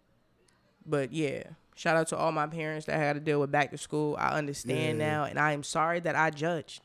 But 0.86 1.12
yeah, 1.12 1.44
shout 1.80 1.96
out 1.96 2.08
to 2.10 2.18
all 2.18 2.34
my 2.34 2.46
parents 2.46 2.86
that 2.88 2.98
had 2.98 3.14
to 3.14 3.20
deal 3.22 3.40
with 3.40 3.52
back 3.52 3.72
to 3.72 3.78
school. 3.78 4.18
I 4.20 4.38
understand 4.38 5.00
Yeah. 5.00 5.10
now, 5.12 5.24
and 5.24 5.40
I 5.40 5.54
am 5.54 5.64
sorry 5.64 6.02
that 6.02 6.16
I 6.16 6.30
judged. 6.30 6.82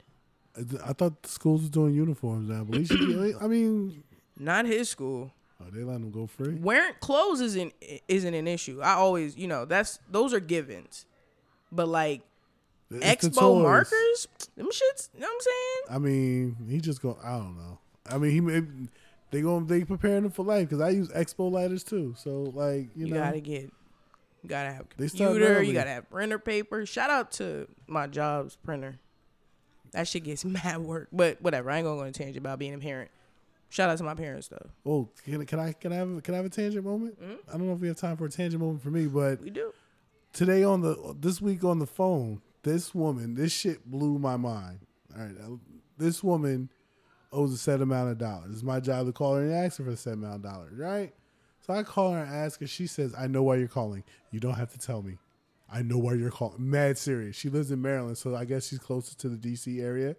I 0.56 0.92
thought 0.92 1.20
the 1.24 1.28
schools 1.28 1.62
was 1.62 1.70
doing 1.70 1.94
uniforms 1.94 2.48
now, 2.48 2.62
but 2.62 2.86
should. 2.86 3.34
I 3.42 3.48
mean, 3.48 4.04
Not 4.38 4.66
his 4.66 4.88
school. 4.88 5.32
oh, 5.60 5.64
they 5.72 5.82
letting 5.82 6.02
them 6.02 6.10
go 6.12 6.28
free. 6.28 6.54
Wearing 6.54 6.94
clothes 7.00 7.40
isn't 7.40 7.72
isn't 8.06 8.34
an 8.34 8.46
issue. 8.46 8.80
I 8.80 8.92
always, 8.92 9.36
you 9.36 9.48
know, 9.48 9.64
that's 9.64 9.98
those 10.08 10.32
are 10.32 10.38
givens. 10.40 11.06
But 11.72 11.88
like 11.88 12.22
It's 12.90 13.26
expo 13.26 13.60
markers, 13.60 14.28
them 14.56 14.68
shits. 14.68 15.08
You 15.14 15.20
know 15.22 15.26
what 15.26 15.34
I'm 15.34 15.40
saying? 15.40 15.82
I 15.90 15.98
mean, 15.98 16.56
he 16.70 16.78
just 16.80 17.02
go. 17.02 17.18
I 17.24 17.32
don't 17.32 17.56
know. 17.56 17.78
I 18.08 18.18
mean, 18.18 18.30
he 18.30 18.40
may, 18.40 18.62
they 19.32 19.40
going 19.40 19.66
they 19.66 19.82
preparing 19.82 20.24
him 20.24 20.30
for 20.30 20.44
life 20.44 20.68
because 20.68 20.80
I 20.80 20.90
use 20.90 21.08
expo 21.08 21.50
lighters 21.50 21.82
too. 21.82 22.14
So 22.16 22.42
like 22.54 22.90
you, 22.94 23.06
You, 23.06 23.14
know, 23.14 23.20
gotta 23.20 23.40
get, 23.40 23.72
you 24.44 24.48
gotta 24.50 24.70
have 24.72 24.86
start 25.08 25.32
computer. 25.32 25.62
You 25.62 25.72
gotta 25.72 25.90
have 25.90 26.08
printer 26.10 26.38
paper. 26.38 26.86
Shout 26.86 27.10
out 27.10 27.32
to 27.32 27.66
my 27.88 28.06
job's 28.06 28.56
printer. 28.56 29.00
That 29.92 30.06
shit 30.06 30.22
gets 30.24 30.44
mad 30.44 30.78
work, 30.78 31.08
but 31.12 31.40
whatever. 31.42 31.70
I 31.70 31.78
ain't 31.78 31.84
gonna 31.86 31.96
go 31.96 32.02
on 32.02 32.08
a 32.08 32.12
tangent 32.12 32.36
about 32.36 32.58
being 32.58 32.74
a 32.74 32.78
parent. 32.78 33.10
Shout 33.70 33.90
out 33.90 33.98
to 33.98 34.04
my 34.04 34.14
parents 34.14 34.46
though. 34.48 34.68
oh, 34.86 35.08
can, 35.24 35.44
can 35.46 35.58
I 35.58 35.72
can 35.72 35.92
I 35.92 35.96
have 35.96 36.22
can 36.22 36.34
I 36.34 36.36
have 36.36 36.46
a 36.46 36.50
tangent 36.50 36.84
moment? 36.84 37.20
Mm-hmm. 37.20 37.48
I 37.48 37.52
don't 37.52 37.66
know 37.66 37.72
if 37.72 37.80
we 37.80 37.88
have 37.88 37.96
time 37.96 38.16
for 38.16 38.26
a 38.26 38.30
tangent 38.30 38.60
moment 38.62 38.82
for 38.82 38.90
me, 38.90 39.06
but 39.06 39.40
We 39.40 39.50
do. 39.50 39.72
today 40.32 40.62
on 40.62 40.82
the 40.82 41.16
this 41.18 41.40
week 41.40 41.64
on 41.64 41.78
the 41.80 41.86
phone, 41.86 42.42
this 42.62 42.94
woman, 42.94 43.34
this 43.34 43.50
shit 43.52 43.84
blew 43.90 44.18
my 44.18 44.36
mind. 44.36 44.80
All 45.16 45.22
right, 45.24 45.34
this 45.96 46.22
woman 46.22 46.68
owes 47.32 47.52
a 47.52 47.56
set 47.56 47.80
amount 47.80 48.10
of 48.10 48.18
dollars. 48.18 48.52
It's 48.52 48.62
my 48.62 48.78
job 48.78 49.06
to 49.06 49.12
call 49.12 49.34
her 49.36 49.42
and 49.42 49.52
ask 49.52 49.78
her 49.78 49.84
for 49.84 49.90
a 49.90 49.96
set 49.96 50.12
amount 50.14 50.36
of 50.36 50.42
dollars, 50.42 50.76
right? 50.76 51.12
So 51.64 51.72
I 51.72 51.82
call 51.82 52.12
her 52.12 52.22
and 52.22 52.34
ask 52.34 52.60
her. 52.60 52.66
She 52.66 52.86
says, 52.86 53.14
"I 53.16 53.26
know 53.26 53.42
why 53.42 53.56
you're 53.56 53.68
calling. 53.68 54.04
You 54.30 54.40
don't 54.40 54.54
have 54.54 54.72
to 54.72 54.78
tell 54.78 55.02
me. 55.02 55.18
I 55.70 55.82
know 55.82 55.98
why 55.98 56.14
you're 56.14 56.30
calling." 56.30 56.70
Mad 56.70 56.98
serious. 56.98 57.36
She 57.36 57.48
lives 57.48 57.70
in 57.70 57.80
Maryland, 57.80 58.18
so 58.18 58.34
I 58.34 58.44
guess 58.44 58.66
she's 58.66 58.78
closer 58.78 59.16
to 59.16 59.28
the 59.28 59.36
D.C. 59.36 59.80
area. 59.80 60.16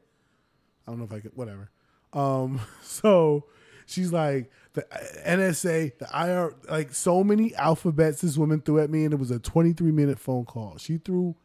I 0.88 0.92
don't 0.92 1.00
know 1.00 1.06
if 1.06 1.14
I 1.14 1.20
could. 1.20 1.36
Whatever. 1.36 1.70
Um. 2.14 2.62
So 2.82 3.46
she's 3.86 4.12
like 4.12 4.50
the 4.74 4.84
NSA, 5.26 5.98
the 5.98 6.08
IR, 6.14 6.56
like 6.70 6.94
so 6.94 7.24
many 7.24 7.54
alphabets 7.56 8.22
this 8.22 8.38
woman 8.38 8.62
threw 8.62 8.80
at 8.80 8.90
me, 8.90 9.06
and 9.06 9.14
it 9.14 9.18
was 9.18 9.32
a 9.32 9.40
23 9.40 9.92
minute 9.92 10.20
phone 10.20 10.46
call. 10.46 10.78
She 10.78 10.98
threw 10.98 11.36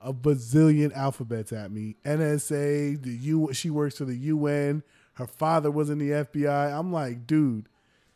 a 0.00 0.12
bazillion 0.12 0.92
alphabets 0.94 1.52
at 1.52 1.70
me. 1.70 1.96
NSA, 2.04 3.02
the 3.02 3.12
U. 3.12 3.50
She 3.52 3.70
works 3.70 3.98
for 3.98 4.04
the 4.04 4.16
UN. 4.16 4.82
Her 5.14 5.26
father 5.26 5.70
was 5.70 5.90
in 5.90 5.98
the 5.98 6.10
FBI. 6.10 6.72
I'm 6.72 6.92
like, 6.92 7.26
dude, 7.26 7.68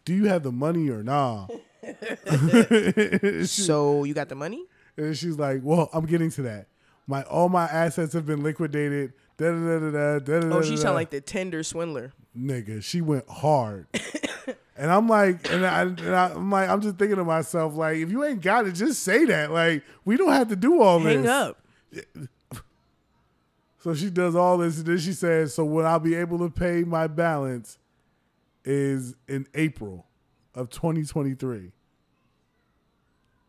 do 0.06 0.14
you 0.14 0.24
have 0.26 0.42
the 0.42 0.52
money 0.52 0.88
or 0.88 1.02
nah? 1.02 1.48
So 3.44 4.04
you 4.04 4.14
got 4.14 4.30
the 4.30 4.34
money? 4.34 4.64
And 4.96 5.16
she's 5.16 5.36
like, 5.36 5.60
well, 5.62 5.90
I'm 5.92 6.06
getting 6.06 6.30
to 6.30 6.42
that. 6.42 6.68
My 7.06 7.22
all 7.24 7.50
my 7.50 7.64
assets 7.64 8.14
have 8.14 8.24
been 8.24 8.42
liquidated. 8.42 9.12
Da 9.36 9.50
da 9.50 9.78
da 9.78 9.90
da 9.90 10.18
da 10.18 10.40
da. 10.40 10.56
Oh, 10.56 10.62
she 10.62 10.76
sound 10.76 10.94
like 10.94 11.10
the 11.10 11.20
Tinder 11.20 11.62
Swindler. 11.62 12.12
nigga. 12.36 12.82
She 12.82 13.02
went 13.02 13.28
hard. 13.28 13.86
And 14.78 14.90
I'm 14.90 15.08
like, 15.08 15.50
and, 15.50 15.64
I, 15.64 15.80
and 15.80 16.14
I, 16.14 16.28
I'm 16.28 16.50
like, 16.50 16.68
I'm 16.68 16.82
just 16.82 16.98
thinking 16.98 17.16
to 17.16 17.24
myself, 17.24 17.76
like, 17.76 17.96
if 17.96 18.10
you 18.10 18.22
ain't 18.24 18.42
got 18.42 18.66
it, 18.66 18.72
just 18.72 19.02
say 19.02 19.24
that. 19.24 19.50
Like, 19.50 19.82
we 20.04 20.18
don't 20.18 20.32
have 20.32 20.48
to 20.48 20.56
do 20.56 20.82
all 20.82 21.00
this. 21.00 21.14
Hang 21.14 21.26
up. 21.26 21.58
So 23.78 23.94
she 23.94 24.10
does 24.10 24.36
all 24.36 24.58
this, 24.58 24.76
and 24.76 24.86
then 24.86 24.98
she 24.98 25.14
says, 25.14 25.54
"So 25.54 25.64
when 25.64 25.86
I'll 25.86 25.98
be 25.98 26.14
able 26.14 26.38
to 26.40 26.50
pay 26.50 26.84
my 26.84 27.06
balance 27.06 27.78
is 28.66 29.14
in 29.28 29.46
April 29.54 30.06
of 30.54 30.68
2023." 30.68 31.72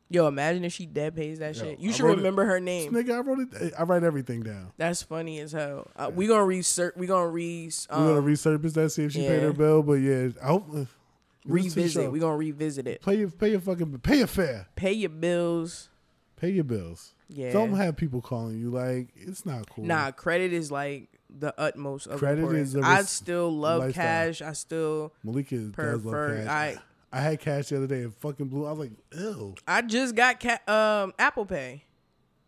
Yo, 0.09 0.26
imagine 0.26 0.63
if 0.63 0.72
she 0.72 0.86
dead 0.86 1.15
pays 1.18 1.39
that 1.39 1.53
Yo, 1.57 1.63
shit. 1.63 1.80
You 1.80 1.89
I 1.89 1.93
should 1.93 2.03
wrote 2.05 2.13
it- 2.13 2.18
remember 2.18 2.45
her 2.45 2.61
name. 2.61 2.93
Nigga, 2.93 3.15
I 3.15 3.20
wrote 3.20 3.39
it. 3.39 3.74
I 3.78 3.84
write 3.84 4.03
everything 4.03 4.41
down. 4.41 4.72
That's 4.78 5.01
funny 5.03 5.39
as 5.39 5.51
hell. 5.51 5.91
Uh, 5.97 6.09
we 6.13 6.28
gonna 6.28 6.45
research. 6.45 6.93
We 6.95 7.07
gonna 7.07 7.28
re 7.28 7.70
We're 7.89 7.95
gonna 7.97 8.20
um, 8.20 8.26
resurface 8.26 8.74
that, 8.76 8.89
see 8.91 9.03
if 9.03 9.11
she 9.11 9.28
paid 9.28 9.41
her 9.41 9.51
bill. 9.51 9.84
But 9.84 9.95
yeah, 9.95 10.30
I 10.41 10.47
hope 10.47 10.68
uh, 10.70 10.78
listen 10.78 10.86
to 10.86 11.45
the 11.45 11.53
revisit. 11.53 12.11
We 12.11 12.20
gonna 12.20 12.38
revisit 12.38 12.88
it. 12.88 13.01
pay 13.01 13.15
your 13.15 13.30
pay 13.32 13.51
your 13.51 13.59
fucking 13.59 13.99
pay 13.99 14.20
your 14.20 14.28
fare, 14.28 14.68
Pay 14.78 14.93
your 14.93 15.09
bills. 15.09 15.89
pay 16.38 16.51
your 16.51 16.63
bills. 16.63 17.13
Yeah. 17.28 17.51
Don't 17.51 17.74
have 17.74 17.97
people 17.97 18.22
calling 18.22 18.57
you 18.57 18.70
like 18.70 19.09
it's 19.13 19.45
not 19.45 19.70
cool. 19.70 19.84
Nah, 19.84 20.11
credit 20.11 20.53
is 20.53 20.72
like 20.72 21.09
the 21.30 21.53
utmost 21.59 22.07
of 22.07 22.19
Credit 22.19 22.41
importance. 22.41 22.73
is 22.73 22.84
I 22.84 23.01
still 23.03 23.51
love 23.51 23.80
lifestyle. 23.82 24.03
cash. 24.03 24.41
I 24.41 24.53
still 24.53 25.13
Malika 25.23 25.57
does 25.57 26.03
love 26.05 26.38
cash. 26.38 26.47
I 26.47 26.78
I 27.11 27.21
had 27.21 27.39
cash 27.39 27.69
the 27.69 27.78
other 27.78 27.88
day 27.88 28.01
and 28.03 28.13
fucking 28.15 28.47
blew. 28.47 28.65
I 28.65 28.71
was 28.71 28.80
like, 28.80 28.91
ew. 29.13 29.55
I 29.67 29.82
just 29.82 30.15
got 30.15 30.39
ca- 30.39 30.61
um 30.71 31.13
Apple 31.19 31.45
Pay. 31.45 31.84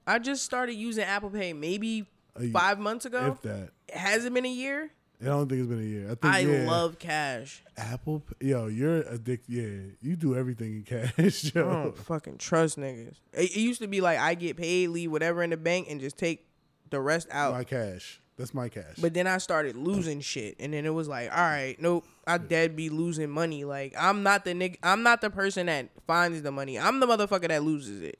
I 0.08 0.20
just 0.20 0.44
started 0.44 0.74
using 0.74 1.04
Apple 1.04 1.30
Pay 1.30 1.54
maybe 1.54 2.06
five 2.52 2.80
months 2.80 3.06
ago. 3.06 3.34
If 3.38 3.42
that, 3.44 3.70
Has 3.94 4.26
it 4.26 4.34
been 4.34 4.46
a 4.46 4.50
year? 4.52 4.92
I 5.22 5.26
don't 5.26 5.50
think 5.50 5.60
it's 5.60 5.70
been 5.70 5.82
a 5.82 5.84
year. 5.84 6.06
I 6.06 6.16
think 6.16 6.34
I 6.34 6.40
yeah. 6.40 6.70
love 6.70 6.98
cash. 6.98 7.62
Apple. 7.78 8.24
Yo, 8.40 8.68
you're 8.68 9.02
addicted. 9.02 9.50
Yeah, 9.54 9.92
you 10.02 10.16
do 10.16 10.34
everything 10.38 10.76
in 10.78 10.84
cash, 10.84 11.14
I 11.18 11.60
yo. 11.60 11.70
don't 11.70 11.98
fucking 11.98 12.38
trust 12.38 12.78
niggas. 12.80 13.18
It, 13.34 13.52
it 13.52 13.58
used 13.58 13.82
to 13.82 13.88
be 13.90 14.00
like 14.00 14.18
I 14.18 14.34
get 14.36 14.56
paid, 14.56 14.88
leave 14.88 15.12
whatever 15.12 15.44
in 15.44 15.50
the 15.50 15.58
bank, 15.58 15.88
and 15.90 16.00
just 16.00 16.18
take 16.18 16.48
the 16.90 17.02
rest 17.02 17.28
out. 17.32 17.52
My 17.54 17.66
cash. 17.66 18.22
That's 18.40 18.54
my 18.54 18.70
cash. 18.70 18.96
But 18.98 19.14
then 19.14 19.28
I 19.28 19.38
started 19.38 19.76
losing 19.76 20.22
shit, 20.22 20.56
and 20.62 20.74
then 20.74 20.86
it 20.86 20.94
was 20.94 21.10
like, 21.10 21.30
all 21.30 21.44
right, 21.44 21.76
nope, 21.78 22.06
I 22.26 22.38
dead 22.38 22.74
be 22.74 22.90
losing 22.90 23.30
money. 23.30 23.66
Like 23.66 23.94
I'm 24.00 24.24
not 24.24 24.46
the 24.46 24.52
nigga, 24.52 24.78
I'm 24.82 25.04
not 25.04 25.20
the 25.20 25.30
person 25.30 25.66
that 25.66 25.90
finds 26.08 26.42
the 26.42 26.50
money. 26.50 26.80
I'm 26.80 27.02
the 27.02 27.06
motherfucker 27.06 27.50
that 27.50 27.64
loses 27.64 28.02
it. 28.02 28.18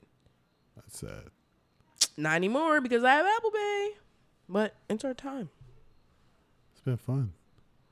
That's 0.76 0.98
sad. 0.98 1.30
Not 2.18 2.34
anymore 2.34 2.82
because 2.82 3.02
I 3.02 3.12
have 3.14 3.24
Apple 3.24 3.50
Pay. 3.50 3.90
But 4.46 4.74
it's 4.90 5.06
our 5.06 5.14
time. 5.14 5.48
It's 6.72 6.82
been 6.82 6.98
fun. 6.98 7.32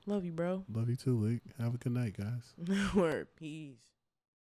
Love 0.06 0.26
you, 0.26 0.32
bro. 0.32 0.64
Love 0.70 0.90
you 0.90 0.96
too, 0.96 1.16
Luke. 1.16 1.40
Have 1.58 1.76
a 1.76 1.78
good 1.78 1.92
night, 1.92 2.14
guys. 2.14 2.90
Word. 2.94 3.28
Peace. 3.36 3.76